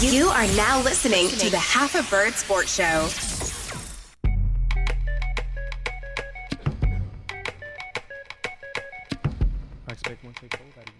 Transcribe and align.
You 0.00 0.28
are 0.28 0.46
now 0.56 0.80
listening 0.82 1.28
to 1.28 1.50
the 1.50 1.58
Half 1.58 1.94
a 1.94 2.02
Bird 2.10 2.34
Sports 2.34 2.74
Show. 2.74 3.08
I 9.86 9.92
expect 9.92 10.24
one 10.24 10.34
take 10.34 10.54
hold 10.56 10.72
out 10.78 10.88
of 10.88 10.94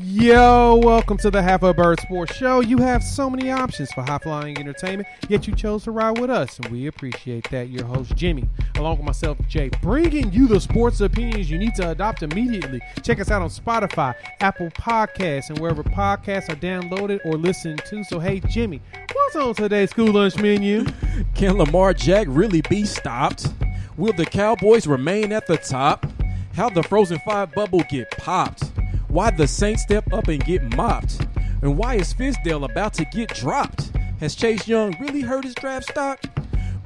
Yo, 0.00 0.76
welcome 0.76 1.16
to 1.16 1.28
the 1.28 1.42
Half 1.42 1.64
a 1.64 1.74
Bird 1.74 2.00
Sports 2.00 2.32
Show. 2.36 2.60
You 2.60 2.78
have 2.78 3.02
so 3.02 3.28
many 3.28 3.50
options 3.50 3.90
for 3.90 4.02
high 4.02 4.18
flying 4.18 4.56
entertainment, 4.56 5.08
yet 5.28 5.48
you 5.48 5.56
chose 5.56 5.82
to 5.84 5.90
ride 5.90 6.20
with 6.20 6.30
us, 6.30 6.56
and 6.60 6.68
we 6.68 6.86
appreciate 6.86 7.50
that. 7.50 7.68
Your 7.68 7.84
host, 7.84 8.14
Jimmy, 8.14 8.48
along 8.76 8.98
with 8.98 9.06
myself, 9.06 9.36
Jay, 9.48 9.70
bringing 9.82 10.32
you 10.32 10.46
the 10.46 10.60
sports 10.60 11.00
opinions 11.00 11.50
you 11.50 11.58
need 11.58 11.74
to 11.74 11.90
adopt 11.90 12.22
immediately. 12.22 12.80
Check 13.02 13.18
us 13.18 13.32
out 13.32 13.42
on 13.42 13.48
Spotify, 13.48 14.14
Apple 14.38 14.70
Podcasts, 14.70 15.48
and 15.48 15.58
wherever 15.58 15.82
podcasts 15.82 16.48
are 16.48 16.54
downloaded 16.54 17.18
or 17.24 17.32
listened 17.32 17.82
to. 17.86 18.04
So, 18.04 18.20
hey, 18.20 18.38
Jimmy, 18.38 18.80
what's 19.12 19.34
on 19.34 19.52
today's 19.56 19.90
school 19.90 20.12
lunch 20.12 20.36
menu? 20.36 20.84
Can 21.34 21.58
Lamar 21.58 21.92
Jack 21.92 22.28
really 22.30 22.62
be 22.70 22.84
stopped? 22.84 23.48
Will 23.96 24.12
the 24.12 24.26
Cowboys 24.26 24.86
remain 24.86 25.32
at 25.32 25.48
the 25.48 25.56
top? 25.56 26.06
How 26.54 26.68
the 26.68 26.84
Frozen 26.84 27.18
Five 27.26 27.52
bubble 27.52 27.82
get 27.90 28.12
popped? 28.12 28.70
Why 29.08 29.30
the 29.30 29.46
Saints 29.46 29.82
step 29.82 30.12
up 30.12 30.28
and 30.28 30.44
get 30.44 30.76
mopped? 30.76 31.26
And 31.62 31.78
why 31.78 31.94
is 31.94 32.12
Fizdale 32.12 32.70
about 32.70 32.92
to 32.94 33.06
get 33.06 33.30
dropped? 33.30 33.90
Has 34.20 34.34
Chase 34.34 34.68
Young 34.68 34.94
really 35.00 35.22
hurt 35.22 35.44
his 35.44 35.54
draft 35.54 35.88
stock? 35.88 36.22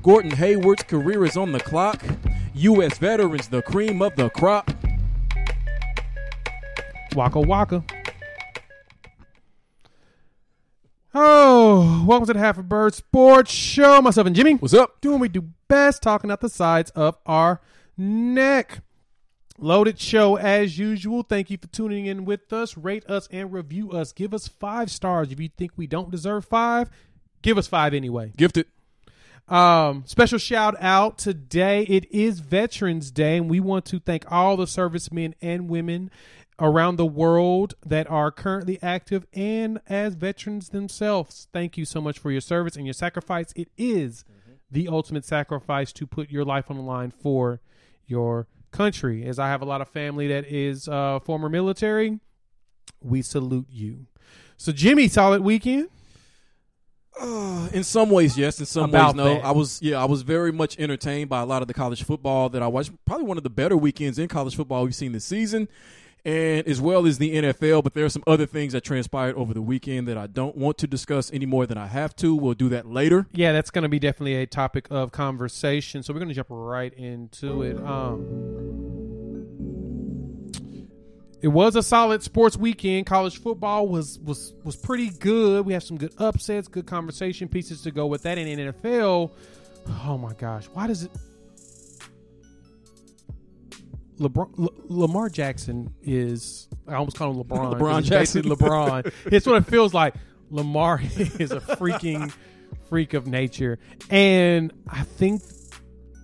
Gordon 0.05 0.31
Hayward's 0.31 0.85
career 0.85 1.25
is 1.25 1.37
on 1.37 1.51
the 1.51 1.59
clock. 1.59 2.01
U.S. 2.55 2.97
veterans, 2.99 3.49
the 3.49 3.61
cream 3.63 4.01
of 4.01 4.15
the 4.15 4.31
crop. 4.31 4.71
Waka 7.17 7.41
Waka. 7.41 7.83
Oh, 11.13 12.05
welcome 12.07 12.27
to 12.29 12.35
the 12.35 12.39
Half 12.39 12.57
a 12.57 12.63
Bird 12.63 12.95
Sports 12.95 13.51
Show. 13.51 14.01
Myself 14.01 14.29
and 14.29 14.37
Jimmy. 14.37 14.55
What's 14.55 14.75
up? 14.75 15.01
Doing 15.01 15.15
what 15.15 15.23
we 15.23 15.29
do 15.29 15.49
best, 15.67 16.03
talking 16.03 16.31
out 16.31 16.41
the 16.41 16.49
sides 16.49 16.91
of 16.93 17.17
our 17.27 17.61
neck. 17.97 18.81
Loaded 19.59 20.01
show 20.01 20.37
as 20.37 20.79
usual. 20.79 21.23
Thank 21.23 21.51
you 21.51 21.59
for 21.59 21.69
tuning 21.69 22.07
in 22.07 22.25
with 22.25 22.53
us. 22.53 22.77
Rate 22.77 23.05
us 23.09 23.29
and 23.31 23.53
review 23.53 23.93
us. 23.93 24.13
Give 24.13 24.35
us 24.35 24.49
five 24.49 24.91
stars. 24.91 25.31
If 25.31 25.41
you 25.41 25.51
think 25.57 25.73
we 25.77 25.87
don't 25.87 26.11
deserve 26.11 26.45
five, 26.45 26.91
give 27.43 27.59
us 27.59 27.67
five 27.67 27.95
anyway. 27.95 28.33
Gifted. 28.37 28.67
Um, 29.49 30.05
special 30.07 30.39
shout 30.39 30.77
out 30.81 31.19
today. 31.19 31.83
It 31.83 32.11
is 32.11 32.41
Veterans 32.41 33.11
Day, 33.11 33.37
and 33.37 33.51
we 33.51 33.61
want 33.61 33.85
to 33.87 34.01
thank 34.01 34.31
all 34.31 34.57
the 34.57 34.67
servicemen 34.67 35.35
and 35.43 35.69
women 35.69 36.11
around 36.59 36.97
the 36.97 37.07
world 37.07 37.75
that 37.85 38.09
are 38.09 38.31
currently 38.31 38.79
active 38.83 39.27
and 39.35 39.81
as 39.89 40.15
veterans 40.15 40.69
themselves. 40.71 41.49
Thank 41.53 41.77
you 41.77 41.85
so 41.85 42.01
much 42.01 42.19
for 42.19 42.31
your 42.31 42.41
service 42.41 42.77
and 42.77 42.87
your 42.87 42.95
sacrifice. 42.95 43.53
It 43.57 43.69
is 43.77 44.25
the 44.71 44.89
ultimate 44.89 45.25
sacrifice 45.25 45.93
to 45.93 46.07
put 46.07 46.31
your 46.31 46.45
life 46.45 46.71
on 46.71 46.77
the 46.77 46.83
line 46.83 47.11
for 47.11 47.61
your 48.07 48.47
country. 48.73 49.25
As 49.25 49.39
I 49.39 49.49
have 49.49 49.63
a 49.63 49.65
lot 49.65 49.81
of 49.81 49.89
family 49.89 50.29
that 50.29 50.47
is 50.47 50.89
uh, 50.89 51.21
former 51.21 51.49
military, 51.49 52.19
we 53.01 53.23
salute 53.23 53.67
you. 53.71 54.07
So, 54.57 54.73
Jimmy, 54.73 55.09
solid 55.09 55.43
weekend. 55.43 55.89
Uh, 57.21 57.69
in 57.73 57.85
some 57.85 58.11
ways, 58.11 58.39
yes. 58.39 58.59
In 58.59 58.67
some 58.67 58.91
About 58.91 59.09
ways, 59.09 59.17
no. 59.17 59.25
that. 59.35 59.45
I 59.45 59.51
was, 59.51 59.83
yeah, 59.83 60.01
I 60.01 60.07
was 60.07 60.23
very 60.23 60.51
much 60.51 60.79
entertained 60.79 61.29
by 61.29 61.41
a 61.43 61.45
lot 61.45 61.63
of 61.63 61.69
the 61.69 61.75
college 61.75 62.03
football 62.03 62.49
that 62.49 62.63
I 62.63 62.67
watched. 62.67 62.91
Probably 63.05 63.27
one 63.27 63.37
of 63.37 63.43
the 63.43 63.51
better 63.51 63.77
weekends 63.77 64.19
in 64.19 64.29
college 64.29 64.57
football 64.57 64.85
we've 64.85 64.95
seen 64.95 65.13
this 65.13 65.25
season, 65.25 65.69
and 66.25 66.67
as 66.67 66.81
well 66.81 67.07
as 67.07 67.19
the 67.19 67.35
NFL. 67.35 67.83
But 67.85 67.95
there 67.95 68.05
are 68.05 68.11
some 68.11 68.23
other 68.27 68.47
things 68.47 68.73
that 68.73 68.83
transpired 68.85 69.37
over 69.37 69.55
the 69.55 69.63
weekend 69.63 70.09
that 70.09 70.17
I 70.17 70.27
don't 70.27 70.57
want 70.57 70.79
to 70.79 70.87
discuss 70.87 71.33
any 71.33 71.47
more 71.47 71.67
than 71.67 71.79
I 71.79 71.87
have 71.87 72.15
to. 72.17 72.35
We'll 72.35 72.55
do 72.55 72.69
that 72.71 72.87
later. 72.87 73.27
Yeah, 73.33 73.53
that's 73.53 73.71
going 73.71 73.83
to 73.83 73.89
be 73.89 73.99
definitely 73.99 74.37
a 74.37 74.47
topic 74.47 74.87
of 74.91 75.13
conversation. 75.13 76.03
So 76.03 76.13
we're 76.13 76.21
going 76.21 76.29
to 76.29 76.35
jump 76.35 76.49
right 76.51 76.93
into 76.95 77.63
it. 77.63 77.77
Um, 77.79 78.73
it 81.43 81.49
was 81.49 81.75
a 81.75 81.83
solid 81.83 82.23
sports 82.23 82.57
weekend. 82.57 83.07
College 83.07 83.41
football 83.41 83.89
was 83.89 84.21
was 84.21 84.55
was 84.63 84.77
pretty 84.77 85.11
good. 85.11 85.67
We 85.67 85.73
have 85.73 85.83
some 85.83 85.99
good 85.99 86.15
upsets, 86.19 86.69
good 86.69 86.87
conversation 86.87 87.49
pieces 87.49 87.83
to 87.83 87.91
go 87.91 88.07
with 88.07 88.23
that. 88.23 88.39
And 88.39 88.49
in 88.49 88.73
NFL, 88.73 89.33
oh 90.05 90.19
my 90.19 90.35
gosh, 90.35 90.67
why 90.67 90.87
does 90.87 91.03
it? 91.03 91.11
LeBron, 94.19 94.69
Lamar 94.89 95.29
Jackson 95.29 95.95
is 96.03 96.69
I 96.87 96.95
almost 96.95 97.17
call 97.17 97.31
him 97.31 97.43
LeBron. 97.43 97.79
LeBron 97.79 98.03
Jackson. 98.05 98.43
LeBron. 98.43 99.13
it's 99.27 99.47
what 99.47 99.57
it 99.57 99.67
feels 99.67 99.95
like. 99.95 100.15
Lamar 100.51 101.01
is 101.17 101.51
a 101.51 101.61
freaking 101.61 102.33
freak 102.89 103.15
of 103.15 103.27
nature, 103.27 103.79
and 104.11 104.73
I 104.89 105.03
think 105.03 105.43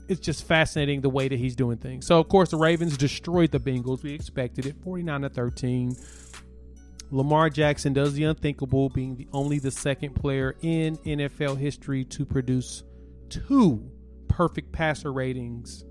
it's 0.09 0.21
just 0.21 0.47
fascinating 0.47 1.01
the 1.01 1.11
way 1.11 1.29
that 1.29 1.39
he's 1.39 1.57
doing 1.57 1.79
things. 1.79 2.07
So 2.07 2.19
of 2.19 2.29
course 2.29 2.51
the 2.51 2.57
Ravens 2.57 2.97
destroyed 2.97 3.51
the 3.51 3.61
Bengals. 3.61 4.03
We 4.03 4.13
expected 4.13 4.67
it, 4.67 4.77
forty 4.83 5.03
nine 5.03 5.23
to 5.23 5.31
thirteen. 5.31 5.97
Lamar 7.11 7.49
Jackson 7.49 7.95
does 7.95 8.13
the 8.13 8.25
unthinkable, 8.25 8.91
being 8.91 9.17
the 9.17 9.29
only 9.33 9.59
the 9.59 9.71
second 9.71 10.15
player 10.15 10.57
in 10.61 10.99
NFL 10.99 11.57
history 11.57 12.05
to 12.05 12.27
produce 12.27 12.83
two 13.31 13.91
perfect 14.29 14.73
passer 14.73 15.13
ratings 15.13 15.85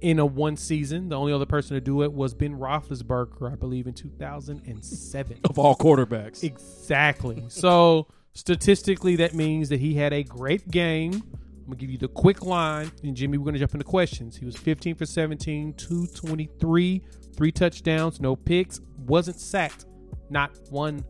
in 0.00 0.18
a 0.18 0.26
one 0.26 0.56
season. 0.56 1.08
The 1.08 1.16
only 1.16 1.32
other 1.32 1.46
person 1.46 1.74
to 1.74 1.80
do 1.80 2.02
it 2.02 2.12
was 2.12 2.34
Ben 2.34 2.58
Roethlisberger, 2.58 3.52
I 3.52 3.54
believe, 3.56 3.86
in 3.86 3.94
2007. 3.94 5.40
Of 5.44 5.58
all 5.58 5.76
quarterbacks, 5.76 6.42
Exactly. 6.44 7.44
So 7.48 8.08
statistically, 8.32 9.16
that 9.16 9.34
means 9.34 9.68
that 9.68 9.80
he 9.80 9.94
had 9.94 10.12
a 10.12 10.22
great 10.22 10.68
game. 10.70 11.14
I'm 11.14 11.72
gonna 11.72 11.76
give 11.76 11.90
you 11.90 11.98
the 11.98 12.08
quick 12.08 12.44
line, 12.44 12.90
and 13.02 13.14
Jimmy, 13.14 13.36
we're 13.36 13.44
gonna 13.44 13.58
jump 13.58 13.74
into 13.74 13.84
questions. 13.84 14.36
He 14.36 14.46
was 14.46 14.56
15 14.56 14.94
for 14.94 15.04
17, 15.04 15.74
223, 15.74 17.02
three 17.34 17.52
touchdowns, 17.52 18.20
no 18.20 18.34
picks, 18.36 18.80
wasn't 19.06 19.38
sacked, 19.38 19.84
not 20.30 20.50
one 20.70 21.04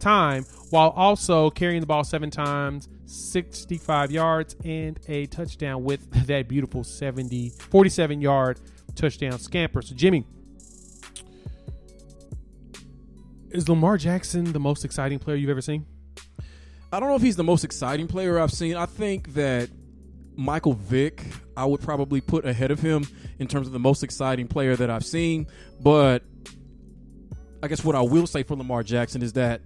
time, 0.00 0.44
while 0.70 0.90
also 0.90 1.50
carrying 1.50 1.80
the 1.80 1.86
ball 1.86 2.02
seven 2.02 2.30
times, 2.30 2.88
65 3.10 4.10
yards, 4.10 4.56
and 4.64 4.98
a 5.08 5.26
touchdown 5.26 5.82
with 5.82 6.26
that 6.26 6.48
beautiful 6.48 6.84
70, 6.84 7.50
47 7.50 8.20
yard 8.20 8.60
touchdown 8.94 9.38
scamper. 9.38 9.82
So, 9.82 9.94
Jimmy, 9.94 10.24
is 13.50 13.68
Lamar 13.68 13.98
Jackson 13.98 14.52
the 14.52 14.60
most 14.60 14.84
exciting 14.84 15.18
player 15.18 15.36
you've 15.36 15.50
ever 15.50 15.60
seen? 15.60 15.86
I 16.92 17.00
don't 17.00 17.08
know 17.08 17.16
if 17.16 17.22
he's 17.22 17.36
the 17.36 17.44
most 17.44 17.64
exciting 17.64 18.06
player 18.06 18.38
I've 18.38 18.52
seen. 18.52 18.76
I 18.76 18.86
think 18.86 19.34
that 19.34 19.70
Michael 20.36 20.74
Vick, 20.74 21.24
I 21.56 21.64
would 21.64 21.80
probably 21.80 22.20
put 22.20 22.44
ahead 22.44 22.70
of 22.70 22.80
him 22.80 23.06
in 23.38 23.46
terms 23.46 23.66
of 23.66 23.72
the 23.72 23.78
most 23.78 24.02
exciting 24.02 24.48
player 24.48 24.76
that 24.76 24.90
I've 24.90 25.04
seen. 25.04 25.46
But 25.80 26.22
I 27.62 27.68
guess 27.68 27.84
what 27.84 27.94
I 27.94 28.02
will 28.02 28.26
say 28.26 28.42
for 28.42 28.56
Lamar 28.56 28.82
Jackson 28.82 29.22
is 29.22 29.34
that 29.34 29.60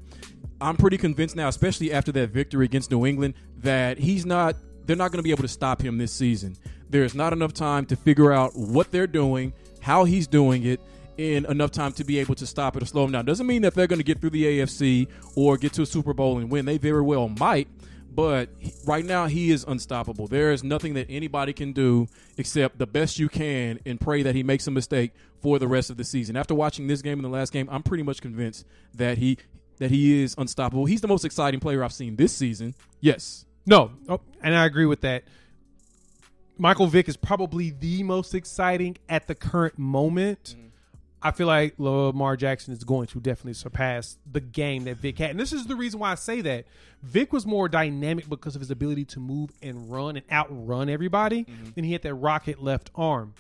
I'm 0.64 0.76
pretty 0.76 0.96
convinced 0.96 1.37
now, 1.37 1.49
especially 1.49 1.93
after 1.93 2.11
that 2.12 2.31
victory 2.31 2.64
against 2.64 2.90
New 2.90 3.05
England, 3.05 3.34
that 3.58 3.99
he's 3.99 4.25
not. 4.25 4.56
They're 4.87 4.96
not 4.96 5.12
going 5.12 5.19
to 5.19 5.22
be 5.22 5.31
able 5.31 5.43
to 5.43 5.49
stop 5.49 5.81
him 5.81 5.99
this 5.99 6.12
season. 6.12 6.56
There's 6.90 7.14
not 7.14 7.32
enough 7.32 7.52
time 7.52 7.87
to 7.87 7.96
figure 7.96 8.32
out 8.32 8.52
what 8.55 8.90
they're 8.90 9.06
doing, 9.06 9.52
how 9.81 10.05
he's 10.05 10.26
doing 10.26 10.64
it, 10.64 10.81
in 11.16 11.44
enough 11.46 11.70
time 11.70 11.93
to 11.93 12.05
be 12.05 12.19
able 12.19 12.34
to 12.37 12.46
stop 12.46 12.76
it 12.76 12.82
or 12.82 12.87
slow 12.87 13.05
him 13.05 13.12
down. 13.12 13.25
Doesn't 13.25 13.46
mean 13.46 13.62
that 13.62 13.75
they're 13.75 13.87
going 13.87 13.99
to 13.99 14.05
get 14.05 14.20
through 14.20 14.31
the 14.31 14.44
AFC 14.44 15.08
or 15.37 15.56
get 15.56 15.72
to 15.75 15.82
a 15.82 15.87
Super 15.87 16.12
Bowl 16.12 16.38
and 16.38 16.50
win. 16.50 16.64
They 16.64 16.78
very 16.78 17.02
well 17.02 17.28
might, 17.28 17.69
but 18.11 18.49
right 18.87 19.05
now 19.05 19.26
he 19.26 19.50
is 19.50 19.64
unstoppable. 19.66 20.26
There 20.26 20.52
is 20.52 20.64
nothing 20.64 20.94
that 20.94 21.06
anybody 21.08 21.52
can 21.52 21.72
do 21.72 22.08
except 22.37 22.78
the 22.78 22.87
best 22.87 23.19
you 23.19 23.28
can 23.28 23.81
and 23.87 24.00
pray 24.00 24.22
that 24.22 24.34
he 24.34 24.43
makes 24.43 24.66
a 24.66 24.70
mistake 24.70 25.12
for 25.40 25.58
the 25.58 25.69
rest 25.69 25.90
of 25.90 25.96
the 25.96 26.05
season. 26.05 26.37
After 26.37 26.55
watching 26.55 26.87
this 26.87 27.02
game 27.02 27.19
and 27.19 27.25
the 27.25 27.37
last 27.37 27.52
game, 27.52 27.69
I'm 27.70 27.82
pretty 27.82 28.02
much 28.02 28.20
convinced 28.20 28.66
that 28.94 29.19
he 29.19 29.38
that 29.79 29.91
he 29.91 30.23
is 30.23 30.35
unstoppable. 30.38 30.85
He's 30.87 31.00
the 31.00 31.09
most 31.09 31.25
exciting 31.25 31.61
player 31.61 31.82
I've 31.85 31.93
seen 31.93 32.17
this 32.17 32.32
season. 32.32 32.75
Yes. 33.00 33.44
No, 33.67 33.93
oh, 34.09 34.21
and 34.43 34.55
I 34.55 34.67
agree 34.67 34.87
with 34.87 35.00
that. 35.03 35.25
Michael 36.56 36.87
Vick 36.87 37.09
is 37.09 37.17
probably 37.17 37.71
the 37.71 38.03
most 38.03 38.35
exciting 38.35 38.97
at 39.09 39.26
the 39.26 39.35
current 39.35 39.79
moment. 39.79 40.55
I 41.21 41.31
feel 41.31 41.47
like 41.47 41.75
Lamar 41.79 42.37
Jackson 42.37 42.75
is 42.75 42.85
going 42.85 43.06
to 43.09 43.21
definitely 43.21 43.55
surpass 43.55 44.19
the 44.31 44.41
game 44.43 44.85
that 44.85 44.99
Vic 44.99 45.19
had. 45.19 45.31
And 45.31 45.41
this 45.41 45.55
is 45.55 45.67
the 45.67 45.75
reason 45.75 45.99
why 45.99 46.12
I 46.12 46.17
say 46.17 46.43
that. 46.43 46.67
Vic 47.03 47.32
was 47.32 47.47
more 47.47 47.67
dynamic 47.69 48.29
because 48.29 48.55
of 48.55 48.61
his 48.61 48.71
ability 48.71 49.06
to 49.06 49.21
move 49.21 49.50
and 49.62 49.91
run 49.91 50.17
and 50.17 50.25
outrun 50.31 50.88
everybody, 50.91 51.44
Mm-hmm. 51.44 51.71
and 51.76 51.87
he 51.87 51.93
had 51.93 52.03
that 52.03 52.15
rocket 52.15 52.62
left 52.62 52.91
arm. 52.94 53.35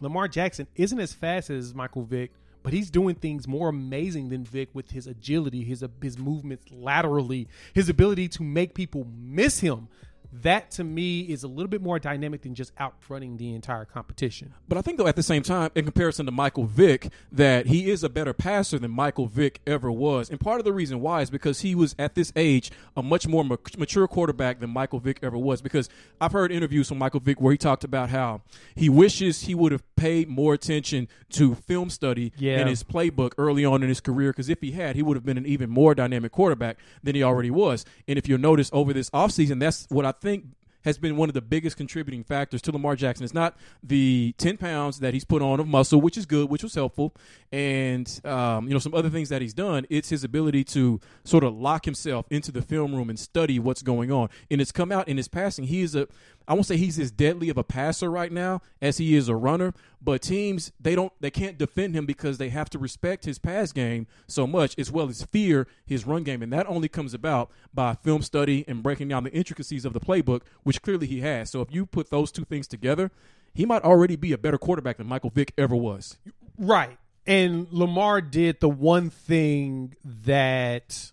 Lamar 0.00 0.28
Jackson 0.28 0.68
isn't 0.76 1.00
as 1.00 1.12
fast 1.12 1.50
as 1.50 1.74
Michael 1.74 2.04
Vick, 2.04 2.30
but 2.62 2.72
he's 2.72 2.90
doing 2.90 3.14
things 3.14 3.46
more 3.46 3.68
amazing 3.68 4.28
than 4.28 4.44
Vic 4.44 4.68
with 4.72 4.90
his 4.90 5.06
agility, 5.06 5.64
his 5.64 5.84
his 6.02 6.18
movements 6.18 6.66
laterally, 6.70 7.48
his 7.72 7.88
ability 7.88 8.28
to 8.28 8.42
make 8.42 8.74
people 8.74 9.06
miss 9.16 9.60
him. 9.60 9.88
That 10.30 10.70
to 10.72 10.84
me 10.84 11.20
is 11.20 11.42
a 11.42 11.48
little 11.48 11.68
bit 11.68 11.80
more 11.80 11.98
dynamic 11.98 12.42
than 12.42 12.54
just 12.54 12.72
outrunning 12.78 13.38
the 13.38 13.54
entire 13.54 13.86
competition. 13.86 14.52
But 14.68 14.76
I 14.76 14.82
think 14.82 14.98
though 14.98 15.06
at 15.06 15.16
the 15.16 15.22
same 15.22 15.42
time, 15.42 15.70
in 15.74 15.84
comparison 15.86 16.26
to 16.26 16.32
Michael 16.32 16.64
Vick, 16.64 17.10
that 17.32 17.66
he 17.66 17.90
is 17.90 18.04
a 18.04 18.08
better 18.10 18.34
passer 18.34 18.78
than 18.78 18.90
Michael 18.90 19.26
Vick 19.26 19.60
ever 19.66 19.90
was. 19.90 20.28
And 20.28 20.38
part 20.38 20.58
of 20.60 20.64
the 20.64 20.72
reason 20.72 21.00
why 21.00 21.22
is 21.22 21.30
because 21.30 21.60
he 21.62 21.74
was 21.74 21.94
at 21.98 22.14
this 22.14 22.30
age 22.36 22.70
a 22.96 23.02
much 23.02 23.26
more 23.26 23.42
mature 23.42 24.06
quarterback 24.06 24.60
than 24.60 24.68
Michael 24.70 24.98
Vick 24.98 25.18
ever 25.22 25.38
was. 25.38 25.62
Because 25.62 25.88
I've 26.20 26.32
heard 26.32 26.52
interviews 26.52 26.88
from 26.88 26.98
Michael 26.98 27.20
Vick 27.20 27.40
where 27.40 27.52
he 27.52 27.58
talked 27.58 27.84
about 27.84 28.10
how 28.10 28.42
he 28.74 28.88
wishes 28.90 29.42
he 29.42 29.54
would 29.54 29.72
have 29.72 29.82
paid 29.96 30.28
more 30.28 30.52
attention 30.52 31.08
to 31.30 31.54
film 31.54 31.88
study 31.88 32.32
Yeah. 32.36 32.60
in 32.60 32.66
his 32.68 32.84
playbook 32.84 33.32
early 33.38 33.64
on 33.64 33.82
in 33.82 33.88
his 33.88 34.00
career. 34.00 34.32
Because 34.32 34.50
if 34.50 34.60
he 34.60 34.72
had, 34.72 34.94
he 34.94 35.02
would 35.02 35.16
have 35.16 35.24
been 35.24 35.38
an 35.38 35.46
even 35.46 35.70
more 35.70 35.94
dynamic 35.94 36.32
quarterback 36.32 36.76
than 37.02 37.14
he 37.14 37.22
already 37.22 37.50
was. 37.50 37.86
And 38.06 38.18
if 38.18 38.28
you'll 38.28 38.38
notice 38.38 38.68
over 38.74 38.92
this 38.92 39.08
offseason, 39.10 39.58
that's 39.60 39.86
what 39.88 40.04
I 40.04 40.12
think 40.20 40.44
has 40.84 40.96
been 40.96 41.16
one 41.16 41.28
of 41.28 41.34
the 41.34 41.42
biggest 41.42 41.76
contributing 41.76 42.24
factors 42.24 42.62
to 42.62 42.72
Lamar 42.72 42.96
Jackson. 42.96 43.24
It's 43.24 43.34
not 43.34 43.56
the 43.82 44.34
10 44.38 44.56
pounds 44.56 45.00
that 45.00 45.12
he's 45.12 45.24
put 45.24 45.42
on 45.42 45.60
of 45.60 45.66
muscle, 45.66 46.00
which 46.00 46.16
is 46.16 46.24
good, 46.24 46.48
which 46.48 46.62
was 46.62 46.74
helpful, 46.74 47.14
and 47.52 48.20
um, 48.24 48.66
you 48.68 48.72
know 48.72 48.78
some 48.78 48.94
other 48.94 49.10
things 49.10 49.28
that 49.28 49.42
he's 49.42 49.54
done. 49.54 49.86
It's 49.90 50.08
his 50.08 50.24
ability 50.24 50.64
to 50.64 51.00
sort 51.24 51.44
of 51.44 51.54
lock 51.58 51.84
himself 51.84 52.26
into 52.30 52.52
the 52.52 52.62
film 52.62 52.94
room 52.94 53.10
and 53.10 53.18
study 53.18 53.58
what's 53.58 53.82
going 53.82 54.10
on. 54.10 54.28
And 54.50 54.60
it's 54.60 54.72
come 54.72 54.92
out 54.92 55.08
in 55.08 55.16
his 55.16 55.28
passing. 55.28 55.64
He 55.64 55.82
is 55.82 55.94
a 55.94 56.08
I 56.48 56.54
won't 56.54 56.64
say 56.64 56.78
he's 56.78 56.98
as 56.98 57.10
deadly 57.10 57.50
of 57.50 57.58
a 57.58 57.62
passer 57.62 58.10
right 58.10 58.32
now 58.32 58.62
as 58.80 58.96
he 58.96 59.14
is 59.14 59.28
a 59.28 59.36
runner, 59.36 59.74
but 60.00 60.22
teams 60.22 60.72
they 60.80 60.94
don't 60.94 61.12
they 61.20 61.30
can't 61.30 61.58
defend 61.58 61.94
him 61.94 62.06
because 62.06 62.38
they 62.38 62.48
have 62.48 62.70
to 62.70 62.78
respect 62.78 63.26
his 63.26 63.38
pass 63.38 63.70
game 63.70 64.06
so 64.26 64.46
much 64.46 64.74
as 64.78 64.90
well 64.90 65.10
as 65.10 65.22
fear 65.22 65.68
his 65.84 66.06
run 66.06 66.22
game, 66.22 66.42
and 66.42 66.50
that 66.52 66.66
only 66.66 66.88
comes 66.88 67.12
about 67.12 67.50
by 67.74 67.94
film 67.94 68.22
study 68.22 68.64
and 68.66 68.82
breaking 68.82 69.08
down 69.08 69.24
the 69.24 69.32
intricacies 69.32 69.84
of 69.84 69.92
the 69.92 70.00
playbook, 70.00 70.40
which 70.62 70.80
clearly 70.80 71.06
he 71.06 71.20
has. 71.20 71.50
So 71.50 71.60
if 71.60 71.70
you 71.70 71.84
put 71.84 72.08
those 72.08 72.32
two 72.32 72.44
things 72.44 72.66
together, 72.66 73.10
he 73.52 73.66
might 73.66 73.82
already 73.82 74.16
be 74.16 74.32
a 74.32 74.38
better 74.38 74.58
quarterback 74.58 74.96
than 74.96 75.06
Michael 75.06 75.30
Vick 75.30 75.52
ever 75.58 75.76
was. 75.76 76.16
Right. 76.56 76.96
And 77.26 77.68
Lamar 77.70 78.22
did 78.22 78.60
the 78.60 78.70
one 78.70 79.10
thing 79.10 79.94
that 80.02 81.12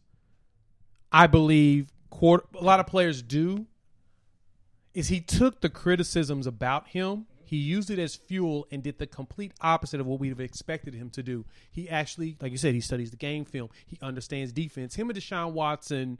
I 1.11 1.27
believe 1.27 1.89
quar- 2.09 2.45
a 2.57 2.63
lot 2.63 2.79
of 2.79 2.87
players 2.87 3.21
do 3.21 3.67
is 4.95 5.09
he 5.09 5.21
took 5.21 5.61
the 5.61 5.69
criticisms 5.69 6.47
about 6.47 6.87
him, 6.87 7.27
he 7.43 7.57
used 7.57 7.91
it 7.91 7.99
as 7.99 8.15
fuel 8.15 8.65
and 8.71 8.81
did 8.81 8.97
the 8.97 9.05
complete 9.05 9.53
opposite 9.61 9.99
of 9.99 10.07
what 10.07 10.19
we'd 10.19 10.29
have 10.29 10.39
expected 10.39 10.95
him 10.95 11.11
to 11.11 11.21
do. 11.21 11.45
He 11.69 11.87
actually, 11.87 12.37
like 12.41 12.51
you 12.51 12.57
said, 12.57 12.73
he 12.73 12.81
studies 12.81 13.11
the 13.11 13.17
game 13.17 13.45
film. 13.45 13.69
He 13.85 13.99
understands 14.01 14.51
defense. 14.51 14.95
Him 14.95 15.11
and 15.11 15.19
Deshaun 15.19 15.51
Watson 15.51 16.17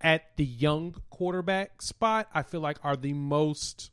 at 0.00 0.36
the 0.36 0.44
young 0.44 0.94
quarterback 1.10 1.82
spot, 1.82 2.28
I 2.32 2.42
feel 2.42 2.60
like 2.60 2.78
are 2.84 2.96
the 2.96 3.12
most 3.12 3.90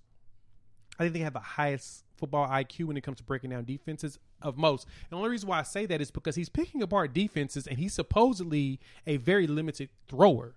I 0.98 1.04
think 1.04 1.14
they 1.14 1.20
have 1.22 1.34
the 1.34 1.40
highest 1.40 2.06
football 2.16 2.48
IQ 2.48 2.86
when 2.86 2.98
it 2.98 3.02
comes 3.02 3.18
to 3.18 3.24
breaking 3.24 3.50
down 3.50 3.66
defenses 3.66 4.20
of 4.42 4.58
most. 4.58 4.86
And 4.86 5.12
the 5.12 5.18
only 5.18 5.30
reason 5.30 5.50
why 5.50 5.60
I 5.60 5.64
say 5.64 5.86
that 5.88 6.02
is 6.02 6.12
because 6.12 6.36
he's 6.36 6.50
picking 6.50 6.82
apart 6.82 7.14
defenses 7.14 7.68
and 7.68 7.78
he's 7.78 7.94
supposedly 7.94 8.80
a 9.06 9.18
very 9.18 9.48
limited 9.48 9.90
thrower. 10.08 10.56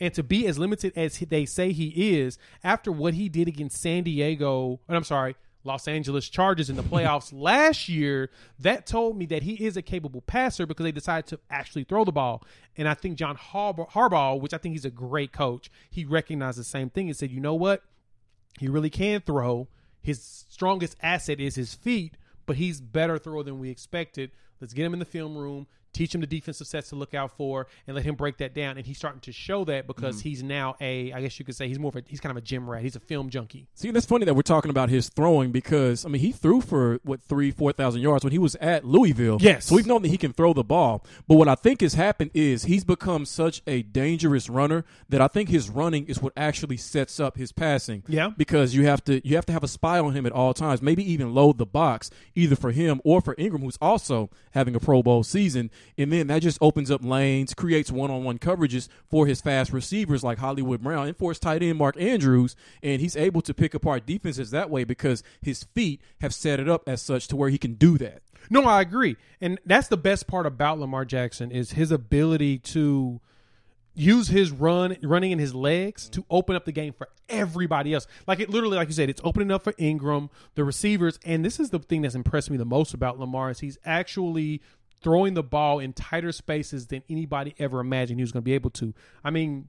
And 0.00 0.14
to 0.14 0.22
be 0.22 0.46
as 0.46 0.58
limited 0.58 0.92
as 0.96 1.16
he- 1.16 1.24
they 1.24 1.44
say 1.44 1.72
he 1.72 2.18
is, 2.18 2.38
after 2.62 2.92
what 2.92 3.14
he 3.14 3.28
did 3.28 3.48
against 3.48 3.80
San 3.80 4.04
Diego, 4.04 4.80
and 4.88 4.96
I'm 4.96 5.04
sorry, 5.04 5.34
Los 5.64 5.88
Angeles 5.88 6.28
Chargers 6.28 6.70
in 6.70 6.76
the 6.76 6.82
playoffs 6.82 7.32
last 7.32 7.88
year, 7.88 8.30
that 8.60 8.86
told 8.86 9.16
me 9.16 9.26
that 9.26 9.42
he 9.42 9.54
is 9.54 9.76
a 9.76 9.82
capable 9.82 10.20
passer 10.22 10.66
because 10.66 10.84
they 10.84 10.92
decided 10.92 11.26
to 11.26 11.40
actually 11.50 11.84
throw 11.84 12.04
the 12.04 12.12
ball. 12.12 12.42
And 12.76 12.88
I 12.88 12.94
think 12.94 13.18
John 13.18 13.36
Harbaugh, 13.36 13.90
Harbaugh 13.90 14.40
which 14.40 14.54
I 14.54 14.58
think 14.58 14.74
he's 14.74 14.84
a 14.84 14.90
great 14.90 15.32
coach, 15.32 15.70
he 15.90 16.04
recognized 16.04 16.58
the 16.58 16.64
same 16.64 16.90
thing 16.90 17.08
and 17.08 17.16
said, 17.16 17.30
you 17.30 17.40
know 17.40 17.54
what? 17.54 17.82
He 18.58 18.68
really 18.68 18.90
can 18.90 19.20
throw. 19.20 19.68
His 20.00 20.46
strongest 20.48 20.96
asset 21.02 21.40
is 21.40 21.56
his 21.56 21.74
feet, 21.74 22.16
but 22.46 22.56
he's 22.56 22.80
better 22.80 23.18
thrower 23.18 23.42
than 23.42 23.58
we 23.58 23.68
expected. 23.68 24.30
Let's 24.60 24.72
get 24.74 24.86
him 24.86 24.92
in 24.92 24.98
the 24.98 25.04
film 25.04 25.36
room, 25.36 25.66
teach 25.92 26.14
him 26.14 26.20
the 26.20 26.26
defensive 26.26 26.66
sets 26.66 26.88
to 26.90 26.96
look 26.96 27.14
out 27.14 27.36
for, 27.36 27.66
and 27.86 27.94
let 27.96 28.04
him 28.04 28.14
break 28.14 28.38
that 28.38 28.54
down. 28.54 28.76
And 28.76 28.86
he's 28.86 28.98
starting 28.98 29.20
to 29.22 29.32
show 29.32 29.64
that 29.64 29.86
because 29.86 30.16
Mm-hmm. 30.18 30.28
he's 30.28 30.42
now 30.42 30.76
a, 30.80 31.12
I 31.12 31.20
guess 31.20 31.38
you 31.38 31.44
could 31.44 31.56
say, 31.56 31.68
he's 31.68 31.78
more 31.78 31.90
of 31.90 31.96
a, 31.96 32.02
he's 32.06 32.20
kind 32.20 32.30
of 32.30 32.36
a 32.36 32.40
gym 32.40 32.68
rat. 32.68 32.82
He's 32.82 32.96
a 32.96 33.00
film 33.00 33.30
junkie. 33.30 33.66
See, 33.74 33.90
that's 33.90 34.06
funny 34.06 34.24
that 34.24 34.34
we're 34.34 34.42
talking 34.42 34.70
about 34.70 34.88
his 34.90 35.08
throwing 35.08 35.50
because 35.52 36.04
I 36.04 36.08
mean 36.08 36.20
he 36.20 36.32
threw 36.32 36.60
for 36.60 36.98
what 37.04 37.22
three, 37.22 37.50
four 37.50 37.72
thousand 37.72 38.00
yards 38.02 38.24
when 38.24 38.32
he 38.32 38.38
was 38.38 38.54
at 38.56 38.84
Louisville. 38.84 39.38
Yes. 39.40 39.66
so 39.66 39.74
we've 39.76 39.86
known 39.86 40.02
that 40.02 40.08
he 40.08 40.16
can 40.18 40.32
throw 40.32 40.52
the 40.52 40.64
ball. 40.64 41.04
But 41.26 41.34
what 41.36 41.48
I 41.48 41.54
think 41.54 41.80
has 41.82 41.94
happened 41.94 42.30
is 42.34 42.64
he's 42.64 42.84
become 42.84 43.24
such 43.26 43.62
a 43.66 43.82
dangerous 43.82 44.48
runner 44.48 44.84
that 45.08 45.20
I 45.20 45.28
think 45.28 45.48
his 45.48 45.68
running 45.68 46.06
is 46.06 46.20
what 46.22 46.32
actually 46.36 46.76
sets 46.76 47.18
up 47.20 47.36
his 47.36 47.52
passing. 47.52 48.02
Yeah. 48.08 48.30
because 48.36 48.74
you 48.74 48.86
have 48.86 49.04
to 49.04 49.26
you 49.28 49.36
have 49.36 49.46
to 49.46 49.52
have 49.52 49.62
a 49.64 49.68
spy 49.68 49.98
on 49.98 50.14
him 50.14 50.26
at 50.26 50.32
all 50.32 50.54
times. 50.54 50.80
Maybe 50.82 51.10
even 51.10 51.34
load 51.34 51.58
the 51.58 51.66
box 51.66 52.10
either 52.34 52.56
for 52.56 52.70
him 52.72 53.00
or 53.04 53.20
for 53.20 53.34
Ingram, 53.38 53.62
who's 53.62 53.78
also 53.80 54.30
having 54.52 54.74
a 54.74 54.80
Pro 54.80 55.02
Bowl 55.02 55.22
season, 55.22 55.70
and 55.96 56.12
then 56.12 56.26
that 56.28 56.42
just 56.42 56.58
opens 56.60 56.90
up 56.90 57.04
lanes, 57.04 57.54
creates 57.54 57.90
one-on-one 57.90 58.38
coverages 58.38 58.88
for 59.08 59.26
his 59.26 59.40
fast 59.40 59.72
receivers 59.72 60.22
like 60.24 60.38
Hollywood 60.38 60.82
Brown 60.82 61.08
and 61.08 61.16
for 61.16 61.30
his 61.30 61.38
tight 61.38 61.62
end 61.62 61.78
Mark 61.78 62.00
Andrews, 62.00 62.56
and 62.82 63.00
he's 63.00 63.16
able 63.16 63.42
to 63.42 63.54
pick 63.54 63.74
apart 63.74 64.06
defenses 64.06 64.50
that 64.50 64.70
way 64.70 64.84
because 64.84 65.22
his 65.42 65.64
feet 65.74 66.00
have 66.20 66.34
set 66.34 66.60
it 66.60 66.68
up 66.68 66.82
as 66.86 67.02
such 67.02 67.28
to 67.28 67.36
where 67.36 67.50
he 67.50 67.58
can 67.58 67.74
do 67.74 67.98
that. 67.98 68.22
No, 68.50 68.64
I 68.64 68.80
agree, 68.80 69.16
and 69.40 69.58
that's 69.66 69.88
the 69.88 69.96
best 69.96 70.26
part 70.26 70.46
about 70.46 70.78
Lamar 70.78 71.04
Jackson 71.04 71.50
is 71.50 71.72
his 71.72 71.90
ability 71.90 72.58
to 72.58 73.20
use 73.98 74.28
his 74.28 74.52
run 74.52 74.96
running 75.02 75.32
in 75.32 75.40
his 75.40 75.54
legs 75.54 76.08
to 76.08 76.24
open 76.30 76.54
up 76.54 76.64
the 76.64 76.72
game 76.72 76.92
for 76.92 77.08
everybody 77.28 77.92
else. 77.92 78.06
Like 78.28 78.38
it 78.38 78.48
literally, 78.48 78.76
like 78.76 78.86
you 78.88 78.94
said, 78.94 79.10
it's 79.10 79.20
opening 79.24 79.50
up 79.50 79.64
for 79.64 79.74
Ingram, 79.76 80.30
the 80.54 80.62
receivers, 80.62 81.18
and 81.24 81.44
this 81.44 81.58
is 81.58 81.70
the 81.70 81.80
thing 81.80 82.02
that's 82.02 82.14
impressed 82.14 82.48
me 82.50 82.56
the 82.56 82.64
most 82.64 82.94
about 82.94 83.18
Lamar 83.18 83.50
is 83.50 83.58
he's 83.58 83.76
actually 83.84 84.62
throwing 85.00 85.34
the 85.34 85.42
ball 85.42 85.78
in 85.78 85.92
tighter 85.92 86.32
spaces 86.32 86.86
than 86.86 87.02
anybody 87.08 87.54
ever 87.58 87.80
imagined 87.80 88.18
he 88.18 88.22
was 88.22 88.32
going 88.32 88.42
to 88.42 88.44
be 88.44 88.54
able 88.54 88.70
to. 88.70 88.94
I 89.24 89.30
mean, 89.30 89.68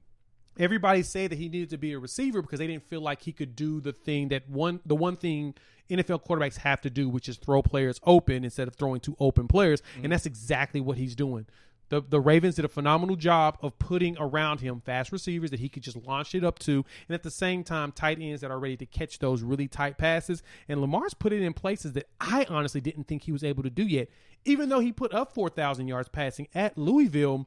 everybody 0.58 1.02
said 1.02 1.30
that 1.30 1.38
he 1.38 1.48
needed 1.48 1.70
to 1.70 1.78
be 1.78 1.92
a 1.92 1.98
receiver 1.98 2.42
because 2.42 2.58
they 2.58 2.66
didn't 2.66 2.88
feel 2.88 3.00
like 3.00 3.22
he 3.22 3.32
could 3.32 3.56
do 3.56 3.80
the 3.80 3.92
thing 3.92 4.28
that 4.28 4.48
one 4.48 4.80
the 4.84 4.96
one 4.96 5.16
thing 5.16 5.54
NFL 5.90 6.24
quarterbacks 6.24 6.58
have 6.58 6.80
to 6.82 6.90
do, 6.90 7.08
which 7.08 7.28
is 7.28 7.36
throw 7.36 7.62
players 7.62 8.00
open 8.04 8.44
instead 8.44 8.68
of 8.68 8.76
throwing 8.76 9.00
to 9.00 9.16
open 9.18 9.48
players, 9.48 9.80
and 9.94 10.04
mm-hmm. 10.04 10.10
that's 10.10 10.26
exactly 10.26 10.80
what 10.80 10.96
he's 10.96 11.16
doing. 11.16 11.46
The, 11.90 12.00
the 12.00 12.20
Ravens 12.20 12.54
did 12.54 12.64
a 12.64 12.68
phenomenal 12.68 13.16
job 13.16 13.58
of 13.60 13.78
putting 13.78 14.16
around 14.18 14.60
him 14.60 14.80
fast 14.80 15.12
receivers 15.12 15.50
that 15.50 15.60
he 15.60 15.68
could 15.68 15.82
just 15.82 15.96
launch 15.96 16.34
it 16.34 16.44
up 16.44 16.58
to, 16.60 16.84
and 17.08 17.14
at 17.14 17.22
the 17.22 17.30
same 17.30 17.62
time, 17.62 17.92
tight 17.92 18.18
ends 18.20 18.40
that 18.40 18.50
are 18.50 18.58
ready 18.58 18.76
to 18.78 18.86
catch 18.86 19.18
those 19.18 19.42
really 19.42 19.68
tight 19.68 19.98
passes. 19.98 20.42
And 20.68 20.80
Lamar's 20.80 21.14
put 21.14 21.32
it 21.32 21.42
in 21.42 21.52
places 21.52 21.92
that 21.92 22.08
I 22.20 22.46
honestly 22.48 22.80
didn't 22.80 23.04
think 23.04 23.24
he 23.24 23.32
was 23.32 23.44
able 23.44 23.62
to 23.64 23.70
do 23.70 23.84
yet. 23.84 24.08
Even 24.44 24.70
though 24.70 24.80
he 24.80 24.92
put 24.92 25.12
up 25.12 25.34
4,000 25.34 25.86
yards 25.86 26.08
passing 26.08 26.48
at 26.54 26.78
Louisville, 26.78 27.46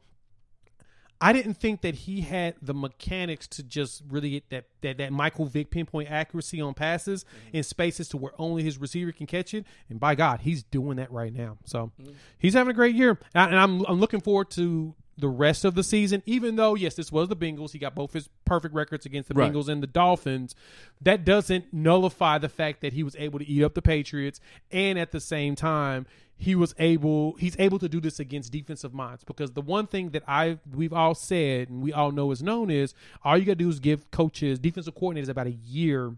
I 1.24 1.32
didn't 1.32 1.54
think 1.54 1.82
that 1.82 1.96
he 1.96 2.20
had 2.20 2.56
the 2.62 2.74
mechanics 2.74 3.48
to 3.48 3.64
just 3.64 4.04
really 4.10 4.32
get 4.32 4.50
that 4.50 4.66
that, 4.82 4.98
that 4.98 5.14
Michael 5.14 5.46
Vick 5.46 5.70
pinpoint 5.70 6.12
accuracy 6.12 6.60
on 6.60 6.74
passes 6.74 7.24
mm-hmm. 7.24 7.58
in 7.58 7.64
spaces 7.64 8.10
to 8.10 8.18
where 8.18 8.34
only 8.38 8.62
his 8.62 8.78
receiver 8.78 9.14
can 9.14 9.26
catch 9.26 9.54
it. 9.54 9.66
And 9.88 10.02
by 10.02 10.16
God, 10.16 10.42
he's 10.42 10.64
doing 10.64 10.98
that 10.98 11.10
right 11.14 11.34
now. 11.34 11.58
So 11.64 11.94
mm-hmm. 12.02 12.12
he's 12.40 12.56
having 12.56 12.72
a 12.72 12.74
great 12.74 12.94
year, 12.94 13.18
and 13.34 13.42
I- 13.42 13.48
and 13.48 13.58
I'm 13.58 13.86
I'm 13.86 14.00
looking 14.02 14.20
forward 14.20 14.52
to 14.52 14.96
the 15.18 15.30
rest 15.30 15.64
of 15.64 15.76
the 15.76 15.84
season. 15.84 16.24
Even 16.26 16.58
though 16.58 16.76
yes, 16.76 16.96
this 16.96 17.10
was 17.10 17.30
the 17.30 17.38
Bengals, 17.38 17.72
he 17.72 17.80
got 17.80 17.96
both 17.96 18.12
his 18.12 18.28
perfect 18.44 18.76
records 18.76 19.06
against 19.06 19.30
the 19.30 19.36
Right. 19.36 19.50
Bengals 19.50 19.70
and 19.70 19.82
the 19.82 19.88
Dolphins. 19.88 20.56
That 21.02 21.24
doesn't 21.24 21.72
nullify 21.72 22.38
the 22.38 22.50
fact 22.50 22.82
that 22.82 22.92
he 22.92 23.02
was 23.02 23.16
able 23.18 23.40
to 23.40 23.48
eat 23.48 23.64
up 23.64 23.76
the 23.76 23.82
Patriots, 23.82 24.42
and 24.72 25.00
at 25.00 25.12
the 25.12 25.22
same 25.22 25.56
time 25.56 26.06
he 26.38 26.56
was 26.56 26.74
able 26.78 27.36
he's 27.38 27.56
able 27.60 27.80
to 27.80 27.88
do 27.88 28.02
this 28.02 28.20
against 28.20 28.52
defensive 28.52 28.94
minds 28.94 29.24
because 29.24 29.52
the 29.52 29.62
one 29.62 29.88
thing 29.88 30.10
that 30.10 30.24
I 30.28 30.60
we've 30.74 30.94
all 30.94 31.16
said 31.16 31.70
and 31.70 31.82
we 31.82 31.94
all 31.94 32.12
know 32.12 32.32
is 32.32 32.44
known 32.44 32.70
is 32.70 32.94
all 33.24 33.38
you 33.38 33.46
got 33.46 33.54
to 33.54 33.56
do 33.56 33.70
is 33.70 33.80
give 33.80 34.12
coaches 34.12 34.60
defensive 34.60 34.96
coordinators 34.96 35.30
about 35.30 35.48
a 35.48 35.52
year 35.52 36.16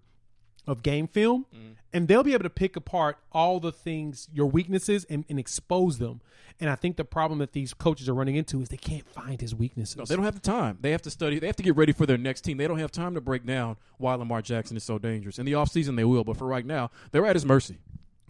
of 0.67 0.81
game 0.81 1.07
film 1.07 1.45
mm-hmm. 1.53 1.73
and 1.93 2.07
they'll 2.07 2.23
be 2.23 2.33
able 2.33 2.43
to 2.43 2.49
pick 2.49 2.75
apart 2.75 3.17
all 3.31 3.59
the 3.59 3.71
things 3.71 4.27
your 4.33 4.47
weaknesses 4.47 5.05
and, 5.11 5.23
and 5.29 5.37
expose 5.37 5.99
them 5.99 6.21
and 6.59 6.71
i 6.71 6.75
think 6.75 6.97
the 6.97 7.05
problem 7.05 7.37
that 7.37 7.51
these 7.51 7.71
coaches 7.75 8.09
are 8.09 8.15
running 8.15 8.35
into 8.35 8.59
is 8.61 8.69
they 8.69 8.77
can't 8.77 9.07
find 9.07 9.41
his 9.41 9.53
weaknesses 9.53 9.95
No, 9.95 10.05
they 10.05 10.15
don't 10.15 10.25
have 10.25 10.33
the 10.33 10.39
time. 10.39 10.79
They 10.81 10.89
have 10.89 11.03
to 11.03 11.11
study. 11.11 11.37
They 11.37 11.45
have 11.45 11.55
to 11.57 11.63
get 11.63 11.75
ready 11.75 11.91
for 11.91 12.07
their 12.07 12.17
next 12.17 12.41
team. 12.41 12.57
They 12.57 12.67
don't 12.67 12.79
have 12.79 12.91
time 12.91 13.13
to 13.13 13.21
break 13.21 13.45
down 13.45 13.77
why 13.99 14.15
Lamar 14.15 14.41
Jackson 14.41 14.75
is 14.75 14.83
so 14.83 14.97
dangerous. 14.97 15.37
In 15.37 15.45
the 15.45 15.51
offseason, 15.51 15.95
they 15.97 16.03
will, 16.03 16.23
but 16.23 16.37
for 16.37 16.47
right 16.47 16.65
now, 16.65 16.89
they're 17.11 17.25
at 17.27 17.35
his 17.35 17.45
mercy. 17.45 17.77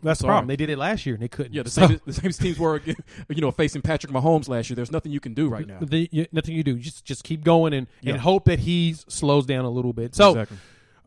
That's 0.05 0.21
the 0.21 0.27
problem. 0.27 0.47
They 0.47 0.55
did 0.55 0.69
it 0.69 0.77
last 0.77 1.05
year 1.05 1.15
and 1.15 1.23
they 1.23 1.27
couldn't. 1.27 1.53
Yeah, 1.53 1.63
the 1.63 1.69
So- 1.71 1.87
same 1.87 2.01
the 2.05 2.13
same 2.13 2.31
teams 2.31 2.57
were 2.59 2.81
you 3.29 3.41
know 3.41 3.51
facing 3.51 3.81
Patrick 3.81 4.13
Mahomes 4.13 4.47
last 4.47 4.69
year. 4.69 4.75
There's 4.75 4.91
nothing 4.91 5.11
you 5.11 5.19
can 5.19 5.33
do 5.33 5.49
right 5.49 5.67
now. 5.67 5.79
The, 5.81 6.07
you, 6.11 6.25
nothing 6.31 6.55
you 6.55 6.63
do. 6.63 6.77
Just 6.77 7.03
just 7.03 7.23
keep 7.23 7.43
going 7.43 7.73
and, 7.73 7.87
Yeah. 8.01 8.13
and 8.13 8.21
hope 8.21 8.45
that 8.45 8.59
he 8.59 8.93
slows 9.07 9.45
down 9.45 9.65
a 9.65 9.69
little 9.69 9.93
bit. 9.93 10.15
So, 10.15 10.29
Exactly. 10.31 10.57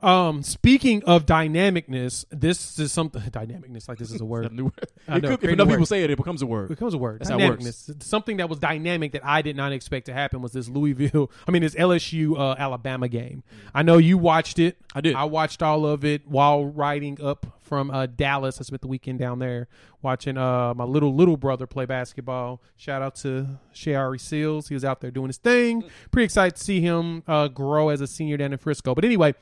um, 0.02 0.42
speaking 0.44 1.02
of 1.04 1.26
dynamicness, 1.26 2.24
this 2.30 2.78
is 2.78 2.92
something 2.92 3.20
dynamicness. 3.30 3.88
Like 3.88 3.98
this 3.98 4.10
is 4.12 4.20
a 4.20 4.24
word. 4.24 4.52
New- 4.52 4.72
I 5.08 5.16
it 5.16 5.22
know, 5.22 5.30
could- 5.36 5.44
if 5.44 5.50
enough 5.50 5.66
people 5.68 5.80
word. 5.80 5.88
say 5.88 6.04
it, 6.04 6.10
it 6.10 6.16
becomes 6.16 6.42
a 6.42 6.46
word. 6.46 6.66
It 6.66 6.74
becomes 6.74 6.94
a 6.94 6.98
word. 6.98 7.20
That's 7.20 7.30
how 7.30 7.38
it 7.38 7.48
works. 7.48 7.90
Something 8.00 8.36
that 8.38 8.48
was 8.48 8.58
dynamic 8.58 9.12
that 9.12 9.24
I 9.24 9.42
did 9.42 9.56
not 9.56 9.72
expect 9.72 10.06
to 10.06 10.12
happen 10.12 10.40
was 10.42 10.52
this 10.52 10.68
Louisville. 10.68 11.30
I 11.46 11.50
mean, 11.50 11.62
this 11.62 11.74
LSU 11.74 12.38
uh, 12.38 12.54
Alabama 12.58 13.08
game. 13.08 13.42
I 13.74 13.82
know 13.82 13.98
you 13.98 14.18
watched 14.18 14.58
it. 14.58 14.76
I 14.94 15.00
did. 15.00 15.14
I 15.16 15.24
watched 15.24 15.62
all 15.62 15.84
of 15.86 16.04
it 16.04 16.26
while 16.28 16.64
riding 16.64 17.18
up 17.22 17.46
from 17.68 17.90
uh, 17.90 18.06
Dallas. 18.06 18.58
I 18.60 18.64
spent 18.64 18.80
the 18.80 18.88
weekend 18.88 19.18
down 19.18 19.38
there 19.38 19.68
watching 20.02 20.36
uh, 20.36 20.74
my 20.74 20.84
little 20.84 21.14
little 21.14 21.36
brother 21.36 21.66
play 21.66 21.84
basketball. 21.84 22.62
Shout 22.76 23.02
out 23.02 23.14
to 23.16 23.60
Shari 23.72 24.18
Seals. 24.18 24.68
He 24.68 24.74
was 24.74 24.84
out 24.84 25.00
there 25.00 25.10
doing 25.10 25.28
his 25.28 25.36
thing. 25.36 25.84
Pretty 26.10 26.24
excited 26.24 26.56
to 26.56 26.64
see 26.64 26.80
him 26.80 27.22
uh, 27.28 27.48
grow 27.48 27.90
as 27.90 28.00
a 28.00 28.06
senior 28.06 28.36
down 28.38 28.52
in 28.52 28.58
Frisco. 28.58 28.94
But 28.94 29.04
anyway, 29.04 29.34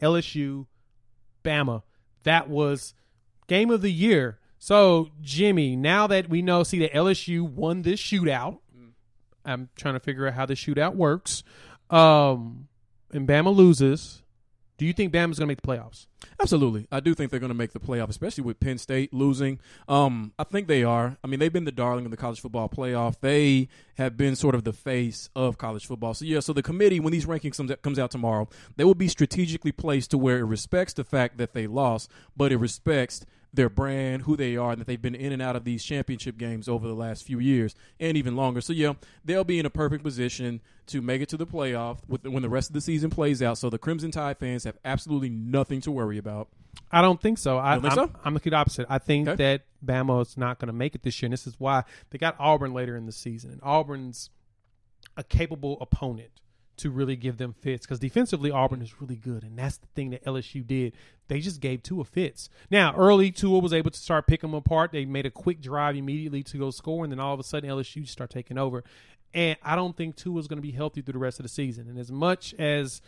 LSU, 0.00 0.66
Bama. 1.42 1.82
That 2.24 2.48
was 2.48 2.94
game 3.48 3.70
of 3.70 3.82
the 3.82 3.90
year. 3.90 4.38
So, 4.58 5.08
Jimmy, 5.20 5.74
now 5.74 6.06
that 6.06 6.28
we 6.28 6.40
know, 6.40 6.62
see 6.62 6.78
that 6.80 6.92
LSU 6.92 7.42
won 7.42 7.82
this 7.82 8.00
shootout, 8.00 8.58
I'm 9.44 9.70
trying 9.76 9.94
to 9.94 10.00
figure 10.00 10.28
out 10.28 10.34
how 10.34 10.46
the 10.46 10.54
shootout 10.54 10.94
works. 10.94 11.42
Um, 11.90 12.68
and 13.12 13.28
Bama 13.28 13.54
loses. 13.54 14.21
Do 14.82 14.86
you 14.88 14.92
think 14.92 15.12
Bama's 15.12 15.38
going 15.38 15.46
to 15.46 15.46
make 15.46 15.62
the 15.62 15.68
playoffs? 15.68 16.08
Absolutely. 16.40 16.88
I 16.90 16.98
do 16.98 17.14
think 17.14 17.30
they're 17.30 17.38
going 17.38 17.52
to 17.52 17.54
make 17.54 17.70
the 17.70 17.78
playoff, 17.78 18.08
especially 18.08 18.42
with 18.42 18.58
Penn 18.58 18.78
State 18.78 19.14
losing. 19.14 19.60
Um, 19.86 20.32
I 20.40 20.42
think 20.42 20.66
they 20.66 20.82
are. 20.82 21.16
I 21.22 21.28
mean, 21.28 21.38
they've 21.38 21.52
been 21.52 21.66
the 21.66 21.70
darling 21.70 22.04
of 22.04 22.10
the 22.10 22.16
college 22.16 22.40
football 22.40 22.68
playoff. 22.68 23.20
They 23.20 23.68
have 23.94 24.16
been 24.16 24.34
sort 24.34 24.56
of 24.56 24.64
the 24.64 24.72
face 24.72 25.30
of 25.36 25.56
college 25.56 25.86
football. 25.86 26.14
So, 26.14 26.24
yeah, 26.24 26.40
so 26.40 26.52
the 26.52 26.64
committee, 26.64 26.98
when 26.98 27.12
these 27.12 27.26
rankings 27.26 27.58
comes 27.58 27.70
comes 27.80 27.96
out 27.96 28.10
tomorrow, 28.10 28.48
they 28.74 28.82
will 28.82 28.96
be 28.96 29.06
strategically 29.06 29.70
placed 29.70 30.10
to 30.10 30.18
where 30.18 30.38
it 30.38 30.46
respects 30.46 30.94
the 30.94 31.04
fact 31.04 31.38
that 31.38 31.54
they 31.54 31.68
lost, 31.68 32.10
but 32.36 32.50
it 32.50 32.56
respects 32.56 33.24
their 33.54 33.68
brand, 33.68 34.22
who 34.22 34.36
they 34.36 34.56
are, 34.56 34.72
and 34.72 34.80
that 34.80 34.86
they've 34.86 35.02
been 35.02 35.14
in 35.14 35.32
and 35.32 35.42
out 35.42 35.56
of 35.56 35.64
these 35.64 35.84
championship 35.84 36.38
games 36.38 36.68
over 36.68 36.88
the 36.88 36.94
last 36.94 37.24
few 37.24 37.38
years 37.38 37.74
and 38.00 38.16
even 38.16 38.34
longer. 38.34 38.60
So, 38.60 38.72
yeah, 38.72 38.94
they'll 39.24 39.44
be 39.44 39.58
in 39.58 39.66
a 39.66 39.70
perfect 39.70 40.02
position 40.02 40.60
to 40.86 41.02
make 41.02 41.20
it 41.20 41.28
to 41.28 41.36
the 41.36 41.46
playoff 41.46 41.98
with, 42.08 42.26
when 42.26 42.42
the 42.42 42.48
rest 42.48 42.70
of 42.70 42.74
the 42.74 42.80
season 42.80 43.10
plays 43.10 43.42
out. 43.42 43.58
So, 43.58 43.68
the 43.68 43.78
Crimson 43.78 44.10
Tide 44.10 44.38
fans 44.38 44.64
have 44.64 44.78
absolutely 44.84 45.28
nothing 45.28 45.80
to 45.82 45.90
worry 45.90 46.16
about. 46.18 46.48
I 46.90 47.02
don't 47.02 47.20
think 47.20 47.36
so. 47.36 47.58
I, 47.58 47.74
I'm, 47.74 47.90
so? 47.90 48.06
The 48.06 48.18
complete 48.30 48.54
opposite. 48.54 48.86
I 48.88 48.98
think 48.98 49.28
Okay. 49.28 49.36
that 49.36 49.62
Bama 49.84 50.22
is 50.22 50.38
not 50.38 50.58
going 50.58 50.68
to 50.68 50.72
make 50.72 50.94
it 50.94 51.02
this 51.02 51.20
year, 51.20 51.26
and 51.26 51.32
this 51.34 51.46
is 51.46 51.54
why 51.58 51.84
they 52.10 52.16
got 52.18 52.36
Auburn 52.38 52.72
later 52.72 52.96
in 52.96 53.04
the 53.04 53.12
season. 53.12 53.50
And 53.50 53.60
Auburn's 53.62 54.30
a 55.16 55.22
capable 55.22 55.76
opponent 55.82 56.30
to 56.78 56.90
really 56.90 57.16
give 57.16 57.36
them 57.36 57.52
fits 57.52 57.86
because 57.86 57.98
defensively 57.98 58.50
Auburn 58.50 58.82
is 58.82 59.00
really 59.00 59.16
good, 59.16 59.42
and 59.42 59.58
that's 59.58 59.78
the 59.78 59.86
thing 59.94 60.10
that 60.10 60.24
LSU 60.24 60.66
did. 60.66 60.94
They 61.28 61.40
just 61.40 61.60
gave 61.60 61.82
Tua 61.82 62.04
fits. 62.04 62.48
Now 62.70 62.94
early 62.96 63.30
Tua 63.30 63.58
was 63.58 63.72
able 63.72 63.90
to 63.90 63.98
start 63.98 64.26
picking 64.26 64.50
them 64.50 64.56
apart. 64.56 64.92
They 64.92 65.04
made 65.04 65.26
a 65.26 65.30
quick 65.30 65.60
drive 65.60 65.96
immediately 65.96 66.42
to 66.44 66.58
go 66.58 66.70
score, 66.70 67.04
and 67.04 67.12
then 67.12 67.20
all 67.20 67.34
of 67.34 67.40
a 67.40 67.44
sudden 67.44 67.68
LSU 67.68 68.06
start 68.06 68.30
taking 68.30 68.58
over. 68.58 68.84
And 69.34 69.56
I 69.62 69.76
don't 69.76 69.96
think 69.96 70.16
Tua 70.16 70.40
is 70.40 70.48
going 70.48 70.58
to 70.58 70.62
be 70.62 70.72
healthy 70.72 71.00
through 71.00 71.12
the 71.12 71.18
rest 71.18 71.38
of 71.38 71.44
the 71.44 71.48
season. 71.48 71.88
And 71.88 71.98
as 71.98 72.12
much 72.12 72.54
as 72.58 73.00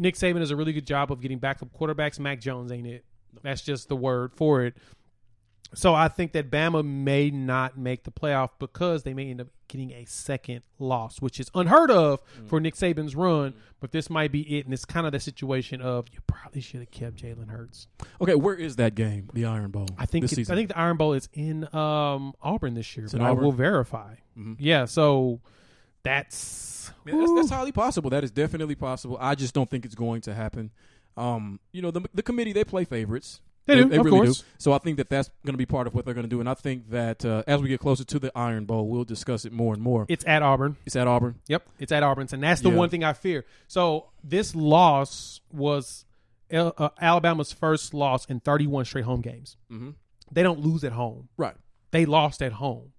Nick 0.00 0.14
Saban 0.14 0.38
does 0.38 0.50
a 0.50 0.56
really 0.56 0.72
good 0.72 0.86
job 0.86 1.12
of 1.12 1.20
getting 1.20 1.38
backup 1.38 1.68
quarterbacks. 1.78 2.18
Mac 2.18 2.40
Jones 2.40 2.72
ain't 2.72 2.86
it. 2.86 3.04
That's 3.42 3.60
just 3.60 3.88
the 3.88 3.96
word 3.96 4.32
for 4.34 4.62
it. 4.64 4.74
So 5.72 5.94
I 5.94 6.08
think 6.08 6.32
that 6.32 6.50
Bama 6.50 6.84
may 6.84 7.30
not 7.30 7.78
make 7.78 8.02
the 8.02 8.10
playoff 8.10 8.50
because 8.58 9.04
they 9.04 9.14
may 9.14 9.30
end 9.30 9.40
up 9.40 9.46
getting 9.68 9.92
a 9.92 10.04
second 10.04 10.62
loss, 10.80 11.20
which 11.22 11.38
is 11.38 11.48
unheard 11.54 11.92
of 11.92 12.20
for 12.48 12.58
Nick 12.58 12.74
Saban's 12.74 13.14
run. 13.14 13.54
But 13.78 13.92
this 13.92 14.10
might 14.10 14.32
be 14.32 14.58
it, 14.58 14.64
and 14.64 14.74
it's 14.74 14.84
kind 14.84 15.06
of 15.06 15.12
the 15.12 15.20
situation 15.20 15.80
of 15.80 16.06
you 16.12 16.18
probably 16.26 16.60
should 16.60 16.80
have 16.80 16.90
kept 16.90 17.16
Jalen 17.22 17.50
Hurts. 17.50 17.86
Okay, 18.20 18.34
where 18.34 18.56
is 18.56 18.76
that 18.76 18.96
game, 18.96 19.30
the 19.32 19.44
Iron 19.44 19.70
Bowl? 19.70 19.86
I 19.96 20.06
think 20.06 20.22
this 20.28 20.36
it's. 20.36 20.50
I 20.50 20.56
think 20.56 20.70
the 20.70 20.78
Iron 20.78 20.96
Bowl 20.96 21.12
is 21.12 21.28
in 21.32 21.72
um, 21.72 22.34
Auburn 22.42 22.74
this 22.74 22.96
year, 22.96 23.04
It's 23.04 23.12
but 23.14 23.20
in 23.20 23.26
I 23.28 23.30
will 23.30 23.52
verify. 23.52 24.16
Mhm. 24.36 24.56
Yeah, 24.58 24.86
so 24.86 25.40
that's 26.02 26.90
Yeah, 27.06 27.16
that's, 27.16 27.32
that's 27.34 27.50
highly 27.50 27.72
possible. 27.72 28.10
That 28.10 28.24
is 28.24 28.30
definitely 28.30 28.74
possible. 28.74 29.16
I 29.20 29.34
just 29.34 29.54
don't 29.54 29.70
think 29.70 29.84
it's 29.84 29.94
going 29.94 30.22
to 30.22 30.34
happen. 30.34 30.70
Um, 31.16 31.60
you 31.72 31.80
know, 31.82 31.90
the 31.90 32.02
the 32.12 32.22
committee 32.22 32.52
they 32.52 32.64
play 32.64 32.84
favorites. 32.84 33.40
They 33.70 33.82
do, 33.96 34.00
of 34.00 34.04
really 34.04 34.10
course. 34.26 34.40
do. 34.40 34.46
So 34.58 34.72
I 34.72 34.78
think 34.78 34.96
that 34.98 35.08
that's 35.08 35.30
going 35.44 35.54
to 35.54 35.58
be 35.58 35.66
part 35.66 35.86
of 35.86 35.94
what 35.94 36.04
they're 36.04 36.14
going 36.14 36.24
to 36.26 36.30
do. 36.30 36.40
And 36.40 36.48
I 36.48 36.54
think 36.54 36.90
that 36.90 37.24
uh, 37.24 37.42
as 37.46 37.60
we 37.62 37.68
get 37.68 37.80
closer 37.80 38.04
to 38.04 38.18
the 38.18 38.30
Iron 38.36 38.64
Bowl, 38.64 38.88
we'll 38.88 39.04
discuss 39.04 39.44
it 39.44 39.52
more 39.52 39.72
and 39.74 39.82
more. 39.82 40.06
it's 40.08 40.24
at 40.26 40.42
Auburn. 40.42 40.76
It's 40.86 40.96
at 40.96 41.06
Auburn. 41.06 41.36
Yep, 41.48 41.66
it's 41.78 41.92
at 41.92 42.02
Auburn, 42.02 42.28
and 42.32 42.42
that's 42.42 42.60
the 42.60 42.70
Yeah. 42.70 42.76
one 42.76 42.88
thing 42.88 43.04
I 43.04 43.12
fear. 43.12 43.44
So 43.68 44.06
this 44.24 44.54
loss 44.54 45.40
was 45.52 46.04
Al- 46.50 46.74
uh, 46.78 46.88
Alabama's 47.00 47.52
first 47.52 47.94
loss 47.94 48.24
in 48.26 48.40
31 48.40 48.84
straight 48.84 49.04
home 49.04 49.20
games. 49.20 49.56
hmm 49.68 49.90
They 50.32 50.42
don't 50.42 50.60
lose 50.60 50.84
at 50.84 50.92
home; 50.92 51.28
Right. 51.36 51.54
they 51.92 52.04
lost 52.06 52.42
at 52.42 52.52
home, 52.52 52.92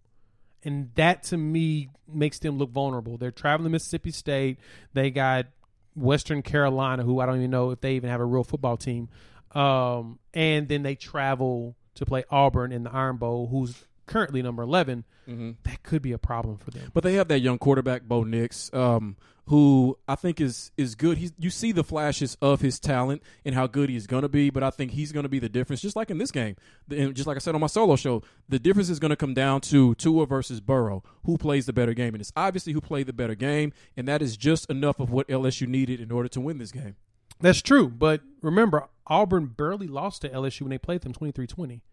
and 0.63 0.89
that 0.95 1.23
to 1.23 1.37
me 1.37 1.89
makes 2.07 2.39
them 2.39 2.57
look 2.57 2.71
vulnerable. 2.71 3.17
They're 3.17 3.31
traveling 3.31 3.65
to 3.69 3.71
Mississippi 3.71 4.11
State. 4.11 4.57
They 4.93 5.11
got 5.11 5.47
Western 5.95 6.41
Carolina, 6.41 7.03
who 7.03 7.19
I 7.19 7.25
don't 7.25 7.37
even 7.37 7.51
know 7.51 7.71
if 7.71 7.81
they 7.81 7.95
even 7.95 8.09
have 8.09 8.21
a 8.21 8.25
real 8.25 8.43
football 8.45 8.77
team, 8.77 9.09
um, 9.55 10.19
and 10.33 10.67
then 10.67 10.83
they 10.83 10.95
travel 10.95 11.75
to 11.95 12.05
play 12.05 12.23
Auburn 12.29 12.71
in 12.71 12.83
the 12.83 12.91
Iron 12.93 13.17
Bowl, 13.17 13.47
who's 13.47 13.85
currently 14.05 14.41
number 14.41 14.63
11. 14.63 15.03
hmm 15.25 15.51
That 15.63 15.83
could 15.83 16.01
be 16.01 16.11
a 16.11 16.17
problem 16.17 16.57
for 16.57 16.71
them. 16.71 16.91
But 16.93 17.03
they 17.03 17.13
have 17.13 17.27
that 17.29 17.39
young 17.39 17.57
quarterback, 17.57 18.03
Bo 18.03 18.23
Nix, 18.23 18.73
um, 18.73 19.15
who 19.47 19.97
I 20.07 20.15
think 20.15 20.39
is 20.39 20.71
is 20.77 20.95
good. 20.95 21.17
He's 21.17 21.33
you 21.37 21.49
see 21.49 21.71
the 21.73 21.83
flashes 21.83 22.37
of 22.41 22.61
his 22.61 22.79
talent 22.79 23.21
and 23.43 23.53
how 23.53 23.67
good 23.67 23.89
he's 23.89 24.07
going 24.07 24.21
to 24.21 24.29
be, 24.29 24.49
but 24.49 24.63
I 24.63 24.69
think 24.69 24.91
he's 24.91 25.11
going 25.11 25.23
to 25.23 25.29
be 25.29 25.39
the 25.39 25.49
difference. 25.49 25.81
Just 25.81 25.95
like 25.95 26.09
in 26.09 26.17
this 26.17 26.31
game, 26.31 26.55
and 26.89 27.13
just 27.13 27.27
like 27.27 27.35
I 27.35 27.39
said 27.39 27.55
on 27.55 27.61
my 27.61 27.67
solo 27.67 27.95
show, 27.97 28.23
the 28.47 28.59
difference 28.59 28.89
is 28.89 28.99
going 28.99 29.09
to 29.09 29.15
come 29.15 29.33
down 29.33 29.59
to 29.61 29.93
Tua 29.95 30.25
versus 30.25 30.61
Burrow, 30.61 31.03
who 31.25 31.37
plays 31.37 31.65
the 31.65 31.73
better 31.73 31.93
game, 31.93 32.13
and 32.13 32.21
it's 32.21 32.31
obviously 32.35 32.71
who 32.73 32.79
played 32.81 33.07
the 33.07 33.13
better 33.13 33.35
game, 33.35 33.73
and 33.97 34.07
that 34.07 34.21
is 34.21 34.37
just 34.37 34.69
enough 34.69 34.99
of 34.99 35.09
what 35.11 35.27
LSU 35.27 35.67
needed 35.67 35.99
in 35.99 36.11
order 36.11 36.29
to 36.29 36.39
win 36.39 36.57
this 36.57 36.71
game. 36.71 36.95
That's 37.41 37.61
true, 37.61 37.89
but 37.89 38.21
remember, 38.41 38.87
Auburn 39.11 39.47
barely 39.47 39.87
lost 39.87 40.21
to 40.21 40.29
LSU 40.29 40.61
when 40.61 40.69
they 40.69 40.77
played 40.77 41.01
them 41.01 41.13
23-20. 41.13 41.47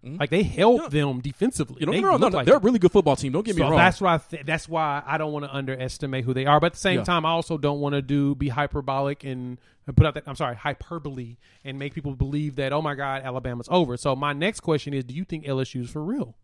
Mm-hmm. 0.05 0.17
Like 0.19 0.31
they 0.31 0.45
held 0.45 0.83
Yeah. 0.83 0.89
them 0.89 1.21
defensively. 1.21 1.79
You 1.81 1.87
know, 1.87 1.93
they 1.93 2.01
no, 2.01 2.13
no, 2.17 2.29
no, 2.29 2.37
like 2.37 2.47
they're 2.47 2.57
a 2.57 2.61
really 2.61 2.79
good 2.79 2.93
football 2.93 3.17
team. 3.17 3.33
Don't 3.33 3.45
get 3.45 3.57
me 3.57 3.63
wrong. 3.63 3.75
that's 3.77 4.01
why 4.01 4.15
I 4.15 4.19
th- 4.19 4.47
that's 4.47 4.69
why 4.69 5.03
I 5.05 5.19
don't 5.19 5.33
want 5.33 5.45
to 5.45 5.55
underestimate 5.55 6.25
who 6.25 6.33
they 6.33 6.47
are. 6.47 6.61
But 6.61 6.67
at 6.67 6.73
the 6.75 6.79
same 6.79 6.99
Yeah. 6.99 7.05
time, 7.05 7.27
I 7.27 7.31
also 7.31 7.59
don't 7.59 7.81
want 7.81 7.95
to 7.95 8.03
do 8.03 8.35
be 8.37 8.49
hyperbolic 8.51 9.25
and, 9.25 9.59
and 9.87 9.97
put 9.97 10.07
out 10.07 10.15
that 10.15 10.25
I'm 10.27 10.37
sorry 10.37 10.55
hyperbole 10.55 11.37
and 11.65 11.79
make 11.79 11.93
people 11.95 12.15
believe 12.15 12.55
that 12.57 12.73
oh 12.73 12.81
my 12.83 12.95
God 12.95 13.23
Alabama's 13.25 13.69
over. 13.71 13.97
So 13.97 14.15
my 14.15 14.33
next 14.33 14.61
question 14.61 14.95
is, 14.95 15.05
do 15.05 15.15
you 15.15 15.25
think 15.25 15.45
LSU's 15.45 15.91
for 15.91 16.05
real? 16.05 16.37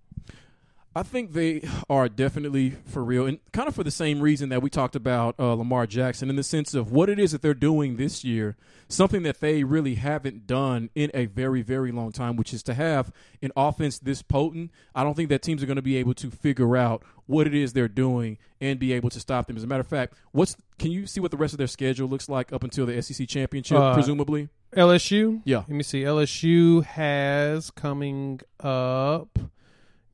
I 0.97 1.03
think 1.03 1.33
they 1.33 1.67
are 1.91 2.09
definitely 2.09 2.71
for 2.87 3.03
real, 3.03 3.27
and 3.27 3.39
kind 3.53 3.67
of 3.69 3.75
for 3.75 3.83
the 3.83 3.91
same 3.91 4.21
reason 4.21 4.49
that 4.51 4.63
we 4.63 4.71
talked 4.71 4.95
about 4.95 5.35
uh, 5.39 5.55
Lamar 5.55 5.87
Jackson, 5.87 6.31
in 6.31 6.37
the 6.37 6.43
sense 6.45 6.73
of 6.75 6.93
what 6.93 7.09
it 7.09 7.19
is 7.19 7.33
that 7.33 7.43
they're 7.43 7.53
doing 7.53 7.97
this 7.97 8.23
year, 8.25 8.57
something 8.89 9.25
that 9.25 9.41
they 9.41 9.65
really 9.65 9.97
haven't 9.97 10.47
done 10.47 10.91
in 10.95 11.11
a 11.13 11.27
very, 11.27 11.63
very 11.63 11.91
long 11.91 12.13
time, 12.13 12.37
which 12.37 12.55
is 12.55 12.63
to 12.63 12.75
have 12.75 13.11
an 13.43 13.51
offense 13.57 13.99
this 13.99 14.23
potent. 14.23 14.71
I 14.95 15.03
don't 15.03 15.15
think 15.15 15.31
that 15.31 15.43
teams 15.43 15.63
are 15.63 15.67
going 15.67 15.77
to 15.77 15.83
be 15.83 15.97
able 15.97 16.15
to 16.15 16.31
figure 16.31 16.77
out 16.77 17.03
what 17.27 17.47
it 17.49 17.55
is 17.55 17.73
they're 17.73 17.89
doing 17.89 18.39
and 18.61 18.79
be 18.79 18.93
able 18.93 19.11
to 19.11 19.19
stop 19.19 19.47
them. 19.49 19.57
As 19.57 19.65
a 19.65 19.67
matter 19.67 19.81
of 19.81 19.89
fact, 19.89 20.15
what's 20.33 20.57
can 20.79 20.91
you 20.93 21.07
see 21.07 21.19
what 21.21 21.31
the 21.31 21.37
rest 21.37 21.55
of 21.55 21.59
their 21.59 21.67
schedule 21.67 22.09
looks 22.09 22.29
like 22.29 22.53
up 22.53 22.63
until 22.63 22.87
the 22.87 23.01
SEC 23.03 23.27
championship, 23.29 23.79
Uh, 23.79 23.95
presumably? 23.95 24.49
LSU. 24.77 25.41
Yeah. 25.45 25.59
Let 25.59 25.71
me 25.71 25.83
see. 25.83 26.03
LSU 26.03 26.85
has 26.85 27.71
coming 27.71 28.41
up. 28.61 29.39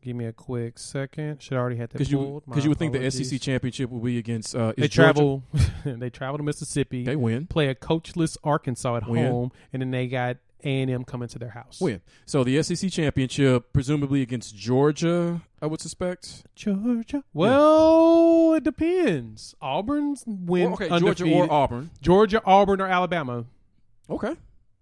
Give 0.02 0.16
me 0.16 0.24
a 0.24 0.32
quick 0.32 0.78
second. 0.78 1.42
Should 1.42 1.54
I 1.54 1.60
already 1.60 1.76
had 1.76 1.90
that 1.90 1.98
Because 1.98 2.10
you 2.10 2.18
pulled. 2.18 2.44
Because 2.46 2.64
you 2.64 2.70
would 2.70 2.78
think 2.78 2.92
the. 2.94 3.10
SEC 3.10 3.40
championship 3.40 3.90
would 3.90 4.02
be 4.02 4.16
against 4.18 4.54
uh, 4.56 4.72
They 4.76 4.88
travel. 4.88 5.42
they 5.84 6.08
travel 6.08 6.38
to 6.38 6.42
Mississippi. 6.42 7.04
They 7.04 7.16
win. 7.16 7.46
play 7.46 7.68
a 7.68 7.74
coachless 7.74 8.36
Arkansas 8.42 8.96
at 8.96 9.08
Win. 9.08 9.26
home, 9.26 9.52
and 9.72 9.82
then 9.82 9.90
they 9.90 10.06
got 10.06 10.38
A 10.64 10.82
and 10.82 10.90
M 10.90 11.04
coming 11.04 11.28
to 11.28 11.38
their 11.38 11.50
house. 11.50 11.80
Win. 11.80 12.00
So 12.24 12.44
the 12.44 12.62
SEC 12.62 12.90
championship, 12.90 13.72
presumably 13.74 14.22
against 14.22 14.56
Georgia, 14.56 15.42
I 15.60 15.66
would 15.66 15.80
suspect. 15.82 16.44
Georgia. 16.54 17.22
Well, 17.34 18.54
it 18.54 18.64
depends. 18.64 19.54
Auburn's 19.60 20.24
win. 20.26 20.68
Or- 20.68 20.72
okay, 20.74 20.88
undefeated. 20.88 21.26
Georgia 21.26 21.34
or 21.34 21.52
Auburn. 21.52 21.90
Georgia, 22.00 22.42
Auburn, 22.46 22.80
or 22.80 22.86
Alabama. 22.86 23.44
Okay. 24.08 24.34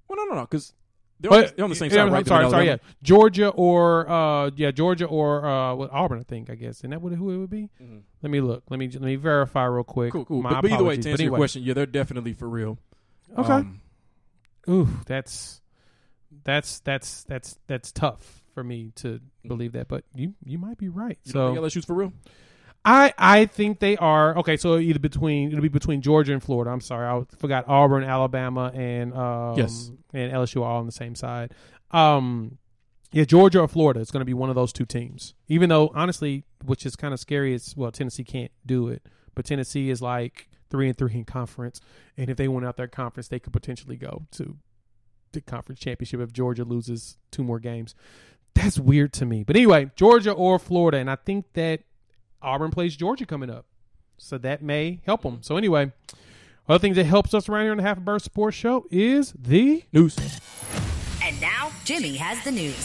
Well, 0.06 0.16
no, 0.16 0.24
no, 0.24 0.34
no, 0.36 0.40
because 0.42 0.74
they're, 1.20 1.32
on 1.32 1.40
the- 1.42 1.52
they're 1.56 1.64
on 1.64 1.70
the 1.70 1.76
same 1.76 1.90
yeah, 1.90 2.04
side, 2.04 2.12
right? 2.12 2.26
Sorry, 2.26 2.50
sorry. 2.50 2.66
Yeah, 2.66 2.76
Georgia 3.02 3.48
or 3.48 4.08
uh, 4.08 4.50
yeah, 4.56 4.70
Georgia 4.70 5.06
or 5.06 5.44
uh, 5.44 5.74
well, 5.74 5.88
Auburn. 5.92 6.20
I 6.20 6.22
think. 6.22 6.50
I 6.50 6.54
guess. 6.54 6.78
Isn't 6.78 6.90
that 6.90 7.02
what 7.02 7.12
who 7.12 7.30
it 7.30 7.38
would 7.38 7.50
be? 7.50 7.70
Mhm. 7.82 8.02
Let 8.22 8.30
me 8.30 8.40
look. 8.40 8.64
Let 8.70 8.78
me 8.78 8.88
let 8.88 9.02
me 9.02 9.16
verify 9.16 9.64
real 9.64 9.84
quick. 9.84 10.12
Cool, 10.12 10.24
cool. 10.24 10.42
My 10.42 10.50
But, 10.50 10.62
but 10.62 10.70
either 10.72 10.84
way, 10.84 10.96
to 10.96 11.02
But 11.02 11.10
answer 11.10 11.22
your 11.24 11.36
question, 11.36 11.62
yeah, 11.62 11.74
they're 11.74 11.86
definitely 11.86 12.32
for 12.32 12.48
real. 12.48 12.78
Okay. 13.36 13.52
Um, 13.52 13.80
Ooh, 14.68 14.88
that's 15.06 15.60
That's 16.44 16.80
that's 16.80 17.24
that's 17.24 17.58
that's 17.66 17.92
tough 17.92 18.42
for 18.54 18.62
me 18.62 18.92
to 18.96 19.20
believe 19.46 19.72
that, 19.72 19.88
but 19.88 20.04
you 20.14 20.34
you 20.44 20.58
might 20.58 20.78
be 20.78 20.88
right. 20.88 21.18
You 21.24 21.32
so 21.32 21.54
LSU's 21.54 21.84
for 21.84 21.94
real? 21.94 22.12
I 22.84 23.12
I 23.18 23.46
think 23.46 23.80
they 23.80 23.96
are 23.96 24.36
okay. 24.38 24.56
So 24.56 24.78
either 24.78 24.98
between 24.98 25.48
it'll 25.50 25.60
be 25.62 25.68
between 25.68 26.00
Georgia 26.00 26.32
and 26.32 26.42
Florida. 26.42 26.70
I'm 26.70 26.80
sorry, 26.80 27.06
I 27.06 27.24
forgot 27.36 27.64
Auburn, 27.68 28.04
Alabama, 28.04 28.70
and 28.74 29.12
um, 29.14 29.56
Yes. 29.58 29.90
and 30.12 30.32
LSU 30.32 30.62
are 30.62 30.64
all 30.70 30.80
on 30.80 30.86
the 30.86 30.92
same 30.92 31.14
side. 31.14 31.52
Um, 31.90 32.58
yeah, 33.12 33.24
Georgia 33.24 33.60
or 33.60 33.68
Florida 33.68 34.00
is 34.00 34.10
going 34.10 34.20
to 34.20 34.24
be 34.26 34.34
one 34.34 34.48
of 34.48 34.54
those 34.54 34.72
two 34.72 34.84
teams. 34.86 35.34
Even 35.48 35.68
though 35.68 35.90
honestly, 35.94 36.44
which 36.64 36.84
is 36.86 36.94
kind 36.96 37.12
of 37.12 37.20
scary, 37.20 37.52
is 37.54 37.74
well 37.76 37.90
Tennessee 37.90 38.24
can't 38.24 38.52
do 38.64 38.88
it, 38.88 39.02
but 39.34 39.44
Tennessee 39.44 39.90
is 39.90 40.00
like 40.00 40.48
three 40.70 40.88
and 40.88 40.96
three 40.96 41.14
in 41.14 41.24
conference, 41.24 41.80
and 42.16 42.30
if 42.30 42.36
they 42.36 42.48
went 42.48 42.66
out 42.66 42.76
their 42.76 42.88
conference, 42.88 43.28
they 43.28 43.38
could 43.38 43.52
potentially 43.52 43.96
go 43.96 44.26
to 44.32 44.56
the 45.32 45.40
conference 45.40 45.80
championship 45.80 46.20
if 46.20 46.32
Georgia 46.32 46.64
loses 46.64 47.18
two 47.30 47.42
more 47.42 47.58
games. 47.58 47.94
That's 48.54 48.78
weird 48.78 49.12
to 49.14 49.26
me. 49.26 49.42
But 49.44 49.56
anyway, 49.56 49.90
Georgia 49.94 50.32
or 50.32 50.58
Florida, 50.58 50.98
and 50.98 51.10
I 51.10 51.16
think 51.16 51.52
that 51.54 51.80
Auburn 52.42 52.70
plays 52.70 52.96
Georgia 52.96 53.26
coming 53.26 53.50
up, 53.50 53.66
so 54.16 54.38
that 54.38 54.62
may 54.62 55.00
help 55.04 55.22
them. 55.22 55.38
So 55.42 55.56
anyway, 55.56 55.92
other 56.68 56.78
things 56.78 56.96
that 56.96 57.04
helps 57.04 57.34
us 57.34 57.48
around 57.48 57.62
here 57.64 57.70
on 57.72 57.76
the 57.78 57.82
Half 57.82 57.98
a 57.98 58.00
Bird 58.00 58.22
Sports 58.22 58.56
Show 58.56 58.86
is 58.90 59.32
the 59.32 59.84
News. 59.92 60.16
And 61.22 61.40
now, 61.40 61.72
Jimmy 61.84 62.16
has 62.16 62.42
the 62.44 62.52
news. 62.52 62.76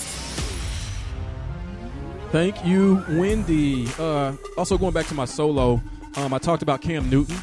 Thank 2.31 2.65
you, 2.65 3.03
Wendy. 3.09 3.87
Uh, 3.99 4.35
also, 4.57 4.77
going 4.77 4.93
back 4.93 5.05
to 5.07 5.13
my 5.13 5.25
solo, 5.25 5.81
um, 6.15 6.33
I 6.33 6.39
talked 6.39 6.63
about 6.63 6.81
Cam 6.81 7.09
Newton 7.09 7.37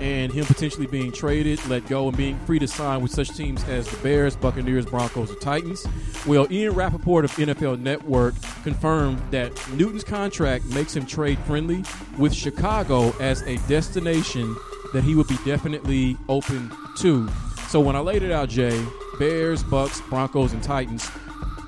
and 0.00 0.32
him 0.32 0.44
potentially 0.44 0.86
being 0.86 1.12
traded, 1.12 1.64
let 1.66 1.86
go, 1.86 2.08
and 2.08 2.16
being 2.16 2.38
free 2.40 2.58
to 2.58 2.66
sign 2.66 3.02
with 3.02 3.12
such 3.12 3.36
teams 3.36 3.62
as 3.64 3.88
the 3.88 3.96
Bears, 3.98 4.36
Buccaneers, 4.36 4.86
Broncos, 4.86 5.30
or 5.30 5.36
Titans. 5.36 5.86
Well, 6.26 6.46
Ian 6.50 6.74
Rapoport 6.74 7.24
of 7.24 7.32
NFL 7.32 7.80
Network 7.80 8.34
confirmed 8.62 9.20
that 9.30 9.52
Newton's 9.72 10.04
contract 10.04 10.64
makes 10.66 10.96
him 10.96 11.06
trade 11.06 11.38
friendly 11.40 11.84
with 12.18 12.34
Chicago 12.34 13.14
as 13.18 13.42
a 13.42 13.56
destination 13.68 14.56
that 14.92 15.04
he 15.04 15.14
would 15.14 15.28
be 15.28 15.38
definitely 15.44 16.16
open 16.28 16.70
to. 16.98 17.28
So 17.68 17.80
when 17.80 17.96
I 17.96 18.00
laid 18.00 18.22
it 18.22 18.30
out, 18.30 18.48
Jay, 18.48 18.84
Bears, 19.18 19.62
Bucks, 19.62 20.00
Broncos, 20.02 20.52
and 20.52 20.62
Titans, 20.62 21.10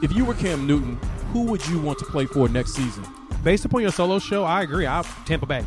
if 0.03 0.13
you 0.15 0.25
were 0.25 0.35
Cam 0.35 0.67
Newton, 0.67 0.99
who 1.33 1.45
would 1.45 1.67
you 1.69 1.79
want 1.79 1.99
to 2.01 2.05
play 2.05 2.27
for 2.27 2.49
next 2.49 2.75
season? 2.75 3.05
based 3.45 3.67
upon 3.67 3.83
your 3.83 3.93
solo 3.93 4.19
show. 4.19 4.43
I 4.43 4.63
agree. 4.63 4.87
I 4.87 5.03
Tampa 5.27 5.47
Bay. 5.47 5.65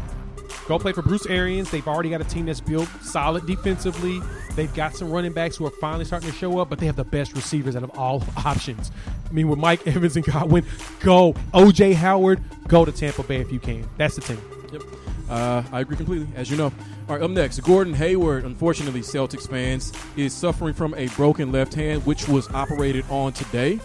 Go 0.68 0.78
play 0.78 0.92
for 0.92 1.02
Bruce 1.02 1.26
Arians. 1.28 1.72
They've 1.72 1.88
already 1.88 2.10
got 2.10 2.20
a 2.20 2.26
team 2.26 2.46
that's 2.46 2.60
built 2.60 2.90
solid 3.02 3.46
defensively. 3.46 4.22
They've 4.56 4.74
got 4.74 4.96
some 4.96 5.10
running 5.10 5.32
backs 5.32 5.56
who 5.56 5.66
are 5.66 5.72
finally 5.72 6.04
starting 6.04 6.30
to 6.30 6.36
show 6.36 6.60
up, 6.60 6.70
but 6.70 6.78
they 6.78 6.86
have 6.88 6.98
the 6.98 7.06
best 7.06 7.34
receivers 7.34 7.78
out 7.78 7.84
of 7.84 7.98
all 7.98 8.24
options. 8.46 8.92
I 9.30 9.32
mean, 9.32 9.48
with 9.48 9.60
Mike 9.60 9.88
Evans 9.88 10.18
and 10.18 10.26
Godwin, 10.26 10.66
go. 11.00 11.34
OJ 11.54 11.94
Howard, 11.94 12.42
go 12.68 12.84
to 12.84 12.92
Tampa 12.92 13.24
Bay 13.24 13.38
if 13.38 13.52
you 13.52 13.60
can. 13.60 13.88
That's 13.98 14.16
the 14.16 14.22
team. 14.22 14.42
Yep. 14.74 14.82
Uh, 15.30 15.64
I 15.72 15.82
agree 15.82 15.96
completely, 15.96 16.28
as 16.36 16.52
you 16.52 16.58
know. 16.58 16.72
All 17.08 17.16
right, 17.16 17.22
up 17.22 17.32
next, 17.32 17.60
Gordon 17.62 17.94
Hayward, 17.94 18.44
unfortunately, 18.44 19.02
Celtics 19.02 19.48
fans, 19.50 19.94
is 20.18 20.34
suffering 20.34 20.74
from 20.74 20.94
a 20.96 21.08
broken 21.10 21.54
left 21.54 21.74
hand, 21.74 22.06
which 22.06 22.28
was 22.28 22.50
operated 22.50 23.06
on 23.10 23.32
today. 23.32 23.80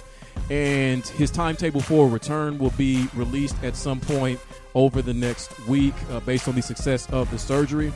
And 0.51 1.07
his 1.07 1.31
timetable 1.31 1.81
for 1.81 2.09
return 2.09 2.59
will 2.59 2.71
be 2.71 3.07
released 3.15 3.57
at 3.63 3.77
some 3.77 4.01
point 4.01 4.41
over 4.75 5.03
the 5.03 5.15
next 5.15 5.59
week 5.67 5.95
uh, 6.11 6.21
based 6.21 6.49
on 6.49 6.55
the 6.55 6.63
success 6.63 7.09
of 7.11 7.31
the 7.31 7.39
surgery. 7.39 7.93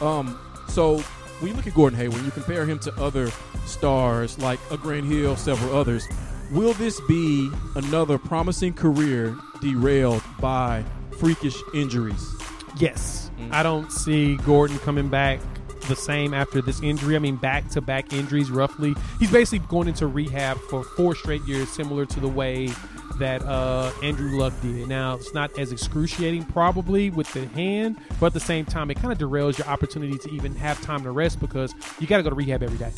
Um, 0.00 0.38
so 0.68 0.98
when 1.40 1.50
you 1.50 1.56
look 1.56 1.66
at 1.66 1.74
Gordon 1.74 1.98
Hayward, 1.98 2.22
you 2.22 2.30
compare 2.30 2.66
him 2.66 2.78
to 2.80 2.92
other 2.94 3.30
stars 3.64 4.38
like 4.38 4.60
a 4.70 4.76
Grant 4.76 5.06
Hill, 5.06 5.36
several 5.36 5.76
others. 5.76 6.06
Will 6.52 6.72
this 6.74 7.00
be 7.08 7.50
another 7.76 8.18
promising 8.18 8.72
career 8.72 9.36
derailed 9.60 10.22
by 10.40 10.84
freakish 11.18 11.56
injuries? 11.74 12.34
Yes. 12.78 13.30
I 13.52 13.62
don't 13.62 13.90
see 13.90 14.36
Gordon 14.36 14.78
coming 14.80 15.08
back 15.08 15.40
the 15.88 15.96
same 15.96 16.34
after 16.34 16.60
this 16.60 16.82
injury. 16.82 17.16
I 17.16 17.18
mean, 17.18 17.36
back 17.36 17.68
to 17.70 17.80
back 17.80 18.12
injuries, 18.12 18.50
roughly. 18.50 18.94
He's 19.18 19.30
basically 19.30 19.66
going 19.68 19.88
into 19.88 20.06
rehab 20.06 20.58
for 20.58 20.84
four 20.84 21.14
straight 21.14 21.42
years, 21.44 21.68
similar 21.68 22.06
to 22.06 22.20
the 22.20 22.28
way 22.28 22.68
that 23.18 23.42
uh, 23.42 23.92
Andrew 24.02 24.38
Luck 24.38 24.52
did. 24.62 24.88
Now, 24.88 25.14
it's 25.14 25.34
not 25.34 25.58
as 25.58 25.72
excruciating, 25.72 26.44
probably, 26.44 27.10
with 27.10 27.32
the 27.32 27.46
hand, 27.48 27.98
but 28.18 28.26
at 28.26 28.32
the 28.32 28.40
same 28.40 28.64
time, 28.64 28.90
it 28.90 28.94
kind 28.96 29.12
of 29.12 29.18
derails 29.18 29.58
your 29.58 29.66
opportunity 29.66 30.18
to 30.18 30.30
even 30.30 30.54
have 30.56 30.80
time 30.82 31.02
to 31.02 31.10
rest 31.10 31.40
because 31.40 31.74
you 31.98 32.06
got 32.06 32.18
to 32.18 32.22
go 32.22 32.30
to 32.30 32.36
rehab 32.36 32.62
every 32.62 32.78
day. 32.78 32.92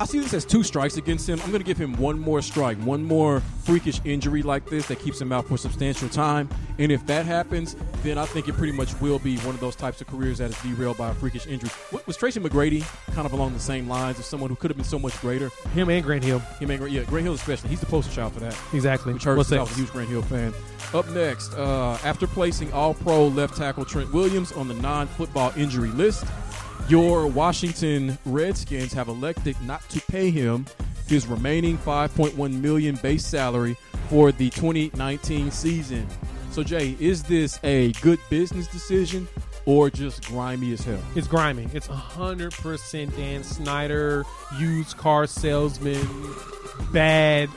I 0.00 0.04
see 0.04 0.18
this 0.18 0.34
as 0.34 0.44
two 0.44 0.62
strikes 0.62 0.96
against 0.96 1.28
him. 1.28 1.38
I'm 1.42 1.50
going 1.50 1.62
to 1.62 1.66
give 1.66 1.78
him 1.78 1.92
one 1.94 2.18
more 2.18 2.42
strike, 2.42 2.76
one 2.78 3.04
more 3.04 3.40
freakish 3.64 4.00
injury 4.04 4.42
like 4.42 4.68
this 4.68 4.88
that 4.88 4.98
keeps 4.98 5.20
him 5.20 5.32
out 5.32 5.46
for 5.46 5.56
substantial 5.56 6.08
time. 6.08 6.48
And 6.78 6.90
if 6.90 7.06
that 7.06 7.24
happens, 7.24 7.76
then 8.02 8.18
I 8.18 8.26
think 8.26 8.48
it 8.48 8.54
pretty 8.54 8.72
much 8.72 8.98
will 9.00 9.20
be 9.20 9.36
one 9.38 9.54
of 9.54 9.60
those 9.60 9.76
types 9.76 10.00
of 10.00 10.08
careers 10.08 10.38
that 10.38 10.50
is 10.50 10.60
derailed 10.62 10.96
by 10.96 11.10
a 11.10 11.14
freakish 11.14 11.46
injury. 11.46 11.70
Was 12.06 12.16
Tracy 12.16 12.40
McGrady 12.40 12.84
kind 13.14 13.26
of 13.26 13.32
along 13.32 13.52
the 13.52 13.60
same 13.60 13.88
lines 13.88 14.18
of 14.18 14.24
someone 14.24 14.50
who 14.50 14.56
could 14.56 14.70
have 14.70 14.76
been 14.76 14.84
so 14.84 14.98
much 14.98 15.18
greater? 15.20 15.50
Him 15.74 15.88
and 15.88 16.02
Grant 16.02 16.24
Hill. 16.24 16.40
He 16.58 16.66
made, 16.66 16.80
yeah, 16.90 17.04
Grant 17.04 17.24
Hill 17.24 17.34
especially. 17.34 17.70
He's 17.70 17.80
the 17.80 17.86
poster 17.86 18.12
child 18.12 18.32
for 18.32 18.40
that. 18.40 18.56
Exactly. 18.72 19.11
What's 19.14 19.24
'cause 19.24 19.52
I 19.52 19.60
was 19.60 19.70
a 19.72 19.74
huge 19.74 19.90
Grant 19.92 20.08
Hill 20.08 20.22
fan. 20.22 20.52
Up 20.94 21.08
next, 21.10 21.54
uh, 21.54 21.98
after 22.04 22.26
placing 22.26 22.72
All 22.72 22.94
Pro 22.94 23.28
left 23.28 23.56
tackle 23.56 23.84
Trent 23.84 24.12
Williams 24.12 24.52
on 24.52 24.68
the 24.68 24.74
non-football 24.74 25.52
injury 25.56 25.88
list, 25.90 26.24
your 26.88 27.26
Washington 27.26 28.18
Redskins 28.26 28.92
have 28.92 29.08
elected 29.08 29.56
not 29.64 29.88
to 29.90 30.00
pay 30.02 30.30
him 30.30 30.66
his 31.06 31.26
remaining 31.26 31.78
5.1 31.78 32.60
million 32.60 32.96
base 32.96 33.24
salary 33.24 33.76
for 34.08 34.32
the 34.32 34.50
2019 34.50 35.50
season. 35.50 36.06
So, 36.50 36.62
Jay, 36.62 36.96
is 37.00 37.22
this 37.22 37.58
a 37.64 37.92
good 38.02 38.18
business 38.28 38.66
decision 38.66 39.26
or 39.64 39.88
just 39.88 40.26
grimy 40.26 40.72
as 40.72 40.82
hell? 40.82 41.00
It's 41.14 41.26
grimy. 41.26 41.68
It's 41.72 41.88
100% 41.88 43.16
Dan 43.16 43.42
Snyder, 43.42 44.24
used 44.58 44.96
car 44.98 45.26
salesman, 45.26 46.06
bad 46.92 47.48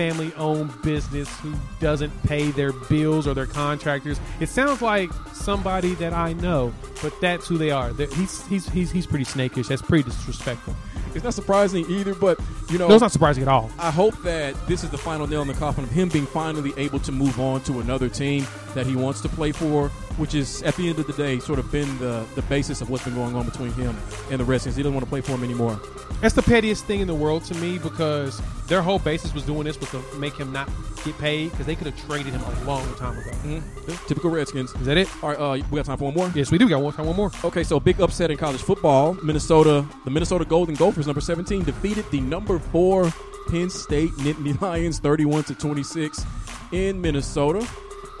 family 0.00 0.32
owned 0.38 0.70
business 0.80 1.28
who 1.40 1.52
doesn't 1.78 2.10
pay 2.22 2.50
their 2.52 2.72
bills 2.72 3.26
or 3.26 3.34
their 3.34 3.44
contractors. 3.44 4.18
It 4.40 4.48
sounds 4.48 4.80
like 4.80 5.10
somebody 5.34 5.92
that 5.96 6.14
I 6.14 6.32
know, 6.32 6.72
but 7.02 7.12
that's 7.20 7.46
who 7.46 7.58
they 7.58 7.70
are. 7.70 7.92
They're- 7.92 8.08
He's, 8.14 8.46
he's, 8.46 8.66
he's, 8.70 8.90
he's 8.90 9.06
pretty 9.06 9.26
snakish. 9.26 9.68
That's 9.68 9.82
pretty 9.82 10.04
disrespectful. 10.04 10.74
It's 11.14 11.22
not 11.22 11.34
surprising 11.34 11.84
either, 11.90 12.14
but 12.14 12.40
you 12.70 12.78
know, 12.78 12.88
No, 12.88 12.94
it's 12.94 13.02
not 13.02 13.12
surprising 13.12 13.42
at 13.42 13.48
all. 13.50 13.70
I 13.78 13.90
hope 13.90 14.16
that 14.22 14.54
this 14.66 14.84
is 14.84 14.88
the 14.90 14.96
final 14.96 15.26
nail 15.26 15.42
in 15.42 15.48
the 15.48 15.54
coffin 15.54 15.84
of 15.84 15.90
him 15.90 16.08
being 16.08 16.24
finally 16.26 16.72
able 16.78 17.00
to 17.00 17.12
move 17.12 17.38
on 17.38 17.60
to 17.64 17.80
another 17.80 18.08
team 18.08 18.46
that 18.74 18.86
he 18.86 18.96
wants 18.96 19.20
to 19.20 19.28
play 19.28 19.52
for, 19.52 19.90
which 20.20 20.34
is 20.34 20.62
at 20.64 20.76
the 20.76 20.86
end 20.86 20.98
of 20.98 21.06
the 21.06 21.14
day 21.14 21.38
sort 21.38 21.58
of 21.58 21.72
been 21.72 21.98
the, 21.98 22.24
the 22.34 22.42
basis 22.42 22.82
of 22.82 22.90
what's 22.90 23.04
been 23.04 23.14
going 23.14 23.34
on 23.34 23.46
between 23.46 23.72
him 23.72 23.96
and 24.30 24.38
the 24.38 24.44
Redskins. 24.44 24.76
He 24.76 24.82
doesn't 24.82 24.94
want 24.94 25.04
to 25.04 25.08
play 25.08 25.22
for 25.22 25.32
him 25.32 25.42
anymore. 25.42 25.80
That's 26.20 26.34
the 26.34 26.42
pettiest 26.42 26.84
thing 26.84 27.00
in 27.00 27.06
the 27.06 27.14
world 27.14 27.44
to 27.46 27.54
me 27.54 27.78
because 27.78 28.42
their 28.66 28.82
whole 28.82 28.98
basis 28.98 29.32
was 29.32 29.44
doing 29.44 29.64
this 29.64 29.80
was 29.80 29.90
to 29.92 30.02
make 30.18 30.36
him 30.36 30.52
not 30.52 30.68
get 31.06 31.16
paid 31.16 31.50
because 31.50 31.64
they 31.64 31.74
could 31.74 31.86
have 31.86 32.06
traded 32.06 32.34
him 32.34 32.42
a 32.42 32.64
long 32.64 32.94
time 32.96 33.16
ago. 33.16 33.62
Typical 34.06 34.28
Redskins. 34.28 34.72
Is 34.74 34.86
that 34.86 34.98
it? 34.98 35.08
All 35.22 35.30
right, 35.30 35.38
uh, 35.38 35.66
we 35.70 35.76
got 35.76 35.86
time 35.86 35.96
for 35.96 36.04
one 36.04 36.14
more. 36.14 36.30
Yes, 36.34 36.50
we 36.50 36.58
do 36.58 36.66
We 36.66 36.70
got 36.70 36.82
one 36.82 36.92
time, 36.92 37.06
one 37.06 37.16
more. 37.16 37.30
Okay, 37.42 37.64
so 37.64 37.80
big 37.80 37.98
upset 38.02 38.30
in 38.30 38.36
college 38.36 38.60
football. 38.60 39.14
Minnesota, 39.22 39.86
the 40.04 40.10
Minnesota 40.10 40.44
Golden 40.44 40.74
Gophers, 40.74 41.06
number 41.06 41.22
17, 41.22 41.64
defeated 41.64 42.04
the 42.10 42.20
number 42.20 42.58
four 42.58 43.10
Penn 43.48 43.70
State 43.70 44.10
Nittany 44.18 44.60
Lions 44.60 44.98
31 44.98 45.44
to 45.44 45.54
26 45.54 46.26
in 46.72 47.00
Minnesota. 47.00 47.66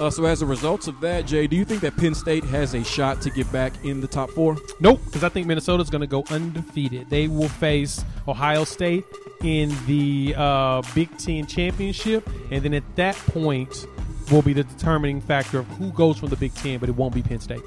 Uh, 0.00 0.08
so 0.08 0.24
as 0.24 0.40
a 0.40 0.46
result 0.46 0.88
of 0.88 0.98
that, 1.00 1.26
Jay, 1.26 1.46
do 1.46 1.54
you 1.56 1.64
think 1.66 1.82
that 1.82 1.94
Penn 1.94 2.14
State 2.14 2.42
has 2.44 2.72
a 2.72 2.82
shot 2.82 3.20
to 3.20 3.30
get 3.30 3.50
back 3.52 3.84
in 3.84 4.00
the 4.00 4.06
top 4.06 4.30
four? 4.30 4.56
Nope, 4.80 4.98
because 5.04 5.22
I 5.22 5.28
think 5.28 5.46
Minnesota's 5.46 5.90
going 5.90 6.00
to 6.00 6.06
go 6.06 6.24
undefeated. 6.30 7.10
They 7.10 7.28
will 7.28 7.50
face 7.50 8.02
Ohio 8.26 8.64
State 8.64 9.04
in 9.44 9.76
the 9.86 10.34
uh, 10.38 10.80
Big 10.94 11.14
Ten 11.18 11.46
championship, 11.46 12.26
and 12.50 12.62
then 12.62 12.72
at 12.72 12.96
that 12.96 13.14
point 13.14 13.86
will 14.30 14.40
be 14.40 14.54
the 14.54 14.64
determining 14.64 15.20
factor 15.20 15.58
of 15.58 15.66
who 15.66 15.90
goes 15.92 16.16
from 16.16 16.30
the 16.30 16.36
Big 16.36 16.54
Ten, 16.54 16.78
but 16.78 16.88
it 16.88 16.96
won't 16.96 17.14
be 17.14 17.20
Penn 17.20 17.40
State. 17.40 17.60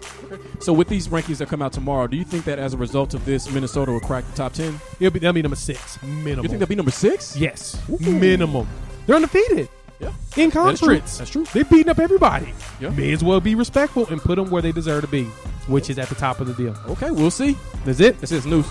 So 0.59 0.73
with 0.73 0.87
these 0.87 1.09
rankings 1.09 1.37
that 1.37 1.49
come 1.49 1.61
out 1.61 1.71
tomorrow, 1.71 2.07
do 2.07 2.17
you 2.17 2.23
think 2.23 2.45
that 2.45 2.57
as 2.57 2.73
a 2.73 2.77
result 2.77 3.13
of 3.13 3.23
this, 3.25 3.51
Minnesota 3.51 3.91
will 3.91 3.99
crack 3.99 4.25
the 4.31 4.35
top 4.35 4.53
10? 4.53 4.79
It'll 4.99 5.11
be 5.11 5.19
that'll 5.19 5.33
be 5.33 5.43
number 5.43 5.55
six 5.55 6.01
minimum. 6.01 6.45
You 6.45 6.49
think 6.49 6.59
they'll 6.59 6.67
be 6.67 6.75
number 6.75 6.89
six? 6.89 7.37
yes, 7.37 7.79
minimum. 7.99 8.67
They're 9.05 9.17
undefeated 9.17 9.69
Yeah. 10.03 10.43
in 10.43 10.49
That 10.49 10.73
is 10.73 10.79
true. 10.79 10.87
conference. 10.89 11.17
That's 11.17 11.29
true. 11.31 11.45
They're 11.53 11.65
beating 11.65 11.89
up 11.89 11.99
everybody. 11.99 12.53
Yeah. 12.79 12.89
May 12.89 13.11
as 13.13 13.23
well 13.23 13.39
be 13.39 13.55
respectful 13.55 14.07
and 14.07 14.21
put 14.21 14.35
them 14.35 14.49
where 14.49 14.61
they 14.61 14.71
deserve 14.71 15.01
to 15.01 15.07
be, 15.07 15.25
which 15.67 15.89
is 15.89 15.97
at 15.99 16.09
the 16.09 16.15
top 16.15 16.39
of 16.39 16.47
the 16.47 16.53
deal. 16.53 16.75
Okay, 16.89 17.11
we'll 17.11 17.31
see. 17.31 17.57
That's 17.85 17.99
it. 17.99 18.19
This 18.19 18.31
is 18.31 18.45
news. 18.45 18.65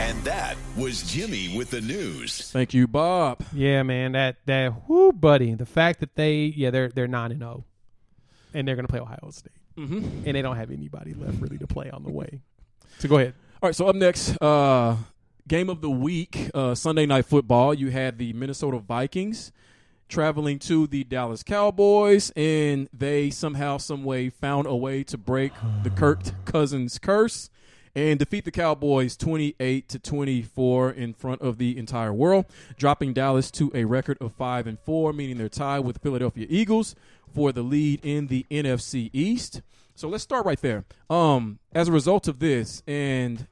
And 0.00 0.22
that 0.24 0.56
was 0.76 1.02
Jimmy 1.04 1.56
with 1.56 1.70
the 1.70 1.80
news. 1.80 2.50
Thank 2.50 2.74
you, 2.74 2.86
Bob. 2.88 3.42
Yeah, 3.52 3.82
man, 3.82 4.12
that 4.12 4.36
that 4.46 4.88
whoo, 4.88 5.12
buddy. 5.12 5.54
The 5.54 5.66
fact 5.66 6.00
that 6.00 6.16
they 6.16 6.52
yeah 6.56 6.70
they're 6.70 6.88
they're 6.88 7.06
nine 7.08 7.30
and 7.30 7.40
zero, 7.40 7.64
and 8.52 8.66
they're 8.66 8.74
gonna 8.76 8.88
play 8.88 8.98
Ohio 9.00 9.30
State, 9.30 9.52
mm-hmm. 9.76 9.98
and 10.26 10.36
they 10.36 10.42
don't 10.42 10.56
have 10.56 10.70
anybody 10.70 11.14
left 11.14 11.40
really 11.40 11.58
to 11.58 11.66
play 11.66 11.90
on 11.90 12.02
the 12.02 12.10
way. 12.10 12.40
So 12.98 13.08
go 13.08 13.16
ahead. 13.16 13.34
All 13.60 13.68
right, 13.68 13.74
so 13.74 13.86
up 13.88 13.96
next, 13.96 14.36
uh, 14.40 14.96
game 15.48 15.68
of 15.68 15.80
the 15.80 15.90
week, 15.90 16.50
uh, 16.54 16.74
Sunday 16.74 17.06
night 17.06 17.26
football. 17.26 17.74
You 17.74 17.90
had 17.90 18.18
the 18.18 18.32
Minnesota 18.32 18.78
Vikings 18.78 19.52
traveling 20.08 20.58
to 20.58 20.86
the 20.86 21.04
Dallas 21.04 21.42
Cowboys, 21.42 22.30
and 22.36 22.88
they 22.92 23.30
somehow, 23.30 23.78
some 23.78 24.04
way, 24.04 24.28
found 24.28 24.66
a 24.66 24.76
way 24.76 25.02
to 25.04 25.16
break 25.16 25.52
the 25.82 25.90
Kirk 25.90 26.20
Cousins 26.44 26.98
curse 26.98 27.48
and 27.94 28.18
defeat 28.18 28.44
the 28.44 28.50
Cowboys 28.50 29.16
28 29.16 29.88
to 29.88 29.98
24 29.98 30.90
in 30.92 31.14
front 31.14 31.40
of 31.42 31.58
the 31.58 31.76
entire 31.76 32.12
world, 32.12 32.46
dropping 32.76 33.12
Dallas 33.12 33.50
to 33.52 33.70
a 33.74 33.84
record 33.84 34.18
of 34.20 34.32
5 34.32 34.66
and 34.66 34.78
4, 34.80 35.12
meaning 35.12 35.38
they're 35.38 35.48
tied 35.48 35.80
with 35.80 36.02
Philadelphia 36.02 36.46
Eagles 36.48 36.94
for 37.34 37.52
the 37.52 37.62
lead 37.62 38.00
in 38.02 38.28
the 38.28 38.46
NFC 38.50 39.10
East. 39.12 39.62
So 39.94 40.08
let's 40.08 40.22
start 40.22 40.46
right 40.46 40.60
there. 40.60 40.84
Um, 41.10 41.58
as 41.74 41.88
a 41.88 41.92
result 41.92 42.28
of 42.28 42.38
this, 42.38 42.82
and 42.86 43.46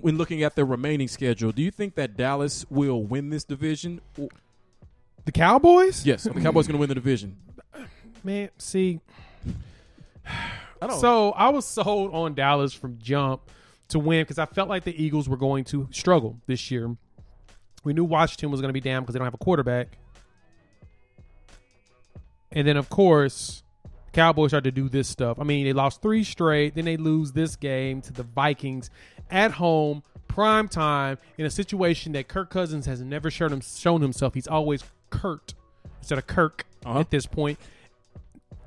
when 0.00 0.16
looking 0.16 0.42
at 0.42 0.54
their 0.54 0.64
remaining 0.64 1.08
schedule, 1.08 1.52
do 1.52 1.62
you 1.62 1.70
think 1.70 1.94
that 1.96 2.16
Dallas 2.16 2.66
will 2.70 3.02
win 3.02 3.30
this 3.30 3.44
division? 3.44 4.00
The 5.24 5.32
Cowboys? 5.32 6.06
Yes, 6.06 6.24
the 6.24 6.30
Cowboys 6.30 6.66
are 6.66 6.72
going 6.72 6.78
to 6.78 6.78
win 6.78 6.88
the 6.88 6.94
division. 6.94 7.36
Man, 8.24 8.50
see, 8.58 9.00
I 10.26 10.86
don't. 10.86 11.00
so 11.00 11.32
I 11.32 11.48
was 11.48 11.66
sold 11.66 12.14
on 12.14 12.34
Dallas 12.34 12.72
from 12.72 12.98
jump 13.00 13.42
to 13.88 13.98
win 13.98 14.22
because 14.22 14.38
I 14.38 14.46
felt 14.46 14.68
like 14.68 14.84
the 14.84 15.02
Eagles 15.02 15.28
were 15.28 15.36
going 15.36 15.64
to 15.64 15.88
struggle 15.90 16.38
this 16.46 16.70
year. 16.70 16.96
We 17.84 17.92
knew 17.92 18.04
Washington 18.04 18.50
was 18.50 18.60
going 18.60 18.68
to 18.68 18.74
be 18.74 18.80
down 18.80 19.02
because 19.02 19.14
they 19.14 19.18
don't 19.18 19.26
have 19.26 19.34
a 19.34 19.38
quarterback. 19.38 19.98
And 22.52 22.66
then, 22.66 22.76
of 22.76 22.88
course, 22.88 23.62
Cowboys 24.12 24.50
started 24.50 24.74
to 24.74 24.80
do 24.80 24.88
this 24.88 25.08
stuff. 25.08 25.38
I 25.38 25.44
mean, 25.44 25.64
they 25.64 25.72
lost 25.72 26.02
three 26.02 26.24
straight. 26.24 26.74
Then 26.74 26.84
they 26.84 26.96
lose 26.96 27.32
this 27.32 27.56
game 27.56 28.00
to 28.02 28.12
the 28.12 28.22
Vikings 28.22 28.90
at 29.30 29.52
home, 29.52 30.02
prime 30.28 30.68
time, 30.68 31.18
in 31.36 31.44
a 31.46 31.50
situation 31.50 32.12
that 32.12 32.28
Kirk 32.28 32.50
Cousins 32.50 32.86
has 32.86 33.00
never 33.00 33.30
shown, 33.30 33.52
him, 33.52 33.60
shown 33.60 34.02
himself. 34.02 34.34
He's 34.34 34.48
always 34.48 34.84
Kurt 35.10 35.54
instead 36.00 36.18
of 36.18 36.26
Kirk 36.26 36.64
Uh-huh. 36.84 37.00
at 37.00 37.10
this 37.10 37.26
point. 37.26 37.58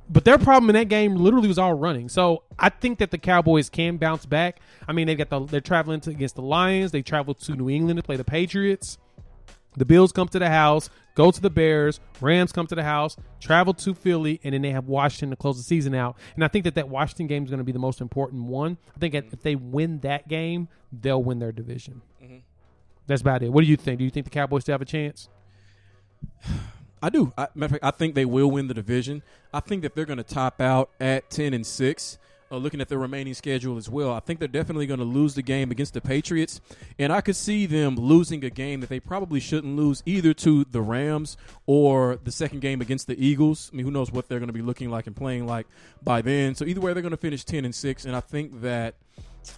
But 0.09 0.25
their 0.25 0.37
problem 0.37 0.69
in 0.69 0.73
that 0.73 0.89
game 0.89 1.15
literally 1.15 1.47
was 1.47 1.57
all 1.57 1.73
running. 1.73 2.09
So 2.09 2.43
I 2.59 2.67
think 2.67 2.99
that 2.99 3.11
the 3.11 3.17
Cowboys 3.17 3.69
can 3.69 3.95
bounce 3.95 4.25
back. 4.25 4.59
I 4.85 4.91
mean, 4.91 5.07
they 5.07 5.15
got 5.15 5.29
the 5.29 5.39
they're 5.45 5.61
traveling 5.61 6.01
to, 6.01 6.09
against 6.09 6.35
the 6.35 6.41
Lions. 6.41 6.91
They 6.91 7.01
travel 7.01 7.33
to 7.35 7.55
New 7.55 7.69
England 7.69 7.97
to 7.97 8.03
play 8.03 8.17
the 8.17 8.25
Patriots. 8.25 8.97
The 9.77 9.85
Bills 9.85 10.11
come 10.11 10.27
to 10.27 10.39
the 10.39 10.49
house, 10.49 10.89
go 11.15 11.31
to 11.31 11.41
the 11.41 11.49
Bears. 11.49 11.99
Rams 12.19 12.51
come 12.51 12.67
to 12.67 12.75
the 12.75 12.83
house, 12.83 13.17
travel 13.39 13.73
to 13.75 13.93
Philly, 13.93 14.39
and 14.43 14.53
then 14.53 14.61
they 14.61 14.71
have 14.71 14.87
Washington 14.87 15.31
to 15.31 15.35
close 15.35 15.57
the 15.57 15.63
season 15.63 15.93
out. 15.93 16.17
And 16.35 16.43
I 16.43 16.47
think 16.47 16.65
that 16.65 16.75
that 16.75 16.89
Washington 16.89 17.27
game 17.27 17.43
is 17.43 17.49
going 17.49 17.59
to 17.59 17.63
be 17.63 17.71
the 17.71 17.79
most 17.79 18.01
important 18.01 18.43
one. 18.43 18.77
I 18.95 18.99
think 18.99 19.13
that 19.13 19.25
mm-hmm. 19.25 19.33
if 19.33 19.41
they 19.41 19.55
win 19.55 19.99
that 19.99 20.27
game, 20.27 20.67
they'll 20.91 21.23
win 21.23 21.39
their 21.39 21.51
division. 21.51 22.01
Mm-hmm. 22.23 22.37
That's 23.07 23.21
about 23.21 23.43
it. 23.43 23.49
What 23.49 23.61
do 23.61 23.67
you 23.67 23.77
think? 23.77 23.99
Do 23.99 24.05
you 24.05 24.11
think 24.11 24.25
the 24.25 24.31
Cowboys 24.31 24.63
still 24.63 24.73
have 24.73 24.81
a 24.81 24.85
chance? 24.85 25.29
I 27.03 27.09
do. 27.09 27.33
I, 27.35 27.47
matter 27.55 27.65
of 27.65 27.81
fact, 27.81 27.83
I 27.83 27.91
think 27.91 28.13
they 28.13 28.25
will 28.25 28.51
win 28.51 28.67
the 28.67 28.75
division. 28.75 29.23
I 29.51 29.59
think 29.59 29.81
that 29.81 29.95
they're 29.95 30.05
going 30.05 30.17
to 30.17 30.23
top 30.23 30.61
out 30.61 30.91
at 30.99 31.31
ten 31.31 31.53
and 31.53 31.65
six. 31.65 32.19
Uh, 32.51 32.57
looking 32.57 32.81
at 32.81 32.89
their 32.89 32.97
remaining 32.97 33.33
schedule 33.33 33.77
as 33.77 33.89
well, 33.89 34.11
I 34.11 34.19
think 34.19 34.39
they're 34.39 34.47
definitely 34.47 34.85
going 34.85 34.99
to 34.99 35.05
lose 35.05 35.35
the 35.35 35.41
game 35.41 35.71
against 35.71 35.93
the 35.93 36.01
Patriots, 36.01 36.59
and 36.99 37.13
I 37.13 37.21
could 37.21 37.37
see 37.37 37.65
them 37.65 37.95
losing 37.95 38.43
a 38.43 38.49
game 38.49 38.81
that 38.81 38.89
they 38.89 38.99
probably 38.99 39.39
shouldn't 39.39 39.77
lose 39.77 40.03
either 40.05 40.33
to 40.33 40.65
the 40.65 40.81
Rams 40.81 41.37
or 41.65 42.19
the 42.21 42.31
second 42.31 42.59
game 42.59 42.81
against 42.81 43.07
the 43.07 43.15
Eagles. 43.25 43.69
I 43.71 43.77
mean, 43.77 43.85
who 43.85 43.91
knows 43.91 44.11
what 44.11 44.27
they're 44.27 44.39
going 44.39 44.47
to 44.47 44.53
be 44.53 44.61
looking 44.61 44.89
like 44.89 45.07
and 45.07 45.15
playing 45.15 45.47
like 45.47 45.65
by 46.03 46.21
then. 46.21 46.53
So 46.55 46.65
either 46.65 46.81
way, 46.81 46.91
they're 46.91 47.01
going 47.01 47.11
to 47.11 47.17
finish 47.17 47.45
ten 47.45 47.63
and 47.63 47.73
six, 47.73 48.03
and 48.03 48.17
I 48.17 48.19
think 48.19 48.59
that 48.61 48.95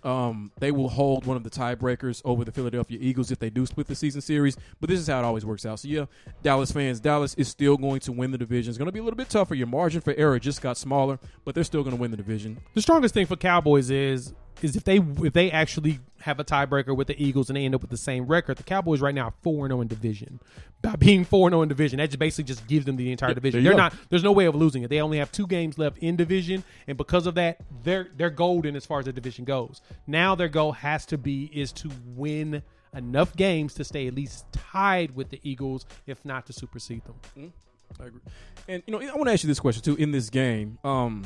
um, 0.03 0.51
they 0.59 0.71
will 0.71 0.89
hold 0.89 1.25
one 1.25 1.37
of 1.37 1.43
the 1.43 1.49
tiebreakers 1.49 2.21
over 2.25 2.43
the 2.43 2.51
Philadelphia 2.51 2.97
Eagles 3.01 3.31
if 3.31 3.39
they 3.39 3.49
do 3.49 3.65
split 3.65 3.87
the 3.87 3.95
season 3.95 4.21
series. 4.21 4.57
But 4.79 4.89
this 4.89 4.99
is 4.99 5.07
how 5.07 5.19
it 5.19 5.25
always 5.25 5.45
works 5.45 5.65
out. 5.65 5.79
So 5.79 5.87
yeah, 5.87 6.05
Dallas 6.41 6.71
fans, 6.71 6.99
Dallas 6.99 7.33
is 7.35 7.47
still 7.47 7.77
going 7.77 7.99
to 8.01 8.11
win 8.11 8.31
the 8.31 8.37
division. 8.37 8.69
It's 8.69 8.77
going 8.77 8.87
to 8.87 8.91
be 8.91 8.99
a 8.99 9.03
little 9.03 9.17
bit 9.17 9.29
tougher. 9.29 9.55
Your 9.55 9.67
margin 9.67 10.01
for 10.01 10.13
error 10.15 10.39
just 10.39 10.61
got 10.61 10.77
smaller, 10.77 11.19
but 11.45 11.55
they're 11.55 11.63
still 11.63 11.83
going 11.83 11.95
to 11.95 12.01
win 12.01 12.11
the 12.11 12.17
division. 12.17 12.59
The 12.73 12.81
strongest 12.81 13.13
thing 13.13 13.25
for 13.25 13.35
Cowboys 13.35 13.89
is 13.89 14.33
is 14.63 14.75
if 14.75 14.83
they 14.83 14.97
if 14.97 15.33
they 15.33 15.51
actually 15.51 15.99
have 16.21 16.39
a 16.39 16.43
tiebreaker 16.43 16.95
with 16.95 17.07
the 17.07 17.21
Eagles 17.21 17.49
and 17.49 17.57
they 17.57 17.65
end 17.65 17.75
up 17.75 17.81
with 17.81 17.91
the 17.91 17.97
same 17.97 18.25
record, 18.25 18.57
the 18.57 18.63
Cowboys 18.63 19.01
right 19.01 19.13
now 19.13 19.27
are 19.27 19.33
four 19.41 19.67
zero 19.67 19.81
in 19.81 19.87
division. 19.87 20.39
By 20.81 20.95
being 20.95 21.25
four 21.25 21.47
and 21.47 21.53
four 21.53 21.57
zero 21.57 21.61
in 21.63 21.69
division, 21.69 21.97
that 21.97 22.07
just 22.07 22.19
basically 22.19 22.45
just 22.45 22.65
gives 22.67 22.85
them 22.85 22.95
the 22.95 23.11
entire 23.11 23.33
division. 23.33 23.63
They're 23.63 23.73
go. 23.73 23.77
not. 23.77 23.93
There's 24.09 24.23
no 24.23 24.31
way 24.31 24.45
of 24.45 24.55
losing 24.55 24.83
it. 24.83 24.89
They 24.89 25.01
only 25.01 25.17
have 25.17 25.31
two 25.31 25.47
games 25.47 25.77
left 25.77 25.97
in 25.97 26.15
division, 26.15 26.63
and 26.87 26.97
because 26.97 27.27
of 27.27 27.35
that, 27.35 27.57
they're 27.83 28.07
they're 28.15 28.29
golden 28.29 28.75
as 28.75 28.85
far 28.85 28.99
as 28.99 29.05
the 29.05 29.13
division 29.13 29.45
goes. 29.45 29.81
Now 30.07 30.35
their 30.35 30.49
goal 30.49 30.71
has 30.71 31.05
to 31.07 31.17
be 31.17 31.51
is 31.53 31.71
to 31.73 31.91
win 32.07 32.63
enough 32.95 33.35
games 33.35 33.73
to 33.75 33.83
stay 33.83 34.07
at 34.07 34.13
least 34.13 34.45
tied 34.51 35.15
with 35.15 35.29
the 35.29 35.39
Eagles, 35.43 35.85
if 36.07 36.23
not 36.23 36.45
to 36.45 36.53
supersede 36.53 37.01
them. 37.05 37.53
I 37.99 38.05
agree. 38.05 38.21
And 38.67 38.83
you 38.87 38.91
know, 38.91 39.01
I 39.01 39.15
want 39.15 39.27
to 39.27 39.33
ask 39.33 39.43
you 39.43 39.47
this 39.47 39.59
question 39.59 39.83
too. 39.83 39.95
In 39.95 40.11
this 40.11 40.29
game, 40.29 40.77
um, 40.83 41.23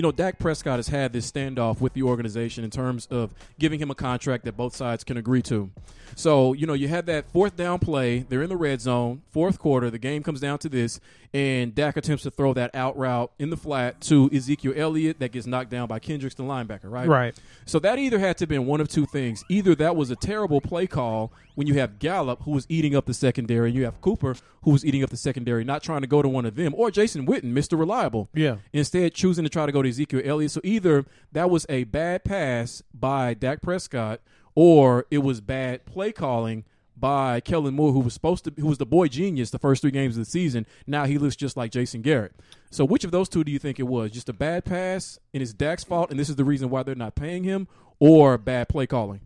you 0.00 0.02
know, 0.02 0.12
Dak 0.12 0.38
Prescott 0.38 0.78
has 0.78 0.88
had 0.88 1.12
this 1.12 1.30
standoff 1.30 1.82
with 1.82 1.92
the 1.92 2.04
organization 2.04 2.64
in 2.64 2.70
terms 2.70 3.04
of 3.10 3.34
giving 3.58 3.78
him 3.78 3.90
a 3.90 3.94
contract 3.94 4.46
that 4.46 4.56
both 4.56 4.74
sides 4.74 5.04
can 5.04 5.18
agree 5.18 5.42
to. 5.42 5.70
So, 6.16 6.54
you 6.54 6.66
know, 6.66 6.72
you 6.72 6.88
had 6.88 7.04
that 7.04 7.30
fourth 7.30 7.54
down 7.54 7.80
play. 7.80 8.20
They're 8.20 8.40
in 8.40 8.48
the 8.48 8.56
red 8.56 8.80
zone, 8.80 9.20
fourth 9.28 9.58
quarter. 9.58 9.90
The 9.90 9.98
game 9.98 10.22
comes 10.22 10.40
down 10.40 10.58
to 10.60 10.70
this, 10.70 11.00
and 11.32 11.74
Dak 11.74 11.96
attempts 11.96 12.24
to 12.24 12.30
throw 12.30 12.52
that 12.54 12.74
out 12.74 12.96
route 12.98 13.30
in 13.38 13.50
the 13.50 13.56
flat 13.56 14.00
to 14.02 14.28
Ezekiel 14.32 14.72
Elliott 14.76 15.20
that 15.20 15.30
gets 15.30 15.46
knocked 15.46 15.70
down 15.70 15.86
by 15.86 15.98
Kendricks, 15.98 16.34
the 16.34 16.42
linebacker, 16.42 16.90
right? 16.90 17.06
Right. 17.06 17.40
So 17.66 17.78
that 17.80 17.98
either 17.98 18.18
had 18.18 18.36
to 18.38 18.42
have 18.42 18.48
been 18.48 18.66
one 18.66 18.80
of 18.80 18.88
two 18.88 19.06
things. 19.06 19.44
Either 19.48 19.74
that 19.76 19.94
was 19.94 20.10
a 20.10 20.16
terrible 20.16 20.60
play 20.60 20.86
call 20.88 21.32
when 21.54 21.66
you 21.66 21.74
have 21.74 21.98
Gallup, 21.98 22.42
who 22.42 22.50
was 22.50 22.66
eating 22.68 22.96
up 22.96 23.06
the 23.06 23.14
secondary, 23.14 23.68
and 23.68 23.76
you 23.76 23.84
have 23.84 24.00
Cooper, 24.00 24.34
who 24.62 24.72
was 24.72 24.84
eating 24.84 25.04
up 25.04 25.10
the 25.10 25.16
secondary, 25.16 25.62
not 25.62 25.82
trying 25.82 26.00
to 26.00 26.06
go 26.06 26.20
to 26.20 26.28
one 26.28 26.46
of 26.46 26.56
them, 26.56 26.74
or 26.76 26.90
Jason 26.90 27.26
Witten, 27.26 27.52
Mr. 27.52 27.78
Reliable. 27.78 28.28
Yeah. 28.34 28.56
Instead, 28.72 29.14
choosing 29.14 29.44
to 29.44 29.50
try 29.50 29.66
to 29.66 29.72
go 29.72 29.82
to 29.82 29.88
Ezekiel 29.88 30.22
Elliott. 30.24 30.50
So 30.50 30.60
either 30.64 31.04
that 31.32 31.48
was 31.48 31.64
a 31.68 31.84
bad 31.84 32.24
pass 32.24 32.82
by 32.92 33.34
Dak 33.34 33.62
Prescott, 33.62 34.20
or 34.56 35.06
it 35.10 35.18
was 35.18 35.40
bad 35.40 35.86
play 35.86 36.10
calling 36.10 36.64
by 37.00 37.40
Kellen 37.40 37.74
Moore, 37.74 37.92
who 37.92 38.00
was 38.00 38.14
supposed 38.14 38.44
to, 38.44 38.52
who 38.58 38.66
was 38.66 38.78
the 38.78 38.86
boy 38.86 39.08
genius 39.08 39.50
the 39.50 39.58
first 39.58 39.82
three 39.82 39.90
games 39.90 40.16
of 40.16 40.24
the 40.24 40.30
season. 40.30 40.66
Now 40.86 41.06
he 41.06 41.18
looks 41.18 41.36
just 41.36 41.56
like 41.56 41.72
Jason 41.72 42.02
Garrett. 42.02 42.32
So 42.70 42.84
which 42.84 43.04
of 43.04 43.10
those 43.10 43.28
two 43.28 43.42
do 43.42 43.50
you 43.50 43.58
think 43.58 43.80
it 43.80 43.84
was? 43.84 44.10
Just 44.10 44.28
a 44.28 44.32
bad 44.32 44.64
pass, 44.64 45.18
and 45.34 45.42
it's 45.42 45.52
Dak's 45.52 45.82
fault, 45.84 46.10
and 46.10 46.20
this 46.20 46.28
is 46.28 46.36
the 46.36 46.44
reason 46.44 46.70
why 46.70 46.82
they're 46.82 46.94
not 46.94 47.14
paying 47.14 47.44
him, 47.44 47.66
or 47.98 48.38
bad 48.38 48.68
play 48.68 48.86
calling? 48.86 49.20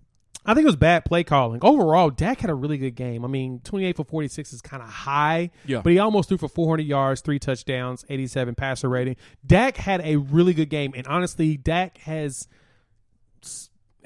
I 0.46 0.52
think 0.52 0.64
it 0.64 0.66
was 0.66 0.76
bad 0.76 1.06
play 1.06 1.24
calling. 1.24 1.60
Overall, 1.62 2.10
Dak 2.10 2.40
had 2.40 2.50
a 2.50 2.54
really 2.54 2.76
good 2.76 2.94
game. 2.94 3.24
I 3.24 3.28
mean, 3.28 3.60
28 3.64 3.96
for 3.96 4.04
46 4.04 4.52
is 4.52 4.60
kind 4.60 4.82
of 4.82 4.90
high, 4.90 5.50
Yeah. 5.64 5.80
but 5.82 5.90
he 5.90 5.98
almost 5.98 6.28
threw 6.28 6.36
for 6.36 6.48
400 6.48 6.82
yards, 6.86 7.22
three 7.22 7.38
touchdowns, 7.38 8.04
87 8.10 8.54
passer 8.54 8.90
rating. 8.90 9.16
Dak 9.46 9.78
had 9.78 10.02
a 10.02 10.16
really 10.16 10.52
good 10.52 10.68
game, 10.68 10.92
and 10.94 11.06
honestly, 11.06 11.56
Dak 11.56 11.96
has 11.98 12.46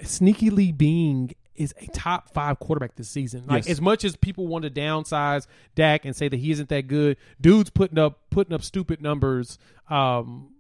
sneakily 0.01 0.77
being 0.77 1.33
is 1.59 1.75
a 1.81 1.87
top 1.89 2.33
five 2.33 2.59
quarterback 2.59 2.95
this 2.97 3.09
season. 3.11 3.45
Like 3.47 3.65
Yes. 3.67 3.73
as 3.73 3.81
much 3.81 4.05
as 4.05 4.17
people 4.17 4.47
want 4.47 4.63
to 4.65 4.71
downsize 4.71 5.47
Dak 5.75 6.05
and 6.05 6.15
say 6.17 6.29
that 6.29 6.37
he 6.39 6.51
isn't 6.53 6.69
that 6.71 6.87
good, 6.87 7.17
dude's 7.41 7.71
putting 7.71 7.99
up 7.99 8.21
putting 8.31 8.55
up 8.55 8.63
stupid 8.63 9.03
numbers. 9.03 9.59
Um, 9.91 10.51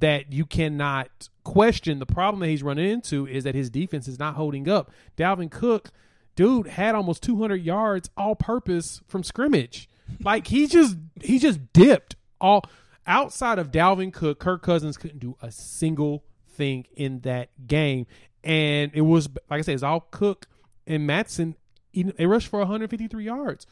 that 0.00 0.32
you 0.32 0.46
cannot 0.46 1.28
question. 1.44 1.98
The 1.98 2.06
problem 2.06 2.40
that 2.40 2.48
he's 2.48 2.62
running 2.62 2.88
into 2.90 3.26
is 3.26 3.44
that 3.44 3.54
his 3.54 3.68
defense 3.68 4.08
is 4.08 4.18
not 4.18 4.34
holding 4.34 4.66
up. 4.66 4.90
Dalvin 5.18 5.50
Cook, 5.50 5.90
dude, 6.36 6.68
had 6.68 6.94
almost 6.94 7.22
200 7.22 7.56
yards 7.56 8.08
all 8.16 8.34
purpose 8.34 9.02
from 9.06 9.22
scrimmage. 9.22 9.86
Like 10.20 10.46
he 10.46 10.66
just 10.66 10.96
he 11.22 11.38
just 11.38 11.72
dipped 11.74 12.16
all 12.40 12.64
outside 13.06 13.58
of 13.58 13.70
Dalvin 13.70 14.10
Cook. 14.12 14.38
Kirk 14.38 14.62
Cousins 14.62 14.96
couldn't 14.96 15.20
do 15.20 15.36
a 15.42 15.50
single 15.50 16.24
thing 16.48 16.86
in 16.96 17.20
that 17.20 17.50
game, 17.66 18.06
and 18.44 18.92
it 18.94 19.02
was 19.02 19.28
like 19.50 19.58
I 19.58 19.62
said, 19.62 19.74
it's 19.74 19.82
all 19.82 20.06
Cook 20.10 20.46
and 20.86 21.06
Matson. 21.06 21.56
They 21.92 22.26
rushed 22.26 22.48
for 22.48 22.58
153 22.58 23.24
yards 23.24 23.66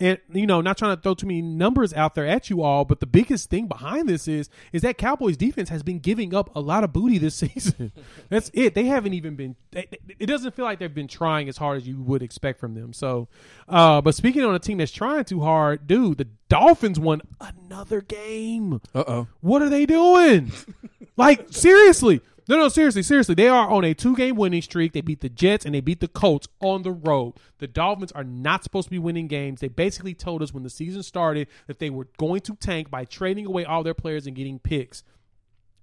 and 0.00 0.18
you 0.32 0.46
know 0.46 0.60
not 0.60 0.78
trying 0.78 0.96
to 0.96 1.02
throw 1.02 1.14
too 1.14 1.26
many 1.26 1.42
numbers 1.42 1.92
out 1.94 2.14
there 2.14 2.26
at 2.26 2.50
you 2.50 2.62
all 2.62 2.84
but 2.84 3.00
the 3.00 3.06
biggest 3.06 3.50
thing 3.50 3.66
behind 3.66 4.08
this 4.08 4.28
is 4.28 4.48
is 4.72 4.82
that 4.82 4.98
cowboys 4.98 5.36
defense 5.36 5.68
has 5.68 5.82
been 5.82 5.98
giving 5.98 6.34
up 6.34 6.54
a 6.54 6.60
lot 6.60 6.84
of 6.84 6.92
booty 6.92 7.18
this 7.18 7.34
season 7.36 7.92
that's 8.28 8.50
it 8.54 8.74
they 8.74 8.84
haven't 8.84 9.14
even 9.14 9.36
been 9.36 9.56
it 9.72 10.26
doesn't 10.26 10.54
feel 10.54 10.64
like 10.64 10.78
they've 10.78 10.94
been 10.94 11.08
trying 11.08 11.48
as 11.48 11.56
hard 11.56 11.76
as 11.76 11.86
you 11.88 12.00
would 12.00 12.22
expect 12.22 12.58
from 12.60 12.74
them 12.74 12.92
so 12.92 13.28
uh 13.68 14.00
but 14.00 14.14
speaking 14.14 14.44
on 14.44 14.54
a 14.54 14.58
team 14.58 14.78
that's 14.78 14.92
trying 14.92 15.24
too 15.24 15.40
hard 15.40 15.86
dude 15.86 16.18
the 16.18 16.28
dolphins 16.48 16.98
won 16.98 17.20
another 17.40 18.00
game 18.00 18.80
Uh 18.94 19.04
oh. 19.06 19.26
what 19.40 19.62
are 19.62 19.68
they 19.68 19.86
doing? 19.86 20.50
like 21.16 21.46
seriously. 21.50 22.20
No, 22.48 22.56
no, 22.56 22.68
seriously, 22.70 23.02
seriously. 23.02 23.34
They 23.34 23.48
are 23.48 23.68
on 23.68 23.84
a 23.84 23.92
two-game 23.92 24.34
winning 24.34 24.62
streak. 24.62 24.94
They 24.94 25.02
beat 25.02 25.20
the 25.20 25.28
Jets 25.28 25.66
and 25.66 25.74
they 25.74 25.82
beat 25.82 26.00
the 26.00 26.08
Colts 26.08 26.48
on 26.60 26.82
the 26.82 26.90
road. 26.90 27.34
The 27.58 27.66
Dolphins 27.66 28.10
are 28.12 28.24
not 28.24 28.64
supposed 28.64 28.86
to 28.86 28.90
be 28.90 28.98
winning 28.98 29.28
games. 29.28 29.60
They 29.60 29.68
basically 29.68 30.14
told 30.14 30.42
us 30.42 30.54
when 30.54 30.62
the 30.62 30.70
season 30.70 31.02
started 31.02 31.48
that 31.66 31.78
they 31.78 31.90
were 31.90 32.08
going 32.16 32.40
to 32.42 32.54
tank 32.54 32.90
by 32.90 33.04
trading 33.04 33.44
away 33.44 33.66
all 33.66 33.82
their 33.82 33.92
players 33.92 34.26
and 34.26 34.34
getting 34.34 34.58
picks. 34.58 35.04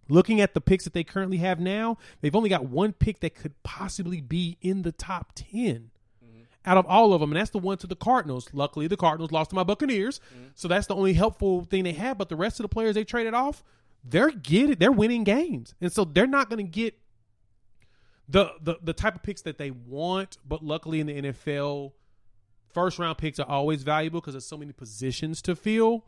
Looking 0.10 0.42
at 0.42 0.56
the 0.56 0.62
picks 0.62 0.86
that 0.86 0.94
they 0.94 1.04
currently 1.04 1.38
have 1.38 1.60
now, 1.60 2.00
they've 2.22 2.36
only 2.36 2.50
got 2.50 2.66
one 2.66 2.94
pick 2.94 3.20
that 3.20 3.36
could 3.36 3.62
possibly 3.62 4.20
be 4.20 4.58
in 4.62 4.82
the 4.82 4.92
top 4.92 5.34
10. 5.36 5.92
Mm-hmm. 6.24 6.42
out 6.66 6.78
of 6.78 6.86
all 6.88 7.14
of 7.14 7.22
them, 7.22 7.32
and 7.32 7.40
that's 7.40 7.52
the 7.52 7.60
one 7.60 7.78
to 7.78 7.88
the 7.88 7.96
Cardinals. 7.96 8.50
Luckily, 8.54 8.88
the 8.88 8.98
Cardinals 8.98 9.32
lost 9.32 9.52
to 9.52 9.56
my 9.56 9.64
Buccaneers, 9.64 10.20
mm-hmm. 10.34 10.48
so 10.56 10.68
that's 10.68 10.88
the 10.88 10.96
only 10.96 11.14
helpful 11.14 11.64
thing 11.66 11.84
they 11.84 11.94
have. 11.94 12.18
But 12.18 12.30
the 12.30 12.36
rest 12.36 12.60
of 12.60 12.64
the 12.64 12.70
players 12.70 12.96
they 12.96 13.04
traded 13.04 13.36
off, 13.36 13.64
they're 14.08 14.32
getting, 14.32 14.76
they're 14.76 14.92
winning 14.92 15.24
games, 15.24 15.74
and 15.82 15.92
so 15.92 16.06
they're 16.06 16.28
not 16.28 16.50
going 16.50 16.66
to 16.66 16.72
get 16.72 16.96
the, 18.28 18.52
the 18.62 18.78
the 18.82 18.94
type 18.94 19.16
of 19.16 19.24
picks 19.24 19.42
that 19.44 19.58
they 19.58 19.72
want. 19.72 20.38
But 20.48 20.64
luckily, 20.64 21.00
in 21.00 21.08
the 21.08 21.22
NFL, 21.22 21.94
first 22.74 23.00
round 23.00 23.18
picks 23.18 23.40
are 23.40 23.48
always 23.48 23.84
valuable 23.84 24.22
because 24.22 24.34
there's 24.34 24.46
so 24.46 24.58
many 24.58 24.74
positions 24.74 25.42
to 25.44 25.56
fill. 25.56 26.06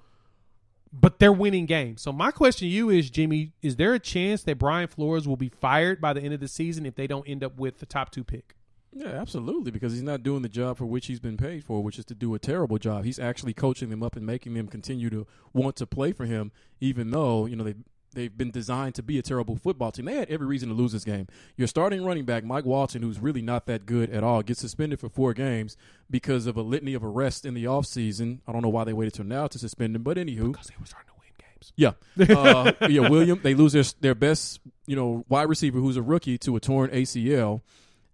But 0.93 1.19
they're 1.19 1.33
winning 1.33 1.65
games. 1.65 2.01
So 2.01 2.13
my 2.13 2.31
question 2.31 2.65
to 2.65 2.69
you 2.69 2.89
is, 2.89 3.09
Jimmy, 3.09 3.51
is 3.61 3.75
there 3.75 3.93
a 3.93 3.99
chance 3.99 4.43
that 4.43 4.57
Brian 4.57 4.87
Flores 4.87 5.27
will 5.27 5.35
be 5.35 5.49
fired 5.49 5.99
by 5.99 6.13
the 6.13 6.21
end 6.21 6.33
of 6.33 6.39
the 6.39 6.47
season 6.47 6.85
if 6.85 6.95
they 6.95 7.07
don't 7.07 7.27
end 7.27 7.43
up 7.43 7.57
with 7.57 7.79
the 7.79 7.85
top 7.85 8.09
two 8.09 8.23
pick? 8.23 8.56
Yeah, 8.99 9.09
absolutely, 9.09 9.69
because 9.69 9.93
he's 9.93 10.01
not 10.01 10.23
doing 10.23 10.41
the 10.41 10.49
job 10.49 10.77
for 10.77 10.85
which 10.85 11.05
he's 11.05 11.19
been 11.19 11.37
paid 11.37 11.63
for, 11.63 11.83
which 11.83 11.99
is 11.99 12.05
to 12.05 12.15
do 12.15 12.33
a 12.33 12.39
terrible 12.39 12.77
job. 12.79 13.05
He's 13.05 13.19
actually 13.19 13.53
coaching 13.53 13.89
them 13.89 14.01
up 14.01 14.15
and 14.15 14.25
making 14.25 14.55
them 14.55 14.67
continue 14.67 15.09
to 15.11 15.27
want 15.53 15.75
to 15.75 15.85
play 15.85 16.13
for 16.13 16.25
him, 16.25 16.51
even 16.79 17.11
though 17.11 17.45
you 17.45 17.55
know 17.55 17.63
they 17.63 17.75
they've 18.13 18.35
been 18.35 18.49
designed 18.49 18.95
to 18.95 19.03
be 19.03 19.19
a 19.19 19.21
terrible 19.21 19.55
football 19.55 19.91
team. 19.91 20.05
They 20.05 20.15
had 20.15 20.29
every 20.31 20.47
reason 20.47 20.69
to 20.69 20.73
lose 20.75 20.93
this 20.93 21.03
game. 21.03 21.27
Your 21.57 21.67
starting 21.67 22.03
running 22.03 22.25
back 22.25 22.43
Mike 22.43 22.65
Walton, 22.65 23.03
who's 23.03 23.19
really 23.19 23.43
not 23.43 23.67
that 23.67 23.85
good 23.85 24.09
at 24.09 24.23
all, 24.23 24.41
gets 24.41 24.61
suspended 24.61 24.99
for 24.99 25.09
four 25.09 25.33
games 25.35 25.77
because 26.09 26.47
of 26.47 26.57
a 26.57 26.63
litany 26.63 26.95
of 26.95 27.03
arrests 27.03 27.45
in 27.45 27.53
the 27.53 27.65
offseason. 27.65 28.39
I 28.47 28.51
don't 28.51 28.63
know 28.63 28.69
why 28.69 28.85
they 28.85 28.93
waited 28.93 29.13
till 29.13 29.25
now 29.25 29.45
to 29.47 29.59
suspend 29.59 29.95
him, 29.95 30.01
but 30.01 30.17
anywho, 30.17 30.51
Because 30.53 30.67
they 30.67 30.75
were 30.79 30.87
starting 30.87 31.09
to 31.09 31.19
win 31.19 31.29
games. 31.37 31.73
yeah, 31.75 32.35
uh, 32.35 32.71
yeah. 32.89 33.07
William, 33.09 33.39
they 33.43 33.53
lose 33.53 33.73
their 33.73 33.83
their 34.01 34.15
best, 34.15 34.59
you 34.87 34.95
know, 34.95 35.23
wide 35.29 35.49
receiver 35.49 35.77
who's 35.79 35.97
a 35.97 36.01
rookie 36.01 36.39
to 36.39 36.55
a 36.55 36.59
torn 36.59 36.89
ACL, 36.89 37.61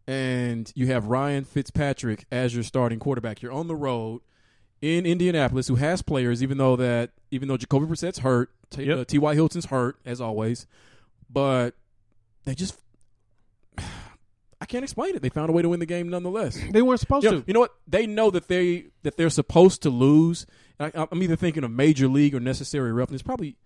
and 0.07 0.71
you 0.75 0.87
have 0.87 1.05
Ryan 1.07 1.43
Fitzpatrick 1.45 2.25
as 2.31 2.53
your 2.53 2.63
starting 2.63 2.99
quarterback. 2.99 3.41
You're 3.41 3.51
on 3.51 3.67
the 3.67 3.75
road 3.75 4.21
in 4.81 5.05
Indianapolis, 5.05 5.67
who 5.67 5.75
has 5.75 6.01
players, 6.01 6.43
even 6.43 6.57
though 6.57 6.75
that 6.75 7.11
even 7.31 7.47
though 7.47 7.57
Jacoby 7.57 7.85
Brissett's 7.85 8.19
hurt, 8.19 8.51
T- 8.69 8.83
Yep. 8.83 8.97
uh, 8.97 9.05
T.Y. 9.05 9.33
Hilton's 9.35 9.65
hurt 9.65 9.97
as 10.05 10.19
always, 10.21 10.67
but 11.29 11.75
they 12.45 12.53
just. 12.55 12.77
I 14.61 14.65
can't 14.65 14.83
explain 14.83 15.13
it. 15.15 15.21
They 15.21 15.27
found 15.29 15.49
a 15.49 15.51
way 15.53 15.61
to 15.61 15.67
win 15.67 15.81
the 15.81 15.85
game 15.85 16.07
nonetheless. 16.07 16.57
They 16.71 16.81
weren't 16.81 17.01
supposed 17.01 17.25
You 17.25 17.31
to. 17.31 17.43
you 17.45 17.53
know 17.53 17.59
what? 17.59 17.73
They 17.85 18.07
know 18.07 18.31
that 18.31 18.47
they 18.47 18.85
that 19.03 19.17
they're 19.17 19.29
supposed 19.29 19.81
to 19.83 19.89
lose. 19.89 20.45
I, 20.79 20.89
I'm 21.11 21.21
either 21.21 21.35
thinking 21.35 21.63
of 21.65 21.71
major 21.71 22.07
league 22.07 22.33
or 22.33 22.39
necessary 22.39 22.93
roughness. 22.93 23.21
Probably 23.21 23.57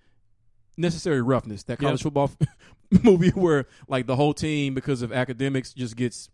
necessary 0.77 1.21
roughness. 1.21 1.63
That 1.63 1.79
college 1.79 2.01
Yeah. 2.01 2.03
football 2.03 2.31
movie 3.03 3.29
where 3.31 3.65
like 3.87 4.05
the 4.07 4.15
whole 4.15 4.33
team 4.33 4.73
because 4.73 5.01
of 5.01 5.11
academics 5.11 5.73
just 5.73 5.95
gets 5.95 6.29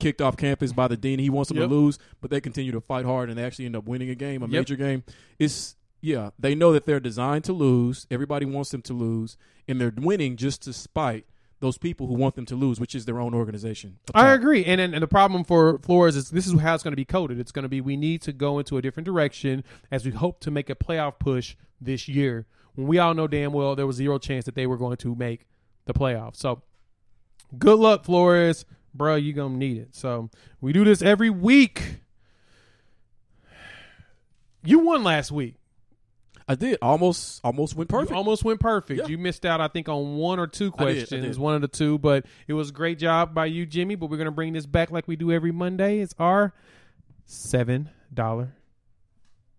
kicked 0.00 0.20
off 0.20 0.36
campus 0.36 0.72
by 0.72 0.88
the 0.88 0.96
dean. 0.96 1.18
He 1.18 1.30
wants 1.30 1.48
them 1.48 1.58
Yep. 1.58 1.68
to 1.68 1.74
lose, 1.74 1.98
but 2.20 2.30
they 2.30 2.40
continue 2.40 2.72
to 2.72 2.80
fight 2.80 3.04
hard 3.04 3.28
and 3.30 3.38
they 3.38 3.44
actually 3.44 3.66
end 3.66 3.76
up 3.76 3.84
winning 3.86 4.10
a 4.10 4.14
game, 4.14 4.42
a 4.42 4.46
Yep. 4.46 4.50
major 4.50 4.76
game. 4.76 5.04
It's 5.38 5.76
yeah, 6.00 6.30
they 6.38 6.54
know 6.54 6.70
that 6.72 6.84
they're 6.84 7.00
designed 7.00 7.44
to 7.44 7.54
lose. 7.54 8.06
Everybody 8.10 8.44
wants 8.44 8.70
them 8.70 8.82
to 8.82 8.92
lose, 8.92 9.38
and 9.66 9.80
they're 9.80 9.92
winning 9.96 10.36
just 10.36 10.60
to 10.64 10.74
spite 10.74 11.24
those 11.60 11.78
people 11.78 12.08
who 12.08 12.12
want 12.12 12.34
them 12.34 12.44
to 12.44 12.54
lose, 12.54 12.78
which 12.78 12.94
is 12.94 13.06
their 13.06 13.18
own 13.18 13.32
organization. 13.32 13.96
I 14.14 14.34
agree, 14.34 14.66
and, 14.66 14.82
and 14.82 14.92
and 14.92 15.02
the 15.02 15.06
problem 15.08 15.44
for 15.44 15.78
Flores 15.78 16.14
is 16.14 16.28
this 16.28 16.46
is 16.46 16.60
how 16.60 16.74
it's 16.74 16.82
going 16.82 16.92
to 16.92 16.96
be 16.96 17.06
coded. 17.06 17.38
It's 17.40 17.52
going 17.52 17.62
to 17.62 17.70
be 17.70 17.80
we 17.80 17.96
need 17.96 18.20
to 18.22 18.32
go 18.34 18.58
into 18.58 18.76
a 18.76 18.82
different 18.82 19.06
direction 19.06 19.64
as 19.90 20.04
we 20.04 20.10
hope 20.10 20.40
to 20.40 20.50
make 20.50 20.68
a 20.68 20.74
playoff 20.74 21.18
push 21.18 21.56
this 21.80 22.06
year. 22.06 22.44
We 22.76 22.98
all 22.98 23.14
know 23.14 23.26
damn 23.28 23.52
well 23.52 23.76
there 23.76 23.86
was 23.86 23.96
zero 23.96 24.18
chance 24.18 24.44
that 24.46 24.54
they 24.54 24.66
were 24.66 24.76
going 24.76 24.96
to 24.98 25.14
make 25.14 25.46
the 25.86 25.94
playoffs. 25.94 26.36
So, 26.36 26.62
good 27.58 27.78
luck, 27.78 28.04
Flores, 28.04 28.64
bro. 28.94 29.14
you're 29.16 29.34
gonna 29.34 29.56
need 29.56 29.78
it. 29.78 29.94
So 29.94 30.30
we 30.60 30.72
do 30.72 30.84
this 30.84 31.02
every 31.02 31.30
week. 31.30 32.00
You 34.64 34.78
won 34.80 35.04
last 35.04 35.30
week. 35.30 35.56
I 36.46 36.54
did 36.54 36.78
almost 36.82 37.40
almost 37.42 37.74
went 37.74 37.88
perfect. 37.88 38.10
You 38.10 38.16
almost 38.16 38.44
went 38.44 38.60
perfect. 38.60 39.00
Yeah. 39.00 39.06
You 39.06 39.16
missed 39.18 39.46
out, 39.46 39.60
I 39.60 39.68
think, 39.68 39.88
on 39.88 40.16
one 40.16 40.38
or 40.38 40.46
two 40.46 40.66
I 40.66 40.84
did, 40.84 40.88
I 40.88 40.94
questions. 40.98 41.36
did. 41.36 41.38
One 41.38 41.54
of 41.54 41.62
the 41.62 41.68
two, 41.68 41.98
but 41.98 42.26
it 42.46 42.52
was 42.52 42.68
a 42.70 42.72
great 42.72 42.98
job 42.98 43.34
by 43.34 43.46
you, 43.46 43.64
Jimmy. 43.66 43.94
But 43.94 44.10
we're 44.10 44.18
gonna 44.18 44.30
bring 44.30 44.52
this 44.52 44.66
back 44.66 44.90
like 44.90 45.08
we 45.08 45.16
do 45.16 45.32
every 45.32 45.52
Monday. 45.52 46.00
It's 46.00 46.14
our 46.18 46.52
seven 47.24 47.90
dollar 48.12 48.54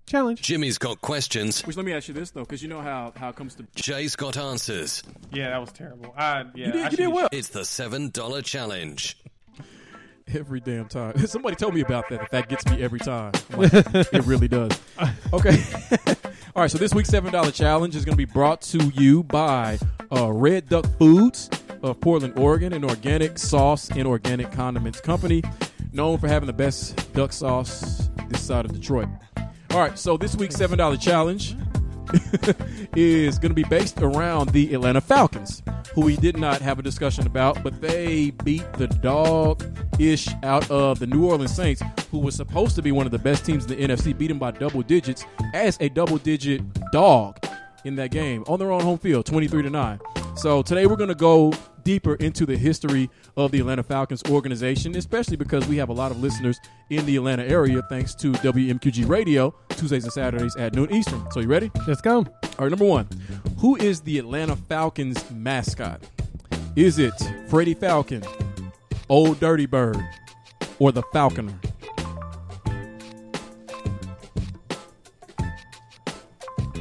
challenge. 0.05 0.41
Jimmy's 0.41 0.77
got 0.77 1.01
questions. 1.01 1.61
Which 1.65 1.77
let 1.77 1.85
me 1.85 1.93
ask 1.93 2.07
you 2.07 2.13
this 2.13 2.31
though, 2.31 2.41
because 2.41 2.61
you 2.61 2.69
know 2.69 2.81
how 2.81 3.13
how 3.15 3.29
it 3.29 3.35
comes 3.35 3.55
to 3.55 3.65
Jay's 3.75 4.15
got 4.15 4.37
answers. 4.37 5.03
Yeah, 5.31 5.49
that 5.49 5.59
was 5.59 5.71
terrible. 5.71 6.13
I 6.17 6.45
yeah, 6.55 6.67
you 6.67 6.71
did 6.71 6.81
I 6.81 6.89
you 6.89 6.97
did 6.97 7.07
well 7.07 7.29
It's 7.31 7.49
the 7.49 7.61
$7 7.61 8.43
challenge. 8.43 9.17
every 10.33 10.59
damn 10.59 10.87
time. 10.87 11.17
Somebody 11.27 11.55
told 11.55 11.73
me 11.73 11.81
about 11.81 12.09
that. 12.09 12.19
That 12.19 12.31
that 12.31 12.49
gets 12.49 12.65
me 12.67 12.81
every 12.81 12.99
time. 12.99 13.33
Like, 13.55 13.71
it 13.73 14.25
really 14.25 14.47
does. 14.47 14.71
Okay. 15.33 15.63
All 16.55 16.61
right. 16.63 16.71
So 16.71 16.77
this 16.77 16.93
week's 16.93 17.09
seven 17.09 17.31
dollar 17.31 17.51
challenge 17.51 17.95
is 17.95 18.05
going 18.05 18.17
to 18.17 18.17
be 18.17 18.31
brought 18.31 18.61
to 18.63 18.79
you 18.95 19.23
by 19.23 19.77
uh, 20.11 20.31
Red 20.31 20.69
Duck 20.69 20.85
Foods 20.97 21.49
of 21.83 21.99
Portland, 21.99 22.37
Oregon, 22.37 22.73
an 22.73 22.83
organic 22.83 23.37
sauce 23.37 23.89
and 23.91 24.07
organic 24.07 24.51
condiments 24.51 25.01
company 25.01 25.43
known 25.93 26.17
for 26.17 26.27
having 26.27 26.47
the 26.47 26.53
best 26.53 27.13
duck 27.13 27.31
sauce 27.31 28.09
this 28.29 28.41
side 28.41 28.65
of 28.65 28.73
Detroit. 28.73 29.07
All 29.75 29.81
right. 29.81 29.99
So 29.99 30.15
this 30.15 30.37
week's 30.37 30.55
seven 30.55 30.77
dollar 30.77 30.95
challenge 30.95 31.53
is 32.95 33.37
going 33.37 33.49
to 33.49 33.53
be 33.53 33.65
based 33.65 34.01
around 34.01 34.51
the 34.51 34.73
Atlanta 34.73 35.01
Falcons, 35.01 35.61
who 35.93 35.99
we 35.99 36.15
did 36.15 36.37
not 36.37 36.61
have 36.61 36.79
a 36.79 36.81
discussion 36.81 37.27
about, 37.27 37.61
but 37.61 37.81
they 37.81 38.29
beat 38.45 38.63
the 38.75 38.87
dog 38.87 39.65
ish 39.99 40.29
out 40.43 40.71
of 40.71 40.99
the 40.99 41.07
New 41.07 41.25
Orleans 41.25 41.53
Saints, 41.53 41.83
who 42.09 42.19
was 42.19 42.35
supposed 42.35 42.77
to 42.77 42.81
be 42.81 42.93
one 42.93 43.05
of 43.05 43.11
the 43.11 43.19
best 43.19 43.45
teams 43.45 43.69
in 43.69 43.77
the 43.77 43.85
NFC, 43.85 44.17
beat 44.17 44.27
them 44.27 44.39
by 44.39 44.51
double 44.51 44.81
digits 44.81 45.25
as 45.53 45.77
a 45.81 45.89
double 45.89 46.19
digit 46.19 46.61
dog 46.93 47.37
in 47.83 47.97
that 47.97 48.11
game 48.11 48.45
on 48.47 48.59
their 48.59 48.71
own 48.71 48.79
home 48.79 48.97
field, 48.97 49.25
23 49.25 49.63
to 49.63 49.69
9. 49.69 49.99
So 50.37 50.61
today 50.61 50.85
we're 50.85 50.95
going 50.95 51.09
to 51.09 51.15
go 51.15 51.51
deeper 51.85 52.15
into 52.15 52.45
the 52.45 52.57
history 52.57 53.09
of 53.37 53.51
the 53.51 53.59
Atlanta 53.59 53.83
Falcons 53.83 54.21
organization, 54.29 54.95
especially 54.97 55.37
because 55.37 55.65
we 55.67 55.77
have 55.77 55.87
a 55.87 55.93
lot 55.93 56.11
of 56.11 56.21
listeners 56.21 56.59
in 56.89 57.05
the 57.05 57.15
Atlanta 57.15 57.45
area 57.45 57.81
thanks 57.87 58.13
to 58.15 58.33
WMQG 58.33 59.07
Radio, 59.07 59.55
Tuesdays 59.69 60.03
and 60.03 60.11
Saturdays 60.11 60.55
at 60.57 60.73
noon 60.73 60.91
Eastern. 60.91 61.23
So 61.31 61.39
you 61.39 61.47
ready? 61.47 61.71
Let's 61.87 62.01
go. 62.01 62.17
All 62.17 62.25
right, 62.59 62.69
number 62.69 62.85
one. 62.85 63.07
Who 63.59 63.77
is 63.77 64.01
the 64.01 64.19
Atlanta 64.19 64.55
Falcons 64.55 65.23
mascot? 65.31 66.01
Is 66.75 66.99
it 66.99 67.13
Freddie 67.47 67.73
Falcon, 67.73 68.23
Old 69.07 69.39
Dirty 69.39 69.65
Bird, 69.65 70.03
or 70.79 70.91
the 70.91 71.03
Falconer? 71.13 71.57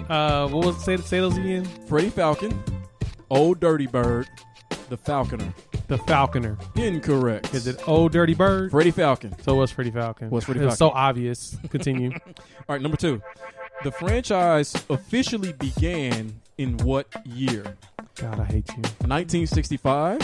Uh, 0.08 0.48
what 0.48 0.66
was 0.66 0.84
say 0.84 0.96
say 0.96 1.18
those 1.20 1.36
again? 1.36 1.64
Freddie 1.86 2.10
Falcon, 2.10 2.62
Old 3.30 3.60
Dirty 3.60 3.86
Bird, 3.86 4.28
the 4.88 4.96
Falconer. 4.96 5.52
The 5.88 5.98
Falconer. 5.98 6.56
Incorrect. 6.76 7.54
Is 7.54 7.66
it 7.66 7.86
Old 7.88 8.12
Dirty 8.12 8.34
Bird? 8.34 8.70
Freddie 8.70 8.90
Falcon? 8.90 9.34
so 9.42 9.54
it 9.54 9.58
was 9.58 9.70
Freddie 9.70 9.90
Falcon. 9.90 10.30
Was 10.30 10.44
Freddie 10.44 10.60
Falcon? 10.60 10.70
It's 10.70 10.78
so 10.78 10.90
obvious. 10.90 11.56
Continue. 11.70 12.10
All 12.26 12.34
right, 12.68 12.80
number 12.82 12.96
two. 12.96 13.22
The 13.82 13.90
franchise 13.92 14.74
officially 14.88 15.52
began 15.52 16.40
in 16.58 16.76
what 16.78 17.06
year? 17.26 17.76
God, 18.16 18.40
I 18.40 18.44
hate 18.44 18.68
you. 18.68 18.82
1965, 19.06 20.20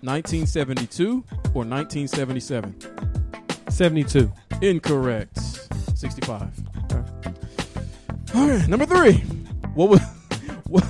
1972, 0.00 1.24
or 1.54 1.64
1977? 1.64 2.74
Seventy-two. 3.70 4.30
Incorrect. 4.62 5.38
65. 5.98 6.42
All 8.34 8.48
right, 8.48 8.68
number 8.68 8.86
three. 8.86 9.14
What 9.74 9.90
was 9.90 10.00
what, 10.68 10.84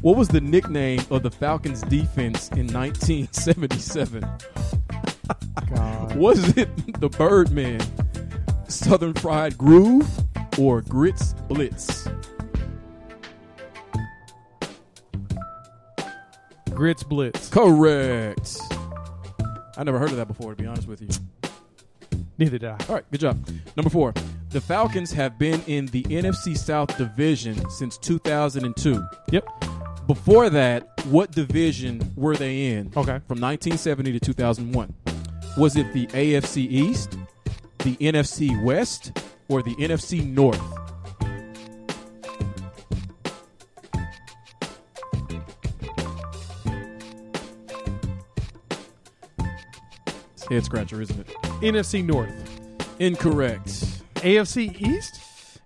what 0.00 0.16
was 0.16 0.28
the 0.28 0.40
nickname 0.40 1.00
of 1.10 1.22
the 1.22 1.30
Falcons 1.30 1.82
defense 1.82 2.48
in 2.50 2.66
1977? 2.72 4.24
God. 5.74 6.16
Was 6.16 6.56
it 6.56 7.00
the 7.00 7.08
Birdman, 7.08 7.80
Southern 8.68 9.14
Fried 9.14 9.58
Groove, 9.58 10.08
or 10.58 10.82
Grits 10.82 11.34
Blitz? 11.48 12.08
Grits 16.70 17.02
Blitz. 17.02 17.48
Correct. 17.48 18.58
I 19.76 19.84
never 19.84 19.98
heard 19.98 20.10
of 20.10 20.16
that 20.16 20.28
before, 20.28 20.54
to 20.54 20.62
be 20.62 20.66
honest 20.66 20.88
with 20.88 21.02
you. 21.02 21.08
Neither 22.38 22.58
did 22.58 22.68
I. 22.68 22.76
All 22.88 22.94
right, 22.94 23.10
good 23.10 23.20
job. 23.20 23.48
Number 23.76 23.90
four. 23.90 24.14
The 24.50 24.60
Falcons 24.60 25.12
have 25.12 25.38
been 25.38 25.60
in 25.66 25.86
the 25.86 26.02
NFC 26.04 26.56
South 26.56 26.96
division 26.96 27.68
since 27.68 27.98
2002. 27.98 29.04
Yep. 29.30 29.67
Before 30.08 30.48
that, 30.48 30.88
what 31.08 31.32
division 31.32 32.14
were 32.16 32.34
they 32.34 32.68
in? 32.68 32.86
Okay. 32.96 33.20
From 33.28 33.42
1970 33.42 34.12
to 34.12 34.20
2001. 34.20 34.94
Was 35.58 35.76
it 35.76 35.92
the 35.92 36.06
AFC 36.06 36.66
East, 36.66 37.18
the 37.80 37.94
NFC 37.96 38.58
West, 38.62 39.20
or 39.50 39.62
the 39.62 39.74
NFC 39.74 40.26
North? 40.26 40.58
It's 50.32 50.46
a 50.46 50.54
head 50.54 50.64
scratcher, 50.64 51.02
isn't 51.02 51.20
it? 51.20 51.26
NFC 51.60 52.02
North. 52.02 52.32
Incorrect. 52.98 53.66
AFC 54.22 54.80
East. 54.80 55.20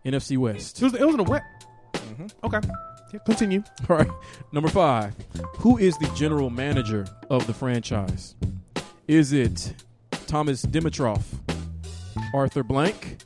NFC 0.05 0.37
West. 0.37 0.83
It 0.83 0.85
was, 0.85 0.95
it 0.95 1.05
was 1.05 1.15
in 1.15 1.25
the 1.25 1.31
West. 1.31 1.45
Mm-hmm. 1.93 2.27
Okay. 2.43 2.61
Yeah, 3.13 3.21
continue. 3.27 3.63
All 3.89 3.97
right. 3.97 4.11
Number 4.53 4.69
five. 4.69 5.15
Who 5.59 5.79
is 5.79 5.97
the 5.99 6.11
general 6.15 6.51
manager 6.51 7.07
of 7.31 7.47
the 7.47 7.55
franchise? 7.55 8.35
Is 9.07 9.33
it 9.33 9.75
Thomas 10.27 10.65
Dimitroff, 10.65 11.23
Arthur 12.35 12.63
Blank, 12.63 13.19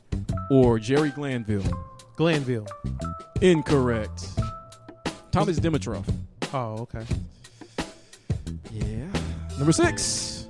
or 0.51 0.79
Jerry 0.79 1.11
Glanville? 1.11 1.63
Glanville. 2.15 2.67
Incorrect. 3.41 4.27
Thomas 5.31 5.59
Dimitroff. 5.59 6.05
Oh, 6.53 6.79
okay. 6.81 7.05
Yeah. 8.71 9.05
Number 9.57 9.71
six. 9.71 10.47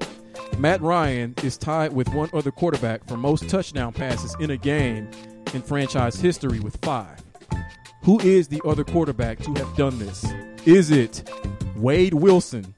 Matt 0.58 0.82
Ryan 0.82 1.36
is 1.44 1.58
tied 1.58 1.94
with 1.94 2.10
one 2.10 2.30
other 2.34 2.52
quarterback 2.52 3.06
for 3.06 3.16
most 3.16 3.48
touchdown 3.48 3.94
passes 3.94 4.36
in 4.40 4.50
a 4.50 4.58
game 4.58 5.10
in 5.54 5.62
franchise 5.62 6.20
history 6.20 6.60
with 6.60 6.78
five. 6.78 7.22
Who 8.08 8.22
is 8.22 8.48
the 8.48 8.62
other 8.64 8.86
quarterback 8.86 9.38
to 9.40 9.54
have 9.56 9.76
done 9.76 10.00
this? 10.00 10.26
Is 10.66 10.92
it 10.92 11.30
Wade 11.76 12.14
Wilson, 12.14 12.74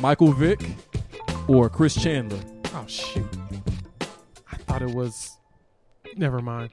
Michael 0.00 0.32
Vick, 0.32 0.60
or 1.46 1.70
Chris 1.70 1.94
Chandler? 1.94 2.40
Oh 2.74 2.84
shoot. 2.88 3.24
I 4.50 4.56
thought 4.56 4.82
it 4.82 4.90
was. 4.90 5.38
Never 6.16 6.40
mind. 6.40 6.70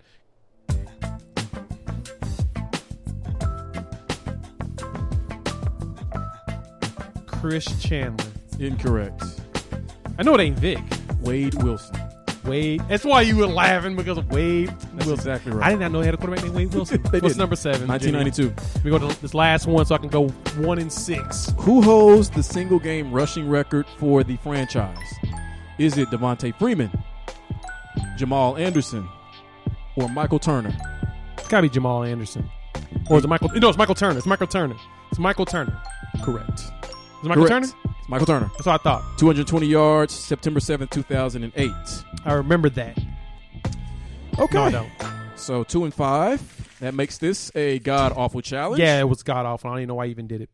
Chris 7.28 7.66
Chandler. 7.80 8.26
Incorrect. 8.58 9.22
I 10.18 10.24
know 10.24 10.34
it 10.34 10.42
ain't 10.42 10.58
Vick. 10.58 10.82
Wade 11.22 11.62
Wilson. 11.62 12.01
Wade. 12.46 12.82
That's 12.88 13.04
why 13.06 13.22
you 13.22 13.36
were 13.38 13.48
laughing 13.48 13.96
because 13.96 14.18
of 14.18 14.30
Wade 14.32 14.70
That's 14.70 15.06
Wilson. 15.08 15.14
exactly 15.14 15.52
right. 15.54 15.68
I 15.68 15.70
did 15.72 15.80
not 15.80 15.92
know 15.92 16.00
he 16.02 16.06
had 16.06 16.14
a 16.14 16.18
quarterback 16.18 16.44
named 16.44 16.56
Wade 16.56 16.74
Wilson. 16.74 17.02
They 17.12 17.20
What's 17.20 17.36
did. 17.36 17.40
number 17.40 17.56
seven? 17.56 17.88
1992. 17.88 18.50
Jimmy? 18.50 18.84
We 18.84 18.92
go 18.92 19.08
to 19.10 19.22
this 19.22 19.34
last 19.34 19.68
one 19.68 19.86
so 19.86 19.96
I 19.96 19.98
can 19.98 20.10
go 20.10 20.28
one 20.58 20.80
and 20.80 20.92
six. 20.92 21.54
Who 21.60 21.82
holds 21.82 22.30
the 22.30 22.44
single 22.44 22.80
game 22.80 23.12
rushing 23.12 23.50
record 23.50 23.86
for 23.98 24.24
the 24.24 24.38
franchise? 24.38 24.98
Is 25.78 25.98
it 25.98 26.10
Devonta 26.10 26.54
Freeman, 26.60 26.92
Jamal 28.18 28.58
Anderson, 28.58 29.08
or 29.96 30.08
Michael 30.10 30.40
Turner? 30.40 30.76
It's 31.38 31.48
gotta 31.48 31.64
be 31.64 31.70
Jamal 31.70 32.04
Anderson. 32.04 32.50
Or 33.10 33.18
is 33.18 33.26
it 33.26 33.28
Michael? 33.28 33.50
No, 33.56 33.70
it's 33.70 33.78
Michael 33.78 33.96
Turner. 33.96 34.18
It's 34.18 34.28
Michael 34.28 34.48
Turner. 34.48 34.76
It's 35.10 35.20
Michael 35.20 35.46
Turner. 35.46 35.82
Correct. 36.24 36.50
Is 36.60 36.66
it 37.24 37.28
Michael 37.28 37.48
Correct. 37.48 37.66
Turner? 37.84 37.91
Michael 38.12 38.26
Turner. 38.26 38.52
That's 38.56 38.66
what 38.66 38.82
I 38.82 38.84
thought. 38.84 39.18
220 39.20 39.66
yards, 39.68 40.14
September 40.14 40.60
7th, 40.60 40.90
2008. 40.90 41.72
I 42.26 42.34
remember 42.34 42.70
that. 42.72 42.98
Okay. 44.38 44.54
No, 44.54 44.64
I 44.64 44.70
don't. 44.70 44.92
So 45.38 45.64
two 45.64 45.86
and 45.86 45.94
five. 45.94 46.42
That 46.82 46.94
makes 46.94 47.18
this 47.20 47.56
a 47.56 47.80
god 47.80 48.12
awful 48.14 48.42
challenge. 48.42 48.82
Yeah, 48.82 49.00
it 49.00 49.08
was 49.08 49.24
god 49.24 49.46
awful. 49.46 49.70
I 49.70 49.74
don't 49.76 49.80
even 49.80 49.88
know 49.88 49.96
why 49.96 50.04
I 50.04 50.08
even 50.08 50.28
did 50.28 50.42
it. 50.42 50.50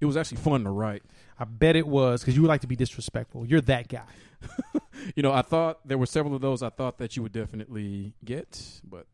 It 0.00 0.06
was 0.06 0.16
actually 0.16 0.36
fun 0.36 0.62
to 0.62 0.70
write. 0.70 1.02
I 1.40 1.44
bet 1.44 1.74
it 1.74 1.88
was 1.88 2.20
because 2.20 2.36
you 2.36 2.42
would 2.42 2.48
like 2.48 2.60
to 2.60 2.68
be 2.68 2.76
disrespectful. 2.76 3.44
You're 3.46 3.62
that 3.62 3.88
guy. 3.88 4.02
You 5.16 5.24
know, 5.24 5.32
I 5.32 5.42
thought 5.42 5.80
there 5.84 5.98
were 5.98 6.06
several 6.06 6.36
of 6.36 6.42
those 6.42 6.62
I 6.62 6.68
thought 6.68 6.98
that 6.98 7.16
you 7.16 7.24
would 7.24 7.32
definitely 7.32 8.14
get, 8.24 8.80
but 8.88 9.08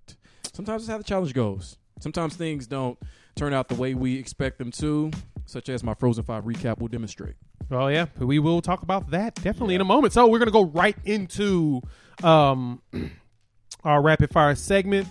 sometimes 0.53 0.83
it's 0.83 0.91
how 0.91 0.99
the 0.99 1.05
challenge 1.05 1.33
goes. 1.33 1.79
Sometimes 2.01 2.37
things 2.37 2.67
don't 2.67 2.99
turn 3.35 3.55
out 3.55 3.69
the 3.69 3.75
way 3.75 3.95
we 3.95 4.19
expect 4.19 4.59
them 4.59 4.71
to, 4.73 5.11
such 5.47 5.71
as 5.71 5.83
my 5.83 5.95
Frozen 5.95 6.25
5 6.25 6.45
recap 6.45 6.79
will 6.79 6.89
demonstrate. 6.89 7.37
Well, 7.71 7.91
yeah, 7.91 8.07
we 8.19 8.39
will 8.39 8.63
talk 8.63 8.83
about 8.83 9.11
that 9.11 9.35
definitely 9.37 9.75
in 9.75 9.81
a 9.81 9.85
moment. 9.85 10.13
So 10.15 10.27
we're 10.27 10.39
gonna 10.39 10.51
go 10.51 10.65
right 10.67 10.97
into 11.05 11.83
um, 12.23 12.81
our 13.85 14.01
rapid 14.03 14.31
fire 14.31 14.55
segment. 14.55 15.07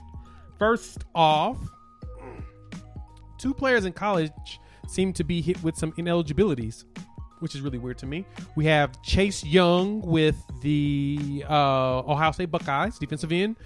First 0.58 1.04
off, 1.14 1.58
two 3.38 3.54
players 3.54 3.86
in 3.86 3.94
college 3.94 4.32
seem 4.88 5.14
to 5.14 5.24
be 5.24 5.42
hit 5.42 5.62
with 5.64 5.76
some 5.76 5.94
ineligibilities, 5.98 6.86
which 7.40 7.54
is 7.54 7.62
really 7.62 7.78
weird 7.78 7.98
to 8.00 8.06
me. 8.08 8.26
We 8.56 8.66
have 8.66 9.00
Chase 9.04 9.44
Young 9.44 10.02
with 10.02 10.36
the 10.62 11.44
uh, 11.48 12.00
Ohio 12.00 12.32
State 12.32 12.50
Buckeyes, 12.52 12.98
defensive 12.98 13.32
end, 13.32 13.58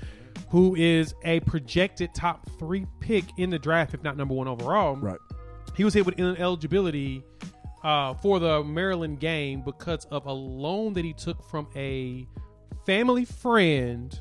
who 0.50 0.76
is 0.76 1.14
a 1.24 1.40
projected 1.42 2.14
top 2.14 2.46
three 2.60 2.86
pick 3.00 3.24
in 3.38 3.50
the 3.50 3.60
draft, 3.60 3.94
if 3.94 4.04
not 4.04 4.18
number 4.18 4.34
one 4.34 4.48
overall 4.50 4.96
Right. 4.98 5.20
he 5.76 5.86
was 5.86 5.94
hit 5.94 6.06
with 6.06 6.20
ineligibility 6.20 7.24
uh, 7.84 8.14
for 8.16 8.40
the 8.40 8.64
Maryland 8.64 9.20
game 9.20 9.62
because 9.62 10.06
of 10.06 10.26
a 10.26 10.34
loan 10.34 10.94
that 10.94 11.06
he 11.06 11.14
took 11.14 11.44
from 11.44 11.68
a 11.76 12.28
family 12.86 13.26
friend 13.26 14.20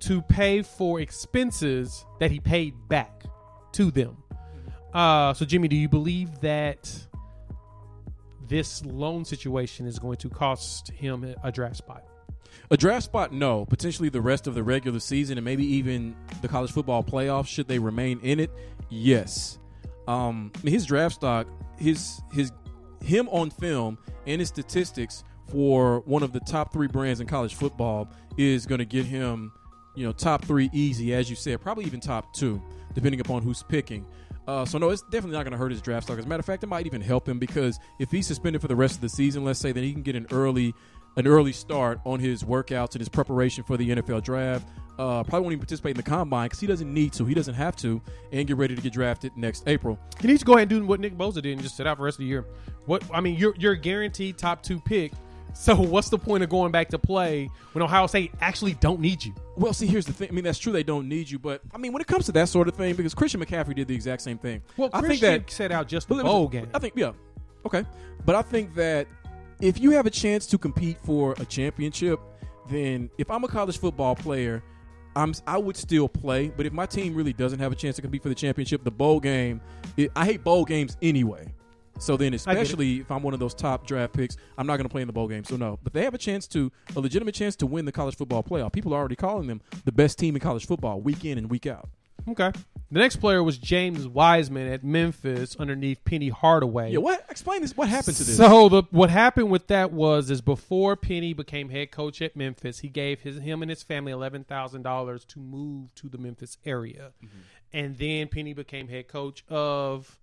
to 0.00 0.22
pay 0.22 0.62
for 0.62 1.00
expenses 1.00 2.04
that 2.18 2.30
he 2.30 2.40
paid 2.40 2.74
back 2.88 3.24
to 3.72 3.90
them. 3.90 4.16
Uh, 4.92 5.34
so, 5.34 5.44
Jimmy, 5.44 5.68
do 5.68 5.76
you 5.76 5.88
believe 5.88 6.40
that 6.40 6.92
this 8.48 8.84
loan 8.84 9.24
situation 9.24 9.86
is 9.86 9.98
going 9.98 10.16
to 10.16 10.28
cost 10.28 10.90
him 10.90 11.34
a 11.44 11.52
draft 11.52 11.76
spot? 11.76 12.04
A 12.72 12.76
draft 12.76 13.04
spot, 13.04 13.32
no. 13.32 13.64
Potentially 13.66 14.08
the 14.08 14.20
rest 14.20 14.46
of 14.46 14.54
the 14.54 14.62
regular 14.62 14.98
season 14.98 15.38
and 15.38 15.44
maybe 15.44 15.64
even 15.64 16.16
the 16.42 16.48
college 16.48 16.72
football 16.72 17.04
playoffs, 17.04 17.46
should 17.46 17.68
they 17.68 17.78
remain 17.78 18.20
in 18.20 18.40
it, 18.40 18.50
yes. 18.88 19.58
Um, 20.08 20.50
his 20.64 20.86
draft 20.86 21.16
stock, 21.16 21.46
his 21.78 22.20
his 22.32 22.52
him 23.02 23.28
on 23.28 23.50
film 23.50 23.98
and 24.26 24.40
his 24.40 24.48
statistics 24.48 25.24
for 25.50 26.00
one 26.00 26.22
of 26.22 26.32
the 26.32 26.40
top 26.40 26.72
three 26.72 26.86
brands 26.86 27.20
in 27.20 27.26
college 27.26 27.54
football 27.54 28.08
is 28.36 28.66
going 28.66 28.78
to 28.78 28.84
get 28.84 29.04
him, 29.04 29.52
you 29.94 30.06
know, 30.06 30.12
top 30.12 30.44
three 30.44 30.70
easy, 30.72 31.14
as 31.14 31.28
you 31.28 31.36
said, 31.36 31.60
probably 31.60 31.84
even 31.84 32.00
top 32.00 32.32
two, 32.32 32.62
depending 32.94 33.20
upon 33.20 33.42
who's 33.42 33.62
picking. 33.62 34.06
Uh, 34.46 34.64
so 34.64 34.78
no, 34.78 34.90
it's 34.90 35.02
definitely 35.02 35.32
not 35.32 35.44
going 35.44 35.52
to 35.52 35.58
hurt 35.58 35.70
his 35.70 35.80
draft 35.80 36.06
stock. 36.06 36.18
As 36.18 36.24
a 36.24 36.28
matter 36.28 36.40
of 36.40 36.46
fact, 36.46 36.62
it 36.62 36.66
might 36.66 36.86
even 36.86 37.00
help 37.00 37.28
him 37.28 37.38
because 37.38 37.78
if 37.98 38.10
he's 38.10 38.26
suspended 38.26 38.60
for 38.60 38.68
the 38.68 38.76
rest 38.76 38.96
of 38.96 39.00
the 39.00 39.08
season, 39.08 39.44
let's 39.44 39.60
say, 39.60 39.72
then 39.72 39.84
he 39.84 39.92
can 39.92 40.02
get 40.02 40.16
an 40.16 40.26
early 40.30 40.74
an 41.16 41.26
early 41.26 41.52
start 41.52 42.00
on 42.04 42.20
his 42.20 42.44
workouts 42.44 42.92
and 42.92 43.00
his 43.00 43.08
preparation 43.08 43.64
for 43.64 43.76
the 43.76 43.90
NFL 43.90 44.22
draft. 44.22 44.66
Uh, 44.98 45.22
probably 45.24 45.40
won't 45.40 45.52
even 45.52 45.60
participate 45.60 45.92
in 45.92 45.96
the 45.96 46.02
combine 46.02 46.46
because 46.46 46.60
he 46.60 46.66
doesn't 46.66 46.92
need 46.92 47.12
to. 47.14 47.24
He 47.24 47.32
doesn't 47.32 47.54
have 47.54 47.74
to, 47.76 48.02
and 48.32 48.46
get 48.46 48.58
ready 48.58 48.76
to 48.76 48.82
get 48.82 48.92
drafted 48.92 49.34
next 49.34 49.66
April. 49.66 49.98
He 50.20 50.26
needs 50.26 50.40
to 50.40 50.44
go 50.46 50.52
ahead 50.52 50.70
and 50.70 50.80
do 50.80 50.86
what 50.86 51.00
Nick 51.00 51.16
Bosa 51.16 51.40
did 51.40 51.46
and 51.46 51.62
just 51.62 51.76
sit 51.76 51.86
out 51.86 51.96
for 51.96 52.02
the 52.02 52.04
rest 52.04 52.16
of 52.16 52.20
the 52.20 52.26
year. 52.26 52.44
What 52.84 53.02
I 53.12 53.20
mean, 53.20 53.36
you're 53.36 53.54
you're 53.56 53.72
a 53.72 53.78
guaranteed 53.78 54.36
top 54.36 54.62
two 54.62 54.80
pick. 54.80 55.12
So 55.52 55.74
what's 55.74 56.10
the 56.10 56.18
point 56.18 56.44
of 56.44 56.48
going 56.48 56.70
back 56.70 56.90
to 56.90 56.98
play 56.98 57.50
when 57.72 57.82
Ohio 57.82 58.06
State 58.06 58.32
actually 58.40 58.74
don't 58.74 59.00
need 59.00 59.24
you? 59.24 59.34
Well, 59.56 59.72
see, 59.72 59.88
here's 59.88 60.06
the 60.06 60.12
thing. 60.12 60.28
I 60.28 60.32
mean, 60.32 60.44
that's 60.44 60.60
true. 60.60 60.72
They 60.72 60.84
don't 60.84 61.08
need 61.08 61.28
you, 61.28 61.40
but 61.40 61.60
I 61.74 61.78
mean, 61.78 61.92
when 61.92 62.00
it 62.00 62.06
comes 62.06 62.26
to 62.26 62.32
that 62.32 62.48
sort 62.48 62.68
of 62.68 62.76
thing, 62.76 62.94
because 62.94 63.14
Christian 63.14 63.44
McCaffrey 63.44 63.74
did 63.74 63.88
the 63.88 63.94
exact 63.94 64.22
same 64.22 64.38
thing. 64.38 64.62
Well, 64.76 64.90
I 64.92 65.00
Christian 65.00 65.28
think 65.28 65.46
that 65.46 65.52
set 65.52 65.72
out 65.72 65.88
just 65.88 66.08
the 66.08 66.22
bowl 66.22 66.46
game. 66.46 66.68
I 66.72 66.78
think 66.78 66.94
yeah, 66.96 67.12
okay, 67.66 67.84
but 68.24 68.36
I 68.36 68.42
think 68.42 68.74
that 68.76 69.08
if 69.60 69.80
you 69.80 69.90
have 69.90 70.06
a 70.06 70.10
chance 70.10 70.46
to 70.46 70.58
compete 70.58 70.98
for 71.02 71.34
a 71.38 71.44
championship, 71.44 72.20
then 72.68 73.10
if 73.18 73.30
I'm 73.30 73.44
a 73.44 73.48
college 73.48 73.78
football 73.78 74.14
player, 74.14 74.62
I'm 75.16 75.34
I 75.46 75.58
would 75.58 75.76
still 75.76 76.08
play. 76.08 76.48
But 76.48 76.66
if 76.66 76.72
my 76.72 76.86
team 76.86 77.14
really 77.14 77.32
doesn't 77.32 77.58
have 77.58 77.72
a 77.72 77.74
chance 77.74 77.96
to 77.96 78.02
compete 78.02 78.22
for 78.22 78.28
the 78.28 78.34
championship, 78.34 78.84
the 78.84 78.90
bowl 78.90 79.20
game, 79.20 79.60
it, 79.96 80.10
I 80.16 80.24
hate 80.24 80.44
bowl 80.44 80.64
games 80.64 80.96
anyway. 81.02 81.52
So 81.98 82.16
then, 82.16 82.32
especially 82.32 83.00
if 83.00 83.10
I'm 83.10 83.22
one 83.22 83.34
of 83.34 83.40
those 83.40 83.52
top 83.52 83.86
draft 83.86 84.14
picks, 84.14 84.38
I'm 84.56 84.66
not 84.66 84.76
going 84.76 84.86
to 84.86 84.88
play 84.88 85.02
in 85.02 85.06
the 85.06 85.12
bowl 85.12 85.28
game. 85.28 85.44
So 85.44 85.56
no, 85.56 85.78
but 85.82 85.92
they 85.92 86.02
have 86.04 86.14
a 86.14 86.18
chance 86.18 86.46
to 86.48 86.72
a 86.96 87.00
legitimate 87.00 87.34
chance 87.34 87.56
to 87.56 87.66
win 87.66 87.84
the 87.84 87.92
college 87.92 88.16
football 88.16 88.42
playoff. 88.42 88.72
People 88.72 88.94
are 88.94 88.98
already 88.98 89.16
calling 89.16 89.46
them 89.46 89.60
the 89.84 89.92
best 89.92 90.18
team 90.18 90.34
in 90.34 90.40
college 90.40 90.66
football, 90.66 91.00
week 91.00 91.24
in 91.26 91.36
and 91.36 91.50
week 91.50 91.66
out. 91.66 91.90
Okay. 92.28 92.52
The 92.92 92.98
next 92.98 93.16
player 93.16 93.40
was 93.42 93.56
James 93.56 94.08
Wiseman 94.08 94.66
at 94.66 94.82
Memphis 94.82 95.54
underneath 95.56 96.02
Penny 96.04 96.28
Hardaway. 96.28 96.90
Yeah, 96.90 96.98
what? 96.98 97.24
Explain 97.30 97.62
this. 97.62 97.76
What 97.76 97.88
happened 97.88 98.16
to 98.16 98.24
this? 98.24 98.36
So 98.36 98.68
the 98.68 98.82
what 98.90 99.10
happened 99.10 99.48
with 99.50 99.68
that 99.68 99.92
was 99.92 100.28
is 100.28 100.40
before 100.40 100.96
Penny 100.96 101.32
became 101.32 101.68
head 101.68 101.92
coach 101.92 102.20
at 102.20 102.34
Memphis, 102.34 102.80
he 102.80 102.88
gave 102.88 103.20
his 103.20 103.38
him 103.38 103.62
and 103.62 103.70
his 103.70 103.84
family 103.84 104.10
eleven 104.10 104.42
thousand 104.42 104.82
dollars 104.82 105.24
to 105.26 105.38
move 105.38 105.94
to 105.96 106.08
the 106.08 106.18
Memphis 106.18 106.58
area, 106.64 107.12
and 107.72 107.96
then 107.98 108.26
Penny 108.26 108.54
became 108.54 108.88
head 108.88 109.06
coach 109.06 109.44
of 109.48 110.18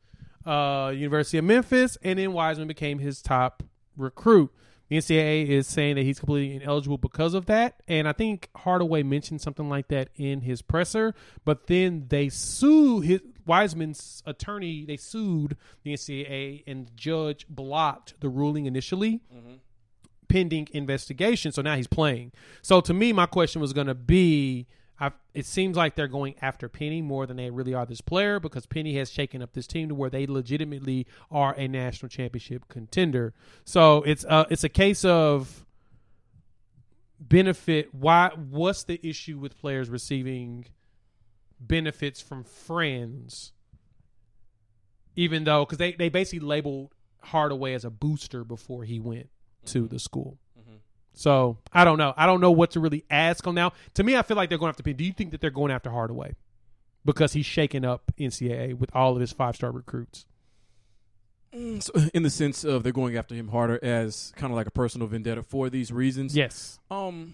uh, 0.45 0.91
University 0.93 1.37
of 1.37 1.45
Memphis, 1.45 1.97
and 2.03 2.19
then 2.19 2.33
Wiseman 2.33 2.67
became 2.67 2.99
his 2.99 3.21
top 3.21 3.63
recruit. 3.95 4.51
The 4.89 4.97
NCAA 4.97 5.47
is 5.47 5.67
saying 5.67 5.95
that 5.95 6.03
he's 6.03 6.19
completely 6.19 6.55
ineligible 6.55 6.97
because 6.97 7.33
of 7.33 7.45
that, 7.47 7.81
and 7.87 8.07
I 8.07 8.13
think 8.13 8.49
Hardaway 8.55 9.03
mentioned 9.03 9.41
something 9.41 9.67
like 9.69 9.89
that 9.89 10.09
in 10.15 10.41
his 10.41 10.61
presser. 10.61 11.13
But 11.43 11.67
then 11.67 12.05
they 12.07 12.29
sued 12.29 13.03
his 13.05 13.21
Wiseman's 13.45 14.23
attorney. 14.25 14.85
They 14.85 14.97
sued 14.97 15.57
the 15.83 15.93
NCAA, 15.93 16.63
and 16.65 16.87
the 16.87 16.91
judge 16.95 17.45
blocked 17.49 18.19
the 18.21 18.29
ruling 18.29 18.65
initially, 18.65 19.21
mm-hmm. 19.35 19.55
pending 20.29 20.69
investigation. 20.71 21.51
So 21.51 21.61
now 21.61 21.75
he's 21.75 21.87
playing. 21.87 22.31
So 22.61 22.79
to 22.81 22.93
me, 22.93 23.11
my 23.11 23.25
question 23.25 23.61
was 23.61 23.73
going 23.73 23.87
to 23.87 23.95
be. 23.95 24.67
I, 24.99 25.11
it 25.33 25.45
seems 25.45 25.77
like 25.77 25.95
they're 25.95 26.07
going 26.07 26.35
after 26.41 26.67
Penny 26.67 27.01
more 27.01 27.27
than 27.27 27.37
they 27.37 27.49
really 27.51 27.73
are 27.73 27.85
this 27.85 28.01
player 28.01 28.39
because 28.39 28.65
Penny 28.65 28.95
has 28.97 29.11
shaken 29.11 29.41
up 29.41 29.53
this 29.53 29.67
team 29.67 29.89
to 29.89 29.95
where 29.95 30.09
they 30.09 30.25
legitimately 30.25 31.05
are 31.29 31.53
a 31.53 31.67
national 31.67 32.09
championship 32.09 32.67
contender. 32.67 33.33
So 33.63 34.01
it's 34.03 34.25
uh, 34.25 34.45
it's 34.49 34.63
a 34.63 34.69
case 34.69 35.05
of 35.05 35.65
benefit. 37.19 37.93
Why 37.93 38.31
what's 38.35 38.83
the 38.83 38.99
issue 39.07 39.37
with 39.37 39.59
players 39.59 39.89
receiving 39.89 40.65
benefits 41.59 42.19
from 42.19 42.43
friends? 42.43 43.53
Even 45.15 45.43
though 45.43 45.65
because 45.65 45.77
they, 45.77 45.93
they 45.93 46.09
basically 46.09 46.45
labeled 46.45 46.91
hardaway 47.21 47.73
as 47.73 47.85
a 47.85 47.89
booster 47.91 48.43
before 48.43 48.83
he 48.83 48.99
went 48.99 49.29
to 49.65 49.87
the 49.87 49.99
school 49.99 50.39
so 51.17 51.57
i 51.73 51.83
don't 51.83 51.97
know 51.97 52.13
i 52.15 52.25
don't 52.27 52.39
know 52.41 52.51
what 52.51 52.69
to 52.71 52.79
really 52.79 53.03
ask 53.09 53.45
on 53.47 53.55
now 53.55 53.71
to 53.95 54.03
me 54.03 54.15
i 54.15 54.21
feel 54.21 54.37
like 54.37 54.49
they're 54.49 54.57
going 54.57 54.67
to 54.67 54.71
have 54.71 54.77
to 54.77 54.83
pay 54.83 54.93
do 54.93 55.03
you 55.03 55.11
think 55.11 55.31
that 55.31 55.41
they're 55.41 55.49
going 55.49 55.71
after 55.71 55.89
hardaway 55.89 56.35
because 57.03 57.33
he's 57.33 57.45
shaking 57.45 57.83
up 57.83 58.11
ncaa 58.19 58.73
with 58.77 58.89
all 58.95 59.13
of 59.15 59.19
his 59.21 59.31
five 59.31 59.55
star 59.55 59.71
recruits 59.71 60.25
So, 61.79 61.91
in 62.13 62.23
the 62.23 62.29
sense 62.29 62.63
of 62.63 62.83
they're 62.83 62.91
going 62.91 63.17
after 63.17 63.33
him 63.33 63.47
harder 63.47 63.79
as 63.83 64.31
kind 64.35 64.51
of 64.51 64.57
like 64.57 64.67
a 64.67 64.71
personal 64.71 65.07
vendetta 65.07 65.41
for 65.43 65.69
these 65.69 65.91
reasons. 65.91 66.35
yes 66.35 66.79
Um, 66.91 67.33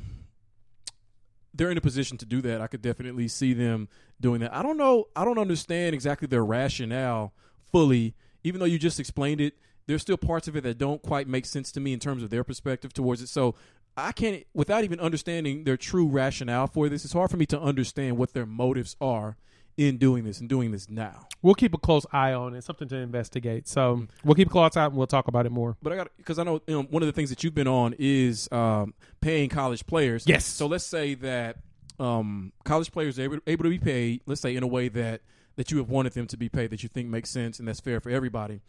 they're 1.53 1.69
in 1.71 1.77
a 1.77 1.81
position 1.81 2.17
to 2.17 2.25
do 2.25 2.41
that. 2.41 2.61
I 2.61 2.67
could 2.67 2.81
definitely 2.81 3.27
see 3.27 3.53
them 3.53 3.87
doing 4.19 4.39
that. 4.41 4.53
I 4.55 4.63
don't 4.63 4.77
know. 4.77 5.05
I 5.15 5.23
don't 5.25 5.37
understand 5.37 5.93
exactly 5.93 6.27
their 6.27 6.43
rationale 6.45 7.33
fully. 7.71 8.15
Even 8.43 8.59
though 8.59 8.65
you 8.65 8.79
just 8.79 8.99
explained 8.99 9.39
it, 9.41 9.53
there's 9.87 10.01
still 10.01 10.17
parts 10.17 10.47
of 10.47 10.55
it 10.55 10.61
that 10.63 10.77
don't 10.77 11.01
quite 11.01 11.27
make 11.27 11.45
sense 11.45 11.71
to 11.73 11.79
me 11.79 11.93
in 11.93 11.99
terms 11.99 12.23
of 12.23 12.29
their 12.29 12.43
perspective 12.43 12.93
towards 12.93 13.21
it. 13.21 13.29
So 13.29 13.55
I 13.95 14.11
can't, 14.11 14.43
without 14.53 14.83
even 14.83 14.99
understanding 14.99 15.63
their 15.65 15.77
true 15.77 16.07
rationale 16.07 16.67
for 16.67 16.89
this, 16.89 17.03
it's 17.03 17.13
hard 17.13 17.29
for 17.31 17.37
me 17.37 17.45
to 17.47 17.59
understand 17.59 18.17
what 18.17 18.33
their 18.33 18.45
motives 18.45 18.95
are 19.01 19.37
in 19.75 19.97
doing 19.97 20.23
this 20.23 20.39
and 20.39 20.47
doing 20.47 20.69
this 20.71 20.87
now. 20.87 21.27
we'll 21.41 21.55
keep 21.55 21.73
a 21.73 21.77
close 21.79 22.05
eye 22.13 22.31
on 22.31 22.53
it 22.53 22.63
something 22.63 22.87
to 22.87 22.95
investigate 22.95 23.67
so 23.67 24.05
we'll 24.23 24.35
keep 24.35 24.47
a 24.47 24.51
close 24.51 24.77
eye 24.77 24.85
and 24.85 24.93
we'll 24.95 25.07
talk 25.07 25.27
about 25.27 25.47
it 25.47 25.51
more 25.51 25.75
But 25.81 25.93
I 25.93 25.95
got 25.95 26.11
because 26.15 26.37
I 26.37 26.43
know 26.43 26.61
you 26.67 26.75
know, 26.75 26.83
one 26.83 27.01
of 27.01 27.07
the 27.07 27.11
things 27.11 27.31
that 27.31 27.43
you've 27.43 27.55
been 27.55 27.67
on 27.67 27.95
is 27.97 28.47
um, 28.51 28.93
paying 29.19 29.49
college 29.49 29.87
players. 29.87 30.25
Yes. 30.27 30.45
So 30.45 30.67
let's 30.67 30.85
say 30.85 31.15
that 31.15 31.57
um, 31.99 32.53
college 32.63 32.91
players 32.91 33.17
are 33.17 33.23
able, 33.23 33.39
able 33.47 33.63
to 33.63 33.69
be 33.71 33.79
paid. 33.79 34.21
Let's 34.27 34.41
say 34.41 34.55
in 34.55 34.61
a 34.61 34.67
way 34.67 34.89
that 34.89 35.21
that 35.55 35.71
you 35.71 35.79
have 35.79 35.89
wanted 35.89 36.13
them 36.13 36.27
to 36.27 36.37
be 36.37 36.49
paid, 36.49 36.69
that 36.69 36.83
you 36.83 36.89
think 36.89 37.09
makes 37.09 37.31
sense 37.31 37.57
and 37.57 37.67
that's 37.67 37.79
fair 37.79 37.99
for 37.99 38.11
everybody. 38.11 38.61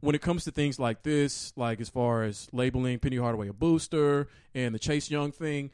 When 0.00 0.14
it 0.14 0.22
comes 0.22 0.44
to 0.44 0.50
things 0.50 0.78
like 0.78 1.02
this, 1.02 1.52
like 1.56 1.80
as 1.80 1.88
far 1.88 2.22
as 2.22 2.48
labeling 2.52 2.98
Penny 2.98 3.16
Hardaway 3.16 3.48
a 3.48 3.52
booster 3.52 4.28
and 4.54 4.74
the 4.74 4.78
Chase 4.78 5.10
Young 5.10 5.32
thing, 5.32 5.70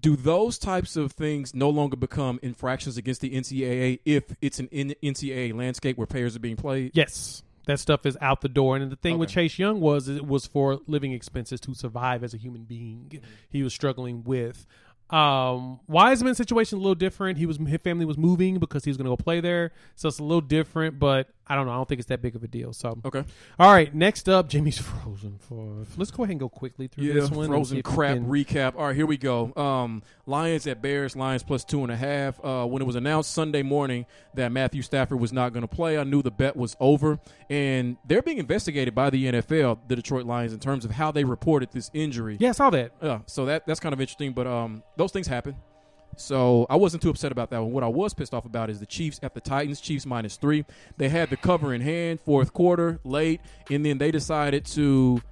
do 0.00 0.16
those 0.16 0.58
types 0.58 0.96
of 0.96 1.12
things 1.12 1.54
no 1.54 1.70
longer 1.70 1.96
become 1.96 2.38
infractions 2.42 2.96
against 2.96 3.20
the 3.20 3.30
NCAA 3.30 4.00
if 4.04 4.24
it's 4.40 4.58
an 4.58 4.68
NCAA 4.68 5.54
landscape 5.54 5.96
where 5.96 6.06
players 6.06 6.36
are 6.36 6.40
being 6.40 6.56
played? 6.56 6.92
Yes, 6.94 7.42
that 7.66 7.80
stuff 7.80 8.06
is 8.06 8.16
out 8.20 8.40
the 8.40 8.48
door. 8.48 8.76
And 8.76 8.90
the 8.90 8.96
thing 8.96 9.18
with 9.18 9.30
Chase 9.30 9.58
Young 9.58 9.80
was 9.80 10.08
it 10.08 10.26
was 10.26 10.46
for 10.46 10.80
living 10.86 11.12
expenses 11.12 11.60
to 11.60 11.74
survive 11.74 12.22
as 12.22 12.34
a 12.34 12.36
human 12.36 12.64
being. 12.64 13.10
Mm-hmm. 13.10 13.24
He 13.50 13.62
was 13.62 13.72
struggling 13.72 14.24
with. 14.24 14.66
Um, 15.10 15.80
Wiseman's 15.88 16.38
situation 16.38 16.78
a 16.78 16.80
little 16.80 16.94
different. 16.94 17.36
He 17.36 17.44
was 17.44 17.58
his 17.58 17.80
family 17.82 18.06
was 18.06 18.16
moving 18.16 18.58
because 18.58 18.84
he 18.84 18.90
was 18.90 18.96
going 18.96 19.04
to 19.04 19.10
go 19.10 19.16
play 19.16 19.40
there, 19.40 19.72
so 19.94 20.08
it's 20.08 20.18
a 20.18 20.22
little 20.22 20.40
different. 20.40 20.98
But 20.98 21.28
I 21.46 21.56
don't 21.56 21.66
know. 21.66 21.72
I 21.72 21.76
don't 21.76 21.88
think 21.88 21.98
it's 21.98 22.08
that 22.08 22.22
big 22.22 22.36
of 22.36 22.44
a 22.44 22.48
deal. 22.48 22.72
So 22.72 22.98
Okay. 23.04 23.24
all 23.58 23.72
right, 23.72 23.92
next 23.94 24.28
up, 24.28 24.48
Jimmy's 24.48 24.78
Frozen 25.02 25.38
for. 25.38 25.84
Let's 25.96 26.10
go 26.12 26.22
ahead 26.22 26.30
and 26.32 26.40
go 26.40 26.48
quickly 26.48 26.86
through 26.86 27.04
Yeah, 27.04 27.14
this 27.14 27.30
one. 27.30 27.48
frozen 27.48 27.82
crap 27.82 28.18
recap. 28.18 28.76
All 28.76 28.86
right, 28.86 28.96
here 28.96 29.06
we 29.06 29.16
go. 29.16 29.52
Um, 29.56 30.02
Lions 30.26 30.66
at 30.66 30.80
Bears. 30.80 31.16
Lions 31.16 31.42
plus 31.42 31.64
two 31.64 31.82
and 31.82 31.90
a 31.90 31.96
half. 31.96 32.42
Uh, 32.44 32.64
when 32.66 32.80
it 32.80 32.86
was 32.86 32.94
announced 32.96 33.32
Sunday 33.32 33.62
morning 33.62 34.06
that 34.34 34.52
Matthew 34.52 34.82
Stafford 34.82 35.18
was 35.20 35.32
not 35.32 35.52
going 35.52 35.62
to 35.62 35.68
play, 35.68 35.98
I 35.98 36.04
knew 36.04 36.22
the 36.22 36.30
bet 36.30 36.56
was 36.56 36.76
over, 36.78 37.18
and 37.50 37.96
they're 38.06 38.22
being 38.22 38.38
investigated 38.38 38.94
by 38.94 39.10
the 39.10 39.26
NFL, 39.32 39.80
the 39.88 39.96
Detroit 39.96 40.24
Lions, 40.26 40.52
in 40.52 40.60
terms 40.60 40.84
of 40.84 40.92
how 40.92 41.10
they 41.10 41.24
reported 41.24 41.70
this 41.72 41.90
injury. 41.92 42.36
Yeah, 42.40 42.50
I 42.50 42.52
saw 42.52 42.70
that. 42.70 42.92
Yeah, 43.02 43.18
so 43.26 43.44
that 43.46 43.66
that's 43.66 43.80
kind 43.80 43.92
of 43.92 44.00
interesting, 44.00 44.32
but 44.32 44.46
um, 44.46 44.82
those 44.96 45.10
things 45.12 45.26
happen. 45.26 45.56
So 46.16 46.66
I 46.68 46.76
wasn't 46.76 47.02
too 47.02 47.10
upset 47.10 47.32
about 47.32 47.50
that 47.50 47.62
one. 47.62 47.72
What 47.72 47.84
I 47.84 47.88
was 47.88 48.14
pissed 48.14 48.34
off 48.34 48.44
about 48.44 48.70
is 48.70 48.80
the 48.80 48.86
Chiefs 48.86 49.18
at 49.22 49.34
the 49.34 49.40
Titans. 49.40 49.80
Chiefs 49.80 50.06
minus 50.06 50.36
three. 50.36 50.64
They 50.98 51.08
had 51.08 51.30
the 51.30 51.36
cover 51.36 51.72
in 51.74 51.80
hand, 51.80 52.20
fourth 52.20 52.52
quarter, 52.52 53.00
late, 53.04 53.40
and 53.70 53.84
then 53.84 53.98
they 53.98 54.10
decided 54.10 54.64
to 54.66 55.22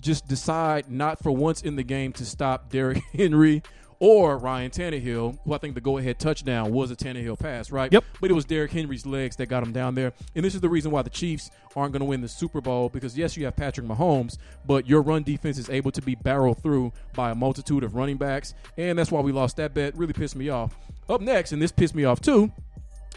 just 0.00 0.26
decide 0.26 0.90
not 0.90 1.22
for 1.22 1.30
once 1.30 1.62
in 1.62 1.76
the 1.76 1.82
game 1.82 2.12
to 2.14 2.24
stop 2.24 2.70
Derrick 2.70 3.02
Henry 3.12 3.62
or 4.00 4.38
Ryan 4.38 4.70
Tannehill, 4.70 5.38
who 5.44 5.52
I 5.52 5.58
think 5.58 5.74
the 5.74 5.80
go-ahead 5.80 6.18
touchdown 6.18 6.72
was 6.72 6.90
a 6.90 6.96
Tannehill 6.96 7.38
pass, 7.38 7.70
right? 7.70 7.92
Yep. 7.92 8.04
But 8.20 8.30
it 8.30 8.34
was 8.34 8.46
Derrick 8.46 8.72
Henry's 8.72 9.06
legs 9.06 9.36
that 9.36 9.46
got 9.46 9.62
him 9.62 9.72
down 9.72 9.94
there, 9.94 10.12
and 10.34 10.44
this 10.44 10.54
is 10.54 10.62
the 10.62 10.68
reason 10.68 10.90
why 10.90 11.02
the 11.02 11.10
Chiefs 11.10 11.50
aren't 11.76 11.92
going 11.92 12.00
to 12.00 12.06
win 12.06 12.22
the 12.22 12.28
Super 12.28 12.60
Bowl 12.60 12.88
because 12.88 13.16
yes, 13.16 13.36
you 13.36 13.44
have 13.44 13.54
Patrick 13.54 13.86
Mahomes, 13.86 14.38
but 14.66 14.88
your 14.88 15.02
run 15.02 15.22
defense 15.22 15.58
is 15.58 15.68
able 15.70 15.92
to 15.92 16.02
be 16.02 16.14
barreled 16.14 16.62
through 16.62 16.92
by 17.14 17.30
a 17.30 17.34
multitude 17.34 17.84
of 17.84 17.94
running 17.94 18.16
backs, 18.16 18.54
and 18.76 18.98
that's 18.98 19.12
why 19.12 19.20
we 19.20 19.32
lost 19.32 19.56
that 19.58 19.74
bet. 19.74 19.96
Really 19.96 20.14
pissed 20.14 20.34
me 20.34 20.48
off. 20.48 20.76
Up 21.08 21.20
next, 21.20 21.52
and 21.52 21.60
this 21.60 21.72
pissed 21.72 21.94
me 21.94 22.04
off 22.04 22.20
too, 22.20 22.50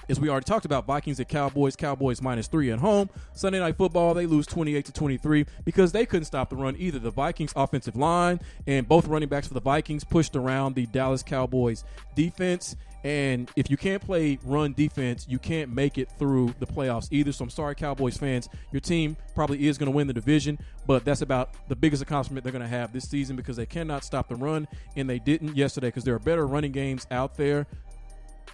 as 0.09 0.19
we 0.19 0.29
already 0.29 0.45
talked 0.45 0.65
about, 0.65 0.85
Vikings 0.85 1.19
at 1.19 1.29
Cowboys. 1.29 1.75
Cowboys 1.75 2.21
minus 2.21 2.47
three 2.47 2.71
at 2.71 2.79
home. 2.79 3.09
Sunday 3.33 3.59
night 3.59 3.77
football, 3.77 4.13
they 4.13 4.25
lose 4.25 4.45
twenty 4.45 4.75
eight 4.75 4.85
to 4.85 4.93
twenty 4.93 5.17
three 5.17 5.45
because 5.65 5.91
they 5.91 6.05
couldn't 6.05 6.25
stop 6.25 6.49
the 6.49 6.55
run 6.55 6.75
either. 6.77 6.99
The 6.99 7.11
Vikings 7.11 7.53
offensive 7.55 7.95
line 7.95 8.39
and 8.67 8.87
both 8.87 9.07
running 9.07 9.29
backs 9.29 9.47
for 9.47 9.53
the 9.53 9.61
Vikings 9.61 10.03
pushed 10.03 10.35
around 10.35 10.75
the 10.75 10.85
Dallas 10.87 11.23
Cowboys 11.23 11.83
defense. 12.15 12.75
And 13.05 13.51
if 13.57 13.69
you 13.69 13.75
can't 13.75 14.01
play 14.01 14.39
run 14.45 14.71
defense, 14.71 15.25
you 15.27 15.37
can't 15.37 15.69
make 15.69 15.97
it 15.97 16.09
through 16.17 16.55
the 16.59 16.65
playoffs 16.65 17.09
either. 17.11 17.33
So 17.33 17.43
I'm 17.43 17.49
sorry, 17.49 17.75
Cowboys 17.75 18.15
fans. 18.15 18.47
Your 18.71 18.79
team 18.79 19.17
probably 19.35 19.67
is 19.67 19.77
going 19.77 19.91
to 19.91 19.95
win 19.95 20.07
the 20.07 20.13
division, 20.13 20.57
but 20.87 21.03
that's 21.03 21.21
about 21.21 21.49
the 21.67 21.75
biggest 21.75 22.01
accomplishment 22.01 22.45
they're 22.45 22.53
going 22.53 22.61
to 22.61 22.67
have 22.67 22.93
this 22.93 23.09
season 23.09 23.35
because 23.35 23.57
they 23.57 23.65
cannot 23.65 24.05
stop 24.05 24.29
the 24.29 24.35
run, 24.35 24.69
and 24.95 25.09
they 25.09 25.19
didn't 25.19 25.57
yesterday 25.57 25.87
because 25.87 26.05
there 26.05 26.15
are 26.15 26.19
better 26.19 26.47
running 26.47 26.71
games 26.71 27.05
out 27.11 27.35
there 27.35 27.67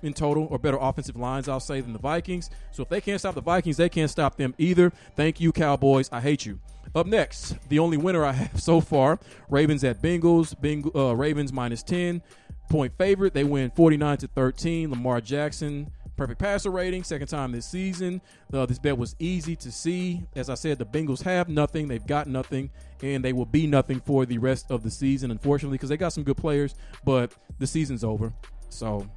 in 0.02 0.14
total, 0.14 0.48
or 0.50 0.58
better 0.58 0.78
offensive 0.80 1.16
lines, 1.16 1.48
I'll 1.50 1.60
say, 1.60 1.82
than 1.82 1.94
the 1.94 2.00
Vikings. 2.00 2.50
So 2.72 2.84
if 2.84 2.90
they 2.90 3.02
can't 3.02 3.20
stop 3.20 3.36
the 3.36 3.42
Vikings, 3.42 3.78
they 3.78 3.90
can't 3.90 4.10
stop 4.10 4.36
them 4.38 4.54
either. 4.58 4.92
Thank 5.16 5.40
you, 5.40 5.52
Cowboys. 5.52 6.10
I 6.12 6.22
hate 6.22 6.46
you. 6.46 6.60
Up 6.96 7.06
next, 7.06 7.56
the 7.70 7.80
only 7.80 7.98
winner 7.98 8.26
I 8.26 8.32
have 8.32 8.62
so 8.62 8.82
far: 8.82 9.20
Ravens 9.50 9.84
at 9.84 10.02
Bengals. 10.02 10.56
Beng- 10.60 10.96
uh, 10.96 11.16
Ravens 11.16 11.54
minus 11.54 11.84
ten 11.84 12.22
point 12.70 12.94
favorite. 12.98 13.34
They 13.34 13.44
win 13.44 13.72
forty 13.72 13.98
nine 13.98 14.18
to 14.18 14.28
thirteen. 14.28 14.90
Lamar 14.90 15.22
Jackson. 15.22 15.92
Perfect 16.20 16.42
passer 16.42 16.70
rating, 16.70 17.06
second 17.06 17.28
time 17.28 17.54
this 17.54 17.66
season. 17.66 18.20
Uh, 18.52 18.66
this 18.66 18.78
bet 18.78 18.98
was 18.98 19.16
easy 19.20 19.56
to 19.56 19.72
see. 19.72 20.22
As 20.36 20.50
I 20.50 20.56
said, 20.56 20.78
the 20.78 20.86
Bengals 20.86 21.22
have 21.24 21.48
nothing. 21.48 21.88
They've 21.88 22.06
got 22.06 22.28
nothing, 22.28 22.72
and 23.02 23.24
they 23.24 23.32
will 23.32 23.46
be 23.46 23.68
nothing 23.68 24.02
for 24.02 24.26
the 24.26 24.38
rest 24.38 24.70
of 24.70 24.84
the 24.84 24.92
season, 24.92 25.32
unfortunately, 25.32 25.78
because 25.78 25.88
they 25.88 25.96
got 25.96 26.12
some 26.12 26.26
good 26.26 26.36
players, 26.36 26.76
but 27.06 27.32
the 27.58 27.66
season's 27.66 28.04
over. 28.04 28.34
So 28.68 29.10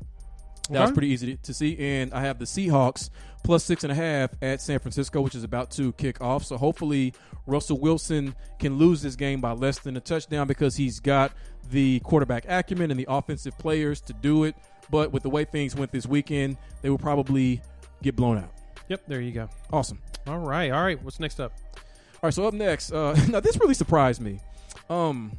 that 0.73 0.83
was 0.83 0.93
pretty 0.93 1.09
easy 1.09 1.37
to 1.37 1.55
see. 1.55 1.79
And 1.79 2.13
I 2.13 2.23
have 2.23 2.39
the 2.39 2.45
Seahawks 2.45 3.11
plus 3.45 3.65
six 3.65 3.85
and 3.85 3.93
a 3.93 3.95
half 3.95 4.31
at 4.41 4.61
San 4.61 4.79
Francisco, 4.79 5.21
which 5.21 5.35
is 5.35 5.45
about 5.45 5.71
to 5.73 5.93
kick 5.93 6.21
off. 6.21 6.45
So 6.45 6.57
hopefully 6.57 7.15
Russell 7.47 7.79
Wilson 7.79 8.35
can 8.59 8.79
lose 8.79 9.03
this 9.03 9.17
game 9.17 9.41
by 9.41 9.53
less 9.53 9.79
than 9.79 9.97
a 9.97 10.01
touchdown 10.01 10.47
because 10.47 10.77
he's 10.77 11.01
got 11.01 11.33
the 11.71 12.01
quarterback 12.01 12.45
acumen 12.49 12.91
and 12.91 12.99
the 12.99 13.07
offensive 13.09 13.57
players 13.59 14.01
to 14.03 14.13
do 14.13 14.45
it. 14.45 14.55
But 14.91 15.13
with 15.13 15.23
the 15.23 15.31
way 15.31 15.45
things 15.45 15.75
went 15.75 15.93
this 15.93 16.07
weekend, 16.07 16.57
they 16.83 16.91
will 16.91 16.99
probably 16.99 17.63
get 18.03 18.17
blown 18.17 18.39
out. 18.39 18.53
Yep, 18.89 19.03
there 19.07 19.21
you 19.21 19.33
go. 19.33 19.49
Awesome. 19.73 20.01
All 20.27 20.39
right, 20.39 20.71
all 20.71 20.83
right. 20.83 21.03
What's 21.03 21.19
next 21.19 21.41
up? 21.41 21.53
All 21.77 22.29
right, 22.29 22.35
so 22.35 22.47
up 22.47 22.55
next, 22.55 22.93
uh, 22.93 23.15
now 23.29 23.41
this 23.41 23.59
really 23.59 23.75
surprised 23.75 24.21
me. 24.21 24.41
Um, 24.91 25.33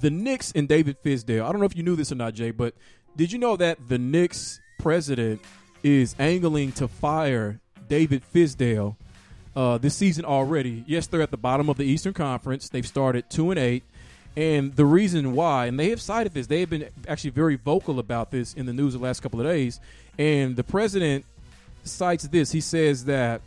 the 0.00 0.10
Knicks 0.10 0.52
and 0.52 0.68
David 0.68 1.02
Fizdale. 1.02 1.44
I 1.44 1.52
don't 1.52 1.60
know 1.60 1.66
if 1.66 1.76
you 1.76 1.82
knew 1.82 1.96
this 1.96 2.12
or 2.12 2.14
not, 2.14 2.34
Jay, 2.34 2.50
but 2.50 2.74
did 3.18 3.32
you 3.32 3.38
know 3.40 3.56
that 3.56 3.88
the 3.88 3.98
Knicks 3.98 4.60
president 4.78 5.40
is 5.82 6.14
angling 6.20 6.70
to 6.70 6.86
fire 6.86 7.60
David 7.88 8.22
Fizdale 8.32 8.94
uh, 9.56 9.76
this 9.76 9.96
season 9.96 10.24
already? 10.24 10.84
Yes, 10.86 11.08
they're 11.08 11.20
at 11.20 11.32
the 11.32 11.36
bottom 11.36 11.68
of 11.68 11.76
the 11.76 11.82
Eastern 11.82 12.14
Conference. 12.14 12.68
They've 12.68 12.86
started 12.86 13.28
two 13.28 13.50
and 13.50 13.58
eight. 13.58 13.82
And 14.36 14.76
the 14.76 14.84
reason 14.84 15.32
why, 15.34 15.66
and 15.66 15.80
they 15.80 15.90
have 15.90 16.00
cited 16.00 16.32
this, 16.32 16.46
they 16.46 16.60
have 16.60 16.70
been 16.70 16.90
actually 17.08 17.30
very 17.30 17.56
vocal 17.56 17.98
about 17.98 18.30
this 18.30 18.54
in 18.54 18.66
the 18.66 18.72
news 18.72 18.92
the 18.92 19.00
last 19.00 19.18
couple 19.18 19.40
of 19.40 19.46
days. 19.46 19.80
And 20.16 20.54
the 20.54 20.62
president 20.62 21.24
cites 21.82 22.28
this. 22.28 22.52
He 22.52 22.60
says 22.60 23.06
that 23.06 23.40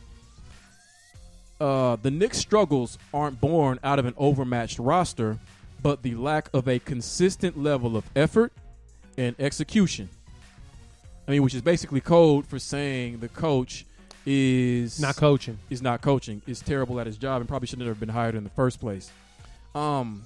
uh, 1.62 1.96
the 1.96 2.12
Knicks' 2.12 2.40
struggles 2.40 2.98
aren't 3.14 3.40
born 3.40 3.80
out 3.86 4.00
of 4.00 4.06
an 4.06 4.16
overmatched 4.18 4.80
roster, 4.80 5.40
but 5.82 6.04
the 6.04 6.16
lack 6.16 6.50
of 6.54 6.68
a 6.68 6.78
consistent 6.80 7.58
level 7.58 7.96
of 7.96 8.04
effort 8.18 8.52
and 9.18 9.36
execution. 9.40 10.10
I 11.28 11.32
mean, 11.32 11.44
which 11.44 11.54
is 11.54 11.62
basically 11.62 12.02
code 12.02 12.46
for 12.46 12.60
saying 12.60 13.20
the 13.20 13.30
coach 13.30 13.86
is 14.26 15.00
Not 15.00 15.16
coaching. 15.16 15.58
is 15.70 15.82
not 15.82 16.02
coaching, 16.02 16.42
is 16.46 16.60
terrible 16.60 17.00
at 17.00 17.08
his 17.08 17.18
job, 17.18 17.42
and 17.42 17.48
probably 17.48 17.68
should 17.68 17.80
not 17.80 17.88
have 17.88 18.00
been 18.00 18.10
hired 18.10 18.36
in 18.36 18.44
the 18.44 18.50
first 18.52 18.80
place. 18.80 19.12
Um, 19.74 20.24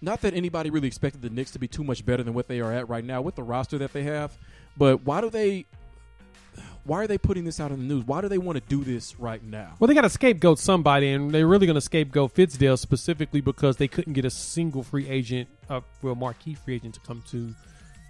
not 0.00 0.20
that 0.22 0.34
anybody 0.34 0.70
really 0.70 0.86
expected 0.86 1.22
the 1.22 1.30
Knicks 1.30 1.50
to 1.52 1.58
be 1.58 1.66
too 1.66 1.82
much 1.82 2.04
better 2.06 2.22
than 2.22 2.34
what 2.34 2.46
they 2.46 2.60
are 2.60 2.72
at 2.72 2.88
right 2.88 3.04
now 3.04 3.20
with 3.20 3.34
the 3.34 3.42
roster 3.42 3.78
that 3.78 3.92
they 3.92 4.04
have, 4.04 4.36
but 4.76 5.04
why 5.04 5.20
do 5.20 5.30
they? 5.30 5.64
Why 6.84 7.02
are 7.02 7.06
they 7.06 7.18
putting 7.18 7.44
this 7.44 7.60
out 7.60 7.70
in 7.70 7.78
the 7.78 7.94
news? 7.94 8.06
Why 8.06 8.20
do 8.20 8.28
they 8.28 8.38
want 8.38 8.56
to 8.56 8.64
do 8.68 8.82
this 8.82 9.18
right 9.18 9.42
now? 9.42 9.74
Well, 9.78 9.88
they 9.88 9.94
got 9.94 10.02
to 10.02 10.08
scapegoat 10.10 10.58
somebody, 10.58 11.10
and 11.10 11.30
they're 11.30 11.46
really 11.46 11.66
going 11.66 11.74
to 11.74 11.80
scapegoat 11.80 12.34
Fizdale 12.34 12.78
specifically 12.78 13.40
because 13.40 13.76
they 13.76 13.88
couldn't 13.88 14.14
get 14.14 14.24
a 14.24 14.30
single 14.30 14.82
free 14.82 15.08
agent, 15.08 15.48
uh, 15.68 15.80
well, 16.02 16.14
marquee 16.14 16.54
free 16.54 16.76
agent 16.76 16.94
to 16.94 17.00
come 17.00 17.22
to 17.30 17.54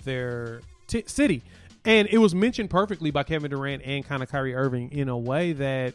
their 0.05 0.61
t- 0.87 1.05
city. 1.07 1.43
And 1.85 2.09
it 2.09 2.19
was 2.19 2.35
mentioned 2.35 2.71
perfectly 2.71 3.11
by 3.11 3.23
Kevin 3.23 3.51
Durant 3.51 3.83
and 3.85 4.07
kind 4.07 4.23
of 4.23 4.29
Kyrie 4.29 4.55
Irving 4.55 4.93
in 4.93 5.09
a 5.09 5.17
way 5.17 5.53
that 5.55 5.95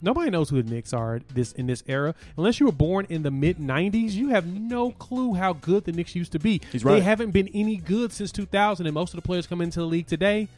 nobody 0.00 0.30
knows 0.30 0.48
who 0.50 0.62
the 0.62 0.70
Knicks 0.70 0.92
are 0.92 1.20
this 1.32 1.52
in 1.52 1.66
this 1.66 1.82
era. 1.86 2.14
Unless 2.36 2.60
you 2.60 2.66
were 2.66 2.72
born 2.72 3.06
in 3.08 3.22
the 3.22 3.30
mid 3.30 3.58
'90s, 3.58 4.12
you 4.12 4.28
have 4.28 4.46
no 4.46 4.90
clue 4.92 5.34
how 5.34 5.54
good 5.54 5.84
the 5.84 5.92
Knicks 5.92 6.14
used 6.14 6.32
to 6.32 6.38
be. 6.38 6.60
He's 6.72 6.84
right. 6.84 6.94
They 6.94 7.00
haven't 7.00 7.32
been 7.32 7.48
any 7.52 7.76
good 7.76 8.12
since 8.12 8.32
2000, 8.32 8.86
and 8.86 8.94
most 8.94 9.12
of 9.14 9.20
the 9.20 9.26
players 9.26 9.46
come 9.46 9.60
into 9.60 9.80
the 9.80 9.86
league 9.86 10.06
today 10.06 10.48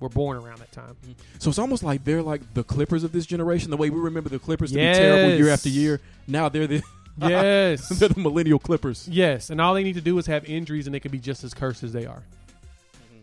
were 0.00 0.08
born 0.08 0.36
around 0.38 0.58
that 0.58 0.72
time. 0.72 0.96
Mm-hmm. 1.02 1.12
So 1.38 1.50
it's 1.50 1.58
almost 1.58 1.82
like 1.82 2.04
they're 2.04 2.22
like 2.22 2.54
the 2.54 2.64
Clippers 2.64 3.04
of 3.04 3.12
this 3.12 3.26
generation. 3.26 3.70
The 3.70 3.76
way 3.76 3.90
we 3.90 4.00
remember 4.00 4.28
the 4.28 4.38
Clippers 4.38 4.72
to 4.72 4.78
Yes. 4.78 4.96
be 4.96 5.02
terrible 5.02 5.36
year 5.36 5.48
after 5.50 5.68
year. 5.68 6.00
Now 6.26 6.48
they're 6.48 6.66
the 6.66 6.82
Yes. 7.18 7.88
they're 7.98 8.08
the 8.08 8.20
millennial 8.20 8.58
Clippers. 8.58 9.06
Yes, 9.08 9.50
and 9.50 9.60
all 9.60 9.74
they 9.74 9.82
need 9.84 9.94
to 9.94 10.00
do 10.00 10.16
is 10.18 10.26
have 10.26 10.48
injuries, 10.48 10.86
and 10.86 10.94
they 10.94 11.00
can 11.00 11.10
be 11.10 11.18
just 11.18 11.44
as 11.44 11.52
cursed 11.52 11.82
as 11.82 11.92
they 11.92 12.06
are. 12.06 12.22
Mm-hmm. 12.22 13.18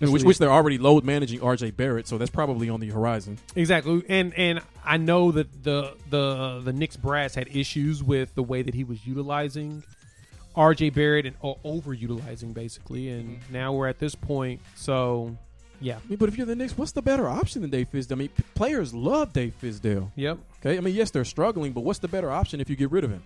That's 0.00 0.10
which, 0.10 0.24
which 0.24 0.38
they're 0.38 0.50
already 0.50 0.78
load 0.78 1.04
managing 1.04 1.40
RJ 1.40 1.76
Barrett, 1.76 2.08
so 2.08 2.18
that's 2.18 2.30
probably 2.30 2.68
on 2.68 2.80
the 2.80 2.90
horizon. 2.90 3.38
exactly. 3.54 4.02
And 4.08 4.34
and 4.34 4.60
I 4.84 4.96
know 4.96 5.30
that 5.32 5.62
the 5.62 5.94
the 6.10 6.60
the 6.64 6.72
Knicks 6.72 6.96
brass 6.96 7.34
had 7.34 7.48
issues 7.54 8.02
with 8.02 8.34
the 8.34 8.42
way 8.42 8.62
that 8.62 8.74
he 8.74 8.82
was 8.82 9.06
utilizing 9.06 9.84
R.J. 10.56 10.90
Barrett 10.90 11.26
and 11.26 11.36
o- 11.42 11.58
overutilizing 11.64 12.54
basically, 12.54 13.08
and 13.08 13.38
mm-hmm. 13.38 13.52
now 13.52 13.72
we're 13.72 13.88
at 13.88 13.98
this 13.98 14.14
point. 14.14 14.60
So, 14.76 15.36
yeah, 15.84 15.96
I 15.96 16.08
mean, 16.08 16.16
but 16.18 16.28
if 16.28 16.36
you're 16.38 16.46
the 16.46 16.56
Knicks, 16.56 16.76
what's 16.78 16.92
the 16.92 17.02
better 17.02 17.28
option 17.28 17.60
than 17.62 17.70
Dave 17.70 17.88
Fizdale? 17.92 18.12
I 18.12 18.14
mean, 18.16 18.28
p- 18.28 18.42
players 18.54 18.94
love 18.94 19.32
Dave 19.32 19.54
Fizdale. 19.62 20.10
yep. 20.16 20.38
Okay, 20.60 20.76
I 20.78 20.80
mean, 20.80 20.94
yes, 20.94 21.10
they're 21.10 21.24
struggling, 21.24 21.72
but 21.72 21.82
what's 21.82 21.98
the 21.98 22.08
better 22.08 22.30
option 22.30 22.60
if 22.60 22.70
you 22.70 22.76
get 22.76 22.90
rid 22.90 23.04
of 23.04 23.10
him? 23.10 23.22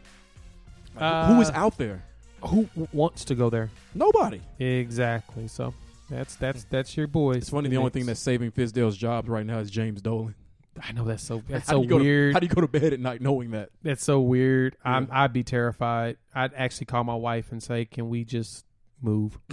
Like, 0.94 1.02
Uh, 1.02 1.34
who 1.34 1.40
is 1.40 1.50
out 1.50 1.78
there? 1.78 2.02
Who 2.42 2.64
w- 2.64 2.88
wants 2.92 3.24
to 3.26 3.34
go 3.34 3.48
there? 3.50 3.70
Nobody. 3.94 4.40
Exactly. 4.58 5.46
So 5.48 5.72
that's 6.10 6.34
that's 6.36 6.64
that's 6.64 6.96
your 6.96 7.06
boy. 7.06 7.32
It's 7.34 7.50
funny. 7.50 7.68
The 7.68 7.76
only 7.76 7.90
thing 7.90 8.06
that's 8.06 8.20
saving 8.20 8.50
Fizdale's 8.52 8.96
jobs 8.96 9.28
right 9.28 9.44
now 9.46 9.58
is 9.58 9.70
James 9.70 10.00
Dolan. 10.02 10.34
I 10.80 10.92
know 10.92 11.04
that's 11.04 11.22
so 11.24 11.42
that's 11.48 11.68
How 11.68 11.82
so 11.82 11.84
go 11.88 11.98
to- 11.98 12.04
weird. 12.04 12.32
how 12.34 12.40
do 12.40 12.46
you 12.46 12.52
go 12.54 12.60
to 12.60 12.68
bed 12.68 12.92
at 12.92 13.00
night 13.00 13.20
knowing 13.20 13.50
that? 13.52 13.70
That's 13.82 14.02
so 14.04 14.20
weird. 14.20 14.76
I'm, 14.84 15.04
Yeah. 15.04 15.22
I'd 15.22 15.32
be 15.32 15.42
terrified. 15.44 16.16
I'd 16.34 16.54
actually 16.54 16.86
call 16.86 17.04
my 17.04 17.14
wife 17.16 17.50
and 17.52 17.62
say, 17.62 17.84
"Can 17.84 18.08
we 18.08 18.24
just 18.24 18.64
move?" 19.02 19.38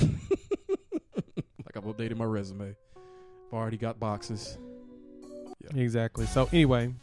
Like 1.65 1.77
I've 1.77 1.83
updated 1.83 2.17
my 2.17 2.25
resume. 2.25 2.75
I've 3.55 3.61
already 3.61 3.77
got 3.77 3.97
boxes. 4.01 4.57
exactly. 5.73 6.25
So 6.25 6.49
anyway, 6.51 6.93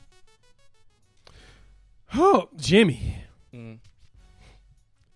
oh 2.15 2.49
Jimmy, 2.57 3.17
Mm. 3.55 3.79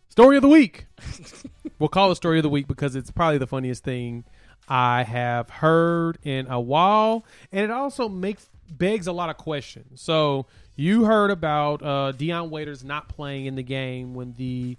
story 0.08 0.36
of 0.36 0.42
the 0.42 0.48
week. 0.48 0.86
we'll 1.78 1.88
call 1.90 2.10
it 2.10 2.16
story 2.16 2.38
of 2.38 2.42
the 2.42 2.48
week 2.48 2.66
because 2.68 2.96
it's 2.96 3.10
probably 3.10 3.36
the 3.38 3.46
funniest 3.46 3.84
thing 3.84 4.24
I 4.68 5.02
have 5.04 5.48
heard 5.50 6.18
in 6.22 6.46
a 6.50 6.58
while, 6.60 7.24
and 7.52 7.62
it 7.64 7.70
also 7.70 8.08
makes 8.08 8.48
begs 8.70 9.06
a 9.06 9.12
lot 9.12 9.28
of 9.30 9.36
questions. 9.36 10.00
So 10.00 10.46
you 10.74 11.04
heard 11.04 11.30
about 11.30 11.82
uh, 11.82 12.12
Dion 12.12 12.48
Waiters 12.50 12.82
not 12.82 13.08
playing 13.10 13.44
in 13.46 13.56
the 13.56 13.62
game 13.62 14.14
when 14.14 14.32
the 14.38 14.76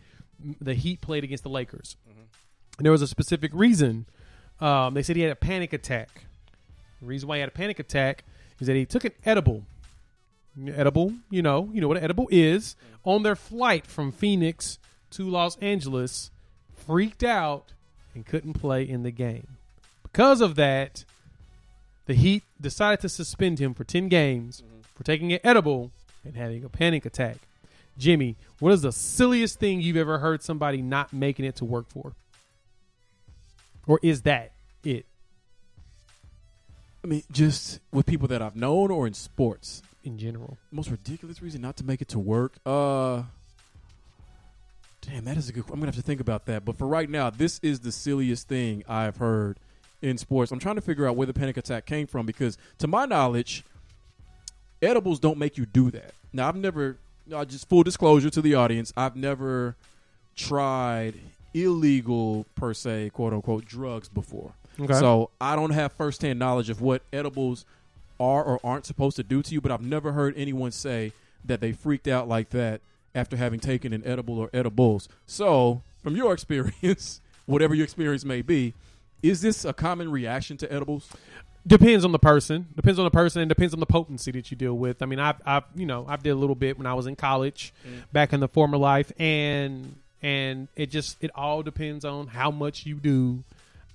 the 0.59 0.73
Heat 0.73 1.01
played 1.01 1.23
against 1.23 1.43
the 1.43 1.49
Lakers. 1.49 1.97
And 2.77 2.85
there 2.85 2.91
was 2.91 3.01
a 3.01 3.07
specific 3.07 3.51
reason. 3.53 4.05
Um, 4.59 4.93
they 4.95 5.01
said 5.03 5.15
he 5.15 5.23
had 5.23 5.31
a 5.31 5.35
panic 5.35 5.73
attack. 5.73 6.25
The 7.01 7.07
reason 7.07 7.27
why 7.29 7.35
he 7.35 7.39
had 7.41 7.49
a 7.49 7.53
panic 7.53 7.79
attack 7.79 8.23
is 8.59 8.67
that 8.67 8.75
he 8.75 8.85
took 8.85 9.05
an 9.05 9.13
edible. 9.25 9.63
Edible, 10.67 11.13
you 11.29 11.41
know, 11.41 11.69
you 11.71 11.81
know 11.81 11.87
what 11.87 11.97
an 11.97 12.03
edible 12.03 12.27
is. 12.31 12.75
Mm-hmm. 12.75 13.09
On 13.09 13.23
their 13.23 13.35
flight 13.35 13.85
from 13.85 14.11
Phoenix 14.11 14.79
to 15.11 15.29
Los 15.29 15.55
Angeles, 15.57 16.31
freaked 16.75 17.23
out 17.23 17.73
and 18.15 18.25
couldn't 18.25 18.53
play 18.53 18.81
in 18.81 19.03
the 19.03 19.11
game. 19.11 19.57
Because 20.01 20.41
of 20.41 20.55
that, 20.55 21.05
the 22.07 22.15
Heat 22.15 22.43
decided 22.59 23.01
to 23.01 23.09
suspend 23.09 23.59
him 23.59 23.73
for 23.73 23.83
10 23.83 24.07
games 24.07 24.63
mm-hmm. 24.65 24.81
for 24.95 25.03
taking 25.03 25.31
an 25.31 25.39
edible 25.43 25.91
and 26.25 26.35
having 26.35 26.63
a 26.63 26.69
panic 26.69 27.05
attack. 27.05 27.37
Jimmy, 27.97 28.35
what 28.59 28.73
is 28.73 28.81
the 28.81 28.91
silliest 28.91 29.59
thing 29.59 29.81
you've 29.81 29.97
ever 29.97 30.19
heard 30.19 30.41
somebody 30.41 30.81
not 30.81 31.13
making 31.13 31.45
it 31.45 31.55
to 31.57 31.65
work 31.65 31.89
for? 31.89 32.13
Or 33.85 33.99
is 34.03 34.23
that 34.23 34.53
it 34.83 35.05
I 37.07 37.09
mean, 37.09 37.23
just 37.31 37.79
with 37.93 38.05
people 38.05 38.27
that 38.27 38.41
I've 38.41 38.57
known 38.57 38.91
or 38.91 39.07
in 39.07 39.13
sports. 39.13 39.81
in 40.03 40.17
general? 40.17 40.57
Most 40.71 40.91
ridiculous 40.91 41.41
reason 41.41 41.61
not 41.61 41.77
to 41.77 41.85
make 41.85 42.01
it 42.01 42.09
to 42.09 42.19
work. 42.19 42.57
Uh, 42.65 43.23
damn, 44.99 45.23
that 45.23 45.37
is 45.37 45.47
a 45.47 45.53
good. 45.53 45.63
I'm 45.69 45.75
gonna 45.75 45.85
have 45.85 45.95
to 45.95 46.01
think 46.01 46.19
about 46.19 46.47
that. 46.47 46.65
But 46.65 46.77
for 46.77 46.85
right 46.85 47.09
now, 47.09 47.29
this 47.29 47.61
is 47.63 47.79
the 47.79 47.93
silliest 47.93 48.49
thing 48.49 48.83
I've 48.89 49.15
heard 49.15 49.57
in 50.01 50.17
sports. 50.17 50.51
I'm 50.51 50.59
trying 50.59 50.75
to 50.75 50.81
figure 50.81 51.07
out 51.07 51.15
where 51.15 51.25
the 51.25 51.33
panic 51.33 51.55
attack 51.55 51.85
came 51.85 52.07
from 52.07 52.25
because, 52.25 52.57
to 52.79 52.87
my 52.87 53.05
knowledge, 53.05 53.63
edibles 54.81 55.21
don't 55.21 55.37
make 55.37 55.57
you 55.57 55.65
do 55.65 55.89
that. 55.91 56.11
Now, 56.33 56.49
I've 56.49 56.57
never. 56.57 56.97
Just 57.47 57.69
full 57.69 57.83
disclosure 57.83 58.29
to 58.31 58.41
the 58.41 58.55
audience, 58.55 58.91
I've 58.97 59.15
never 59.15 59.77
tried 60.35 61.13
illegal 61.53 62.45
per 62.55 62.73
se, 62.73 63.11
quote 63.13 63.31
unquote, 63.31 63.63
drugs 63.63 64.09
before. 64.09 64.51
Okay. 64.79 64.93
So 64.93 65.31
I 65.41 65.55
don't 65.55 65.71
have 65.71 65.91
firsthand 65.93 66.39
knowledge 66.39 66.69
of 66.69 66.81
what 66.81 67.01
edibles 67.11 67.65
are 68.19 68.43
or 68.43 68.59
aren't 68.63 68.85
supposed 68.85 69.15
to 69.17 69.23
do 69.23 69.41
to 69.41 69.53
you, 69.53 69.61
but 69.61 69.71
I've 69.71 69.81
never 69.81 70.11
heard 70.11 70.33
anyone 70.37 70.71
say 70.71 71.13
that 71.45 71.61
they 71.61 71.71
freaked 71.71 72.07
out 72.07 72.27
like 72.27 72.49
that 72.49 72.81
after 73.15 73.37
having 73.37 73.59
taken 73.59 73.93
an 73.93 74.05
edible 74.05 74.37
or 74.37 74.49
edibles. 74.53 75.09
So, 75.25 75.81
from 76.03 76.15
your 76.15 76.33
experience, 76.37 77.21
whatever 77.45 77.73
your 77.73 77.83
experience 77.83 78.25
may 78.25 78.41
be, 78.41 78.73
is 79.23 79.41
this 79.41 79.65
a 79.65 79.73
common 79.73 80.11
reaction 80.11 80.57
to 80.57 80.71
edibles? 80.71 81.09
Depends 81.65 82.05
on 82.05 82.13
the 82.13 82.19
person. 82.19 82.67
Depends 82.75 82.97
on 82.97 83.03
the 83.03 83.11
person, 83.11 83.41
and 83.41 83.49
depends 83.49 83.73
on 83.73 83.81
the 83.81 83.85
potency 83.85 84.31
that 84.31 84.49
you 84.51 84.55
deal 84.55 84.77
with. 84.77 85.01
I 85.01 85.05
mean, 85.05 85.19
I've, 85.19 85.41
I've, 85.45 85.63
you 85.75 85.85
know, 85.85 86.05
I've 86.07 86.23
did 86.23 86.29
a 86.29 86.35
little 86.35 86.55
bit 86.55 86.77
when 86.77 86.87
I 86.87 86.93
was 86.93 87.07
in 87.07 87.17
college, 87.17 87.73
mm. 87.85 88.03
back 88.13 88.31
in 88.31 88.39
the 88.39 88.47
former 88.47 88.77
life, 88.77 89.11
and 89.19 89.95
and 90.21 90.69
it 90.75 90.87
just 90.87 91.17
it 91.21 91.29
all 91.35 91.63
depends 91.63 92.05
on 92.05 92.27
how 92.27 92.51
much 92.51 92.85
you 92.85 92.95
do, 92.95 93.43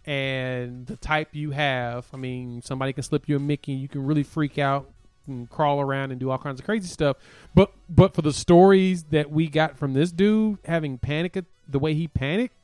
and 0.05 0.87
the 0.87 0.97
type 0.97 1.29
you 1.33 1.51
have. 1.53 2.07
I 2.13 2.17
mean, 2.17 2.63
somebody 2.63 2.93
can 2.93 3.03
slip 3.03 3.29
you 3.29 3.37
a 3.37 3.41
Mickey, 3.41 3.73
you 3.73 3.89
can 3.89 4.05
really 4.07 4.23
freak 4.23 4.59
out 4.59 4.91
and 5.27 5.49
crawl 5.49 5.81
around 5.81 6.11
and 6.11 6.19
do 6.19 6.31
all 6.31 6.39
kinds 6.39 6.59
of 6.59 6.67
crazy 6.67 6.89
stuff. 6.89 7.17
But 7.55 7.73
but 7.89 8.15
for 8.15 8.23
the 8.23 8.33
stories 8.33 9.05
that 9.05 9.31
we 9.31 9.49
got 9.49 9.79
from 9.79 9.95
this 9.95 10.11
dude 10.13 10.59
having 10.65 10.99
panic, 10.99 11.39
the 11.69 11.79
way 11.79 11.95
he 11.95 12.09
panicked, 12.09 12.55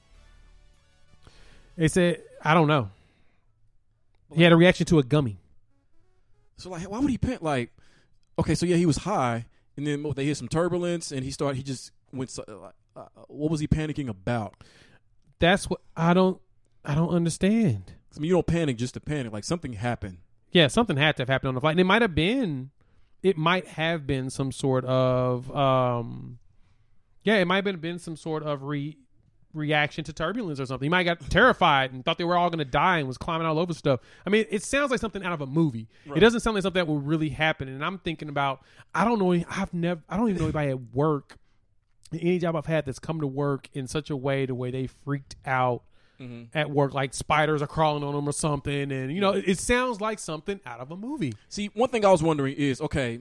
they 1.76 1.88
said 1.88 2.22
I 2.42 2.54
don't 2.54 2.68
know. 2.68 2.90
He 4.34 4.42
had 4.42 4.52
a 4.52 4.56
reaction 4.56 4.86
to 4.86 4.98
a 4.98 5.02
gummy. 5.02 5.38
So, 6.58 6.70
like, 6.70 6.82
why 6.90 6.98
would 6.98 7.10
he 7.10 7.18
pant? 7.18 7.42
Like, 7.42 7.70
okay, 8.38 8.54
so 8.54 8.66
yeah, 8.66 8.76
he 8.76 8.84
was 8.84 8.98
high, 8.98 9.46
and 9.76 9.86
then 9.86 10.04
they 10.16 10.26
hit 10.26 10.36
some 10.36 10.48
turbulence, 10.48 11.12
and 11.12 11.24
he 11.24 11.30
started. 11.30 11.56
He 11.56 11.62
just 11.62 11.92
went. 12.12 12.30
so- 12.30 12.72
Uh, 12.96 13.04
what 13.28 13.50
was 13.50 13.60
he 13.60 13.68
panicking 13.68 14.08
about? 14.08 14.54
That's 15.38 15.70
what 15.70 15.80
I 15.96 16.14
don't 16.14 16.40
I 16.88 16.94
don't 16.94 17.10
understand. 17.10 17.92
I 18.16 18.18
mean, 18.18 18.30
you 18.30 18.34
don't 18.34 18.46
panic 18.46 18.78
just 18.78 18.94
to 18.94 19.00
panic. 19.00 19.32
Like 19.32 19.44
something 19.44 19.74
happened. 19.74 20.18
Yeah, 20.50 20.68
something 20.68 20.96
had 20.96 21.16
to 21.18 21.22
have 21.22 21.28
happened 21.28 21.48
on 21.48 21.54
the 21.54 21.60
flight. 21.60 21.72
And 21.72 21.80
it 21.80 21.84
might 21.84 22.00
have 22.00 22.14
been 22.14 22.70
it 23.22 23.36
might 23.36 23.66
have 23.68 24.06
been 24.06 24.30
some 24.30 24.50
sort 24.50 24.86
of 24.86 25.54
um 25.54 26.38
yeah, 27.22 27.36
it 27.36 27.44
might 27.44 27.66
have 27.66 27.80
been 27.82 27.98
some 27.98 28.16
sort 28.16 28.42
of 28.42 28.62
re 28.62 28.96
reaction 29.52 30.02
to 30.04 30.12
turbulence 30.14 30.60
or 30.60 30.66
something. 30.66 30.86
He 30.86 30.90
might 30.90 31.06
have 31.06 31.18
got 31.18 31.30
terrified 31.30 31.92
and 31.92 32.04
thought 32.04 32.16
they 32.16 32.24
were 32.24 32.36
all 32.36 32.48
going 32.48 32.58
to 32.58 32.64
die 32.64 32.98
and 32.98 33.06
was 33.06 33.18
climbing 33.18 33.46
all 33.46 33.58
over 33.58 33.74
stuff. 33.74 34.00
I 34.24 34.30
mean, 34.30 34.46
it 34.50 34.62
sounds 34.62 34.90
like 34.90 35.00
something 35.00 35.22
out 35.22 35.32
of 35.32 35.40
a 35.42 35.46
movie. 35.46 35.88
It 36.14 36.20
doesn't 36.20 36.40
sound 36.40 36.54
like 36.54 36.62
something 36.62 36.80
that 36.80 36.86
will 36.86 37.00
really 37.00 37.30
happen. 37.30 37.68
And 37.68 37.84
I'm 37.84 37.98
thinking 37.98 38.30
about 38.30 38.62
I 38.94 39.04
don't 39.04 39.18
know 39.18 39.44
I've 39.50 39.74
never 39.74 40.00
I 40.08 40.16
don't 40.16 40.30
even 40.30 40.38
know 40.40 40.46
anybody 40.46 40.70
at 40.70 40.94
work 40.94 41.36
any 42.12 42.38
job 42.38 42.56
I've 42.56 42.64
had 42.64 42.86
that's 42.86 42.98
come 42.98 43.20
to 43.20 43.26
work 43.26 43.68
in 43.74 43.86
such 43.86 44.08
a 44.08 44.16
way 44.16 44.46
the 44.46 44.54
way 44.54 44.70
they 44.70 44.86
freaked 44.86 45.36
out 45.44 45.82
Mm-hmm. 46.20 46.58
at 46.58 46.68
work, 46.70 46.94
like 46.94 47.14
spiders 47.14 47.62
are 47.62 47.68
crawling 47.68 48.02
on 48.02 48.14
them 48.14 48.28
or 48.28 48.32
something, 48.32 48.90
and 48.90 49.12
you 49.12 49.20
know, 49.20 49.32
it, 49.32 49.44
it 49.46 49.58
sounds 49.58 50.00
like 50.00 50.18
something 50.18 50.58
out 50.66 50.80
of 50.80 50.90
a 50.90 50.96
movie. 50.96 51.32
See, 51.48 51.70
one 51.74 51.90
thing 51.90 52.04
I 52.04 52.10
was 52.10 52.22
wondering 52.22 52.54
is, 52.56 52.80
okay, 52.80 53.20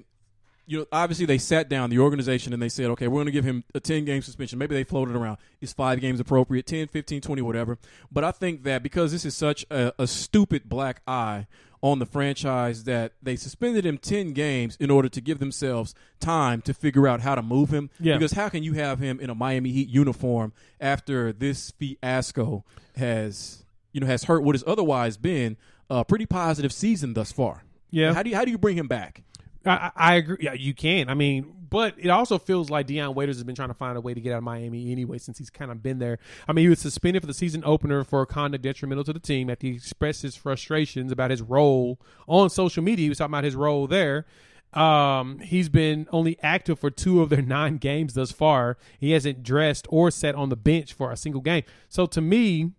you 0.67 0.79
know, 0.79 0.85
obviously 0.91 1.25
they 1.25 1.37
sat 1.37 1.69
down 1.69 1.89
the 1.89 1.99
organization 1.99 2.53
and 2.53 2.61
they 2.61 2.69
said, 2.69 2.87
okay, 2.87 3.07
we're 3.07 3.17
going 3.17 3.27
to 3.27 3.31
give 3.31 3.45
him 3.45 3.63
a 3.73 3.79
10 3.79 4.03
game 4.03 4.21
suspension. 4.21 4.59
Maybe 4.59 4.75
they 4.75 4.83
floated 4.83 5.15
around. 5.15 5.37
Is 5.61 5.71
five 5.71 6.01
games 6.01 6.19
appropriate? 6.19 6.65
10, 6.65 6.89
15, 6.89 7.21
20, 7.21 7.41
whatever. 7.41 7.77
But 8.11 8.25
I 8.25 8.31
think 8.31 8.63
that 8.63 8.83
because 8.83 9.13
this 9.13 9.23
is 9.23 9.33
such 9.33 9.65
a, 9.71 9.93
a 9.97 10.05
stupid 10.05 10.67
black 10.67 11.01
eye 11.07 11.47
on 11.81 11.99
the 11.99 12.05
franchise 12.05 12.85
that 12.85 13.13
they 13.21 13.35
suspended 13.35 13.85
him 13.85 13.97
10 13.97 14.33
games 14.33 14.75
in 14.79 14.89
order 14.89 15.07
to 15.09 15.21
give 15.21 15.39
themselves 15.39 15.93
time 16.19 16.61
to 16.61 16.73
figure 16.73 17.07
out 17.07 17.21
how 17.21 17.35
to 17.35 17.41
move 17.41 17.69
him. 17.71 17.89
Yeah. 17.99 18.17
Because 18.17 18.31
how 18.33 18.49
can 18.49 18.63
you 18.63 18.73
have 18.73 18.99
him 18.99 19.19
in 19.19 19.29
a 19.29 19.35
Miami 19.35 19.71
Heat 19.71 19.87
uniform 19.87 20.53
after 20.81 21.31
this 21.31 21.71
fiasco 21.71 22.63
has, 22.95 23.63
you 23.91 24.01
know, 24.01 24.07
has 24.07 24.23
hurt 24.23 24.43
what 24.43 24.55
has 24.55 24.63
otherwise 24.65 25.17
been 25.17 25.57
a 25.89 26.03
pretty 26.03 26.25
positive 26.25 26.73
season 26.73 27.13
thus 27.13 27.31
far. 27.31 27.63
Yeah. 27.89 28.13
How 28.13 28.23
do 28.23 28.29
you 28.29 28.35
how 28.35 28.45
do 28.45 28.51
you 28.51 28.57
bring 28.57 28.77
him 28.77 28.87
back? 28.87 29.23
I, 29.65 29.71
I 29.71 29.91
I 29.95 30.15
agree. 30.15 30.37
Yeah, 30.41 30.53
you 30.53 30.73
can. 30.73 31.09
I 31.09 31.13
mean, 31.13 31.53
but 31.69 31.95
it 31.97 32.09
also 32.09 32.37
feels 32.37 32.69
like 32.69 32.87
Dion 32.87 33.13
Waiters 33.13 33.37
has 33.37 33.43
been 33.43 33.55
trying 33.55 33.69
to 33.69 33.73
find 33.73 33.97
a 33.97 34.01
way 34.01 34.13
to 34.13 34.21
get 34.21 34.33
out 34.33 34.39
of 34.39 34.43
Miami 34.43 34.91
anyway 34.91 35.17
since 35.17 35.37
he's 35.37 35.49
kind 35.49 35.71
of 35.71 35.81
been 35.81 35.99
there. 35.99 36.19
I 36.47 36.53
mean, 36.53 36.63
he 36.63 36.69
was 36.69 36.79
suspended 36.79 37.21
for 37.21 37.27
the 37.27 37.33
season 37.33 37.63
opener 37.65 38.03
for 38.03 38.21
a 38.21 38.25
conduct 38.25 38.63
detrimental 38.63 39.03
to 39.05 39.13
the 39.13 39.19
team 39.19 39.49
after 39.49 39.67
he 39.67 39.73
expressed 39.73 40.21
his 40.21 40.35
frustrations 40.35 41.11
about 41.11 41.31
his 41.31 41.41
role 41.41 41.99
on 42.27 42.49
social 42.49 42.83
media. 42.83 43.03
He 43.03 43.09
was 43.09 43.17
talking 43.17 43.33
about 43.33 43.43
his 43.43 43.55
role 43.55 43.87
there. 43.87 44.25
Um, 44.73 45.39
he's 45.39 45.69
been 45.69 46.07
only 46.11 46.37
active 46.43 46.79
for 46.79 46.89
two 46.89 47.21
of 47.21 47.29
their 47.29 47.41
nine 47.43 47.77
games 47.77 48.13
thus 48.13 48.31
far. 48.31 48.77
He 48.99 49.11
hasn't 49.11 49.43
dressed 49.43 49.87
or 49.89 50.11
sat 50.11 50.35
on 50.35 50.49
the 50.49 50.57
bench 50.57 50.93
for 50.93 51.11
a 51.11 51.17
single 51.17 51.41
game. 51.41 51.63
So 51.89 52.05
to 52.07 52.21
me, 52.21 52.71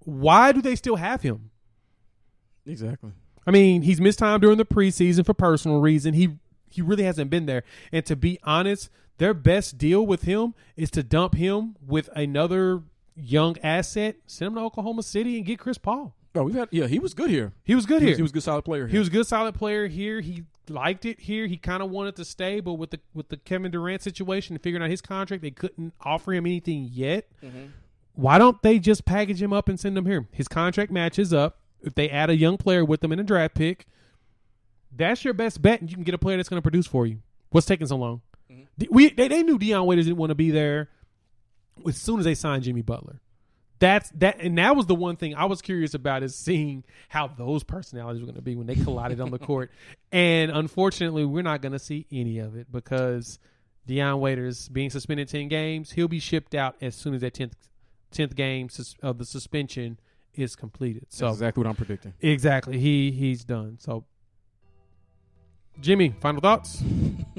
why 0.00 0.52
do 0.52 0.62
they 0.62 0.76
still 0.76 0.96
have 0.96 1.22
him? 1.22 1.50
Exactly. 2.64 3.12
I 3.46 3.50
mean, 3.52 3.82
he's 3.82 4.00
missed 4.00 4.18
time 4.18 4.40
during 4.40 4.58
the 4.58 4.64
preseason 4.64 5.24
for 5.24 5.34
personal 5.34 5.80
reason. 5.80 6.14
He 6.14 6.38
he 6.76 6.82
really 6.82 7.04
hasn't 7.04 7.30
been 7.30 7.46
there. 7.46 7.64
And 7.92 8.04
to 8.06 8.16
be 8.16 8.38
honest, 8.44 8.90
their 9.18 9.34
best 9.34 9.78
deal 9.78 10.06
with 10.06 10.22
him 10.22 10.54
is 10.76 10.90
to 10.92 11.02
dump 11.02 11.34
him 11.34 11.76
with 11.84 12.08
another 12.14 12.82
young 13.16 13.56
asset, 13.62 14.16
send 14.26 14.48
him 14.48 14.54
to 14.56 14.60
Oklahoma 14.60 15.02
City, 15.02 15.36
and 15.36 15.46
get 15.46 15.58
Chris 15.58 15.78
Paul. 15.78 16.14
Oh, 16.34 16.42
we've 16.42 16.54
had 16.54 16.68
yeah, 16.70 16.86
he 16.86 16.98
was 16.98 17.14
good 17.14 17.30
here. 17.30 17.52
He 17.64 17.74
was 17.74 17.86
good 17.86 18.02
He 18.02 18.08
here. 18.08 18.12
was, 18.12 18.18
he 18.18 18.22
was 18.22 18.30
a 18.30 18.34
good 18.34 18.42
solid 18.42 18.64
player. 18.64 18.86
Here. 18.86 18.92
He 18.92 18.98
was 18.98 19.08
a 19.08 19.10
good, 19.10 19.26
solid 19.26 19.54
player 19.54 19.86
here. 19.86 20.20
He 20.20 20.44
liked 20.68 21.06
it 21.06 21.20
here. 21.20 21.46
He 21.46 21.56
kind 21.56 21.82
of 21.82 21.90
wanted 21.90 22.16
to 22.16 22.24
stay, 22.26 22.60
but 22.60 22.74
with 22.74 22.90
the 22.90 23.00
with 23.14 23.30
the 23.30 23.38
Kevin 23.38 23.70
Durant 23.70 24.02
situation 24.02 24.54
and 24.54 24.62
figuring 24.62 24.84
out 24.84 24.90
his 24.90 25.00
contract, 25.00 25.42
they 25.42 25.50
couldn't 25.50 25.94
offer 26.02 26.34
him 26.34 26.44
anything 26.44 26.90
yet. 26.92 27.26
Mm-hmm. 27.42 27.66
Why 28.14 28.38
don't 28.38 28.60
they 28.62 28.78
just 28.78 29.04
package 29.06 29.40
him 29.40 29.52
up 29.52 29.68
and 29.68 29.80
send 29.80 29.96
him 29.96 30.04
here? 30.06 30.26
His 30.30 30.48
contract 30.48 30.90
matches 30.90 31.32
up. 31.32 31.60
If 31.82 31.94
they 31.94 32.10
add 32.10 32.30
a 32.30 32.36
young 32.36 32.56
player 32.58 32.84
with 32.84 33.00
them 33.00 33.12
in 33.12 33.18
a 33.18 33.24
draft 33.24 33.54
pick, 33.54 33.86
that's 34.96 35.24
your 35.24 35.34
best 35.34 35.60
bet, 35.62 35.80
and 35.80 35.90
you 35.90 35.96
can 35.96 36.04
get 36.04 36.14
a 36.14 36.18
player 36.18 36.36
that's 36.36 36.48
going 36.48 36.58
to 36.58 36.62
produce 36.62 36.86
for 36.86 37.06
you. 37.06 37.18
What's 37.50 37.66
taking 37.66 37.86
so 37.86 37.96
long? 37.96 38.22
Mm-hmm. 38.50 38.62
D- 38.78 38.88
We 38.90 39.10
they, 39.10 39.28
they 39.28 39.42
knew 39.42 39.58
Dion 39.58 39.86
Waiters 39.86 40.06
didn't 40.06 40.18
want 40.18 40.30
to 40.30 40.34
be 40.34 40.50
there 40.50 40.88
as 41.86 41.96
soon 41.96 42.18
as 42.18 42.24
they 42.24 42.34
signed 42.34 42.64
Jimmy 42.64 42.82
Butler. 42.82 43.20
That's 43.78 44.08
that, 44.16 44.40
and 44.40 44.56
that 44.56 44.74
was 44.74 44.86
the 44.86 44.94
one 44.94 45.16
thing 45.16 45.34
I 45.34 45.44
was 45.44 45.60
curious 45.60 45.92
about 45.92 46.22
is 46.22 46.34
seeing 46.34 46.82
how 47.10 47.26
those 47.28 47.62
personalities 47.62 48.22
were 48.22 48.26
going 48.26 48.36
to 48.36 48.42
be 48.42 48.56
when 48.56 48.66
they 48.66 48.74
collided 48.74 49.20
on 49.20 49.30
the 49.30 49.38
court. 49.50 49.70
And 50.10 50.50
unfortunately, 50.50 51.26
we're 51.26 51.42
not 51.42 51.60
going 51.60 51.72
to 51.72 51.78
see 51.78 52.06
any 52.10 52.38
of 52.38 52.56
it 52.56 52.72
because 52.72 53.38
Dion 53.86 54.18
Waiters 54.20 54.68
being 54.70 54.88
suspended 54.88 55.28
ten 55.28 55.48
games, 55.48 55.92
he'll 55.92 56.08
be 56.08 56.20
shipped 56.20 56.54
out 56.54 56.76
as 56.80 56.94
soon 56.94 57.12
as 57.14 57.20
that 57.20 57.34
tenth 57.34 57.54
tenth 58.10 58.34
game 58.34 58.70
sus- 58.70 58.96
of 59.02 59.18
the 59.18 59.26
suspension 59.26 59.98
is 60.32 60.56
completed. 60.56 61.04
So 61.10 61.26
That's 61.26 61.36
exactly 61.36 61.62
what 61.64 61.68
I'm 61.68 61.76
predicting. 61.76 62.14
exactly, 62.20 62.78
he 62.78 63.10
he's 63.10 63.44
done. 63.44 63.76
So, 63.78 64.04
Jimmy, 65.80 66.14
final 66.20 66.40
thoughts? 66.40 66.82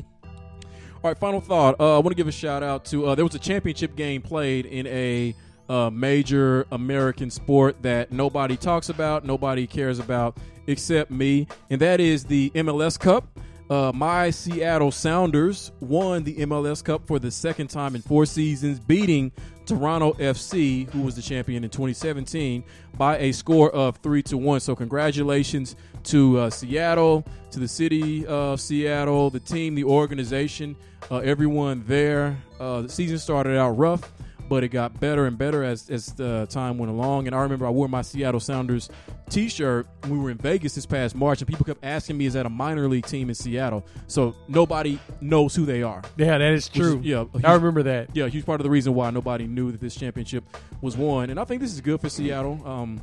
All 1.03 1.11
right, 1.11 1.17
final 1.17 1.41
thought. 1.41 1.79
Uh, 1.79 1.95
I 1.95 1.99
want 1.99 2.09
to 2.09 2.15
give 2.15 2.27
a 2.27 2.31
shout 2.31 2.63
out 2.63 2.85
to 2.85 3.07
uh, 3.07 3.15
there 3.15 3.25
was 3.25 3.35
a 3.35 3.39
championship 3.39 3.95
game 3.95 4.21
played 4.21 4.65
in 4.65 4.87
a 4.87 5.35
uh, 5.69 5.89
major 5.89 6.65
American 6.71 7.29
sport 7.29 7.81
that 7.81 8.11
nobody 8.11 8.57
talks 8.57 8.89
about, 8.89 9.25
nobody 9.25 9.67
cares 9.67 9.99
about 9.99 10.37
except 10.67 11.11
me, 11.11 11.47
and 11.69 11.79
that 11.81 11.99
is 11.99 12.25
the 12.25 12.51
MLS 12.55 12.99
Cup. 12.99 13.27
Uh, 13.69 13.91
my 13.93 14.29
Seattle 14.29 14.91
Sounders 14.91 15.71
won 15.81 16.23
the 16.23 16.35
MLS 16.37 16.83
Cup 16.83 17.05
for 17.05 17.19
the 17.19 17.29
second 17.29 17.67
time 17.67 17.95
in 17.95 18.01
four 18.01 18.25
seasons, 18.25 18.79
beating 18.79 19.31
Toronto 19.65 20.13
FC, 20.13 20.89
who 20.91 21.01
was 21.01 21.15
the 21.15 21.21
champion 21.21 21.65
in 21.65 21.69
2017, 21.69 22.63
by 22.97 23.17
a 23.17 23.33
score 23.33 23.69
of 23.71 23.97
three 23.97 24.23
to 24.23 24.37
one. 24.37 24.61
So, 24.61 24.73
congratulations 24.73 25.75
to 26.05 26.39
uh, 26.39 26.49
Seattle, 26.49 27.25
to 27.51 27.59
the 27.59 27.67
city 27.67 28.25
of 28.25 28.61
Seattle, 28.61 29.29
the 29.29 29.41
team, 29.41 29.75
the 29.75 29.83
organization, 29.83 30.77
uh, 31.11 31.17
everyone 31.17 31.83
there. 31.87 32.37
Uh, 32.61 32.83
the 32.83 32.89
season 32.89 33.17
started 33.17 33.57
out 33.57 33.71
rough, 33.71 34.13
but 34.49 34.63
it 34.63 34.69
got 34.69 34.99
better 34.99 35.25
and 35.25 35.37
better 35.37 35.63
as 35.63 35.89
as 35.89 36.13
the 36.13 36.47
time 36.49 36.77
went 36.77 36.91
along. 36.91 37.27
And 37.27 37.35
I 37.35 37.41
remember 37.41 37.65
I 37.67 37.69
wore 37.69 37.87
my 37.87 38.01
Seattle 38.01 38.39
Sounders 38.39 38.89
T-shirt. 39.29 39.87
when 40.03 40.11
We 40.11 40.17
were 40.19 40.29
in 40.29 40.37
Vegas 40.37 40.75
this 40.75 40.85
past 40.85 41.15
March, 41.15 41.41
and 41.41 41.47
people 41.47 41.65
kept 41.65 41.83
asking 41.83 42.17
me, 42.17 42.25
"Is 42.25 42.33
that 42.33 42.45
a 42.45 42.49
minor 42.49 42.87
league 42.87 43.05
team 43.05 43.29
in 43.29 43.35
Seattle?" 43.35 43.85
So 44.07 44.35
nobody 44.47 44.99
knows 45.21 45.55
who 45.55 45.65
they 45.65 45.83
are. 45.83 46.01
Yeah, 46.17 46.37
that 46.37 46.53
is 46.53 46.69
Which 46.69 46.79
is- 46.81 46.91
true. 46.93 47.01
yeah, 47.03 47.17
a 47.33 47.37
I 47.45 47.51
huge- 47.51 47.61
remember 47.61 47.83
that. 47.83 48.09
Yeah, 48.15 48.25
a 48.25 48.29
huge 48.29 48.45
part 48.45 48.59
of 48.61 48.63
the 48.63 48.69
reason 48.69 48.93
why 48.93 49.09
nobody 49.09 49.47
knew 49.47 49.71
that 49.71 49.81
this 49.81 49.95
championship 49.95 50.43
was 50.81 50.95
won, 50.95 51.29
and 51.29 51.39
I 51.39 51.43
think 51.45 51.61
this 51.61 51.73
is 51.73 51.81
good 51.81 51.99
for 51.99 52.09
Seattle. 52.09 52.61
Um, 52.65 53.01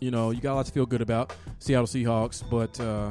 you 0.00 0.10
know, 0.10 0.30
you 0.30 0.40
got 0.40 0.54
a 0.54 0.56
lot 0.56 0.66
to 0.66 0.72
feel 0.72 0.86
good 0.86 1.02
about 1.02 1.34
Seattle 1.58 1.86
Seahawks, 1.86 2.42
but 2.50 2.80
uh, 2.80 3.10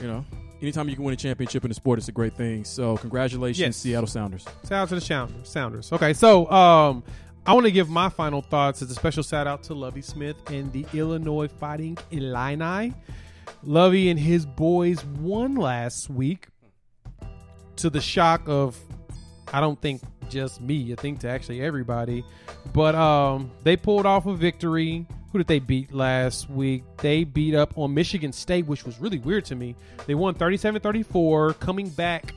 you 0.00 0.06
know, 0.06 0.24
anytime 0.60 0.88
you 0.88 0.94
can 0.96 1.04
win 1.04 1.14
a 1.14 1.16
championship 1.16 1.64
in 1.64 1.70
a 1.70 1.74
sport, 1.74 1.98
it's 1.98 2.08
a 2.08 2.12
great 2.12 2.34
thing. 2.34 2.64
So, 2.64 2.96
congratulations, 2.96 3.58
Yes. 3.60 3.76
Seattle 3.76 4.06
Sounders. 4.06 4.44
Shout 4.64 4.72
out 4.72 4.88
to 4.90 4.94
the 4.96 5.00
Sounders. 5.00 5.48
Sounders. 5.48 5.92
Okay, 5.92 6.12
so 6.12 6.50
um, 6.50 7.02
I 7.46 7.54
want 7.54 7.66
to 7.66 7.72
give 7.72 7.88
my 7.88 8.08
final 8.08 8.42
thoughts 8.42 8.82
as 8.82 8.90
a 8.90 8.94
special 8.94 9.22
shout 9.22 9.46
out 9.46 9.62
to 9.64 9.74
Lovie 9.74 10.02
Smith 10.02 10.36
and 10.50 10.72
the 10.72 10.84
Illinois 10.92 11.48
Fighting 11.48 11.96
Illini. 12.10 12.92
Lovie 13.62 14.10
and 14.10 14.18
his 14.20 14.44
boys 14.46 15.04
won 15.04 15.54
last 15.56 16.10
week 16.10 16.48
to 17.76 17.90
the 17.90 18.00
shock 18.00 18.42
of, 18.46 18.78
I 19.52 19.60
don't 19.60 19.80
think 19.80 20.02
just 20.28 20.60
me, 20.60 20.92
I 20.92 20.96
think 20.96 21.20
to 21.20 21.28
actually 21.28 21.62
everybody. 21.62 22.24
But 22.74 22.94
um, 22.94 23.50
they 23.62 23.76
pulled 23.76 24.04
off 24.06 24.26
a 24.26 24.34
victory. 24.34 25.06
Who 25.32 25.38
did 25.38 25.46
they 25.46 25.58
beat 25.58 25.92
last 25.92 26.48
week? 26.48 26.84
They 26.98 27.24
beat 27.24 27.54
up 27.54 27.76
on 27.76 27.92
Michigan 27.92 28.32
State, 28.32 28.66
which 28.66 28.84
was 28.84 28.98
really 28.98 29.18
weird 29.18 29.44
to 29.46 29.54
me. 29.54 29.76
They 30.06 30.14
won 30.14 30.34
37 30.34 30.80
34, 30.80 31.54
coming 31.54 31.90
back 31.90 32.34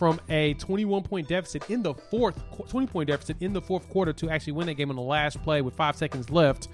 from 0.00 0.18
a 0.30 0.54
21 0.54 1.02
point 1.02 1.28
deficit 1.28 1.68
in 1.68 1.82
the 1.82 1.92
fourth 1.92 2.42
20 2.70 2.86
point 2.86 3.08
deficit 3.08 3.36
in 3.40 3.52
the 3.52 3.60
fourth 3.60 3.86
quarter 3.90 4.14
to 4.14 4.30
actually 4.30 4.54
win 4.54 4.66
that 4.66 4.72
game 4.72 4.88
on 4.88 4.96
the 4.96 5.02
last 5.02 5.42
play 5.42 5.60
with 5.60 5.74
five 5.74 5.94
seconds 5.94 6.30
left 6.30 6.68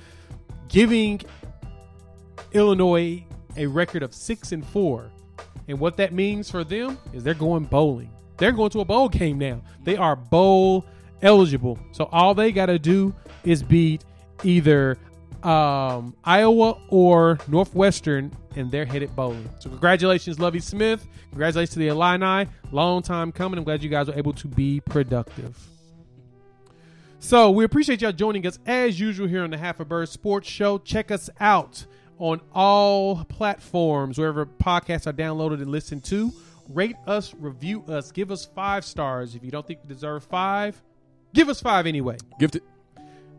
giving 0.68 1.20
illinois 2.52 3.24
a 3.56 3.66
record 3.66 4.04
of 4.04 4.14
six 4.14 4.52
and 4.52 4.64
four 4.64 5.10
and 5.66 5.76
what 5.80 5.96
that 5.96 6.12
means 6.12 6.48
for 6.48 6.62
them 6.62 6.96
is 7.12 7.24
they're 7.24 7.34
going 7.34 7.64
bowling 7.64 8.08
they're 8.36 8.52
going 8.52 8.70
to 8.70 8.78
a 8.78 8.84
bowl 8.84 9.08
game 9.08 9.38
now 9.38 9.60
they 9.82 9.96
are 9.96 10.14
bowl 10.14 10.86
eligible 11.20 11.76
so 11.90 12.08
all 12.12 12.32
they 12.32 12.52
got 12.52 12.66
to 12.66 12.78
do 12.78 13.12
is 13.42 13.60
beat 13.60 14.04
either 14.44 14.96
um, 15.44 16.14
Iowa 16.24 16.78
or 16.88 17.38
Northwestern, 17.48 18.32
and 18.54 18.70
they're 18.70 18.84
headed 18.84 19.14
bowling. 19.14 19.48
So 19.58 19.70
congratulations, 19.70 20.38
Lovie 20.40 20.60
Smith. 20.60 21.06
Congratulations 21.30 21.74
to 21.74 21.78
the 21.78 21.88
Illini. 21.88 22.48
Long 22.72 23.02
time 23.02 23.32
coming. 23.32 23.58
I'm 23.58 23.64
glad 23.64 23.82
you 23.82 23.90
guys 23.90 24.08
were 24.08 24.14
able 24.14 24.32
to 24.34 24.48
be 24.48 24.80
productive. 24.80 25.56
So 27.18 27.50
we 27.50 27.64
appreciate 27.64 28.02
y'all 28.02 28.12
joining 28.12 28.46
us 28.46 28.58
as 28.66 29.00
usual 29.00 29.26
here 29.26 29.42
on 29.42 29.50
the 29.50 29.58
Half 29.58 29.80
a 29.80 29.84
Bird 29.84 30.08
Sports 30.08 30.48
Show. 30.48 30.78
Check 30.78 31.10
us 31.10 31.28
out 31.40 31.84
on 32.18 32.40
all 32.54 33.24
platforms, 33.24 34.18
wherever 34.18 34.46
podcasts 34.46 35.06
are 35.06 35.12
downloaded 35.12 35.54
and 35.54 35.68
listened 35.68 36.04
to. 36.04 36.32
Rate 36.68 36.96
us, 37.06 37.34
review 37.34 37.84
us, 37.88 38.10
give 38.12 38.30
us 38.30 38.46
five 38.46 38.84
stars. 38.84 39.34
If 39.34 39.44
you 39.44 39.50
don't 39.50 39.66
think 39.66 39.80
we 39.82 39.88
deserve 39.88 40.24
five, 40.24 40.80
give 41.34 41.48
us 41.48 41.60
five 41.60 41.86
anyway. 41.86 42.16
Gifted. 42.38 42.62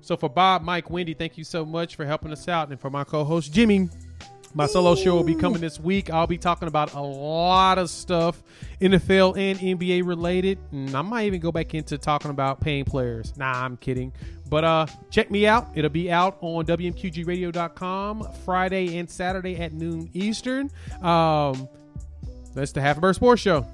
So 0.02 0.16
for 0.16 0.30
Bob, 0.30 0.62
Mike, 0.62 0.89
Wendy, 0.89 1.14
thank 1.14 1.38
you 1.38 1.43
so 1.43 1.66
much 1.66 1.95
for 1.95 2.06
helping 2.06 2.32
us 2.32 2.48
out. 2.48 2.70
And 2.70 2.80
for 2.80 2.89
my 2.89 3.04
co-host 3.04 3.54
Jimmy, 3.54 3.89
my 4.54 4.66
solo 4.66 4.95
show 4.95 5.16
will 5.16 5.24
be 5.24 5.36
coming 5.36 5.62
this 5.62 5.80
week. 5.80 6.10
I'll 6.10 6.28
be 6.28 6.38
talking 6.38 6.68
about 6.68 6.93
a 6.93 7.02
lot 7.02 7.78
of 7.78 7.89
stuff, 7.89 8.41
NFL 8.82 9.38
and 9.38 9.60
NBA 9.60 10.06
related. 10.06 10.58
And 10.72 10.95
I 10.95 11.02
might 11.02 11.26
even 11.28 11.39
go 11.39 11.52
back 11.52 11.74
into 11.74 11.98
talking 11.98 12.32
about 12.32 12.62
paying 12.62 12.86
players. 12.86 13.36
Nah, 13.38 13.64
I'm 13.64 13.78
kidding. 13.78 14.14
But 14.50 14.64
uh 14.64 14.86
check 15.12 15.30
me 15.30 15.45
out. 15.45 15.68
It'll 15.76 15.89
be 15.89 16.10
out 16.10 16.38
on 16.41 16.66
WMQGradio.com 16.66 18.28
Friday 18.45 18.98
and 18.98 19.10
Saturday 19.10 19.58
at 19.58 19.74
noon 19.74 20.10
Eastern. 20.14 20.72
Um 21.02 21.68
that's 22.56 22.72
the 22.72 22.82
Half 22.82 22.98
a 22.98 23.02
Bird 23.02 23.16
Sports 23.16 23.41
Show. 23.41 23.68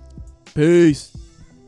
Peace. 0.53 1.15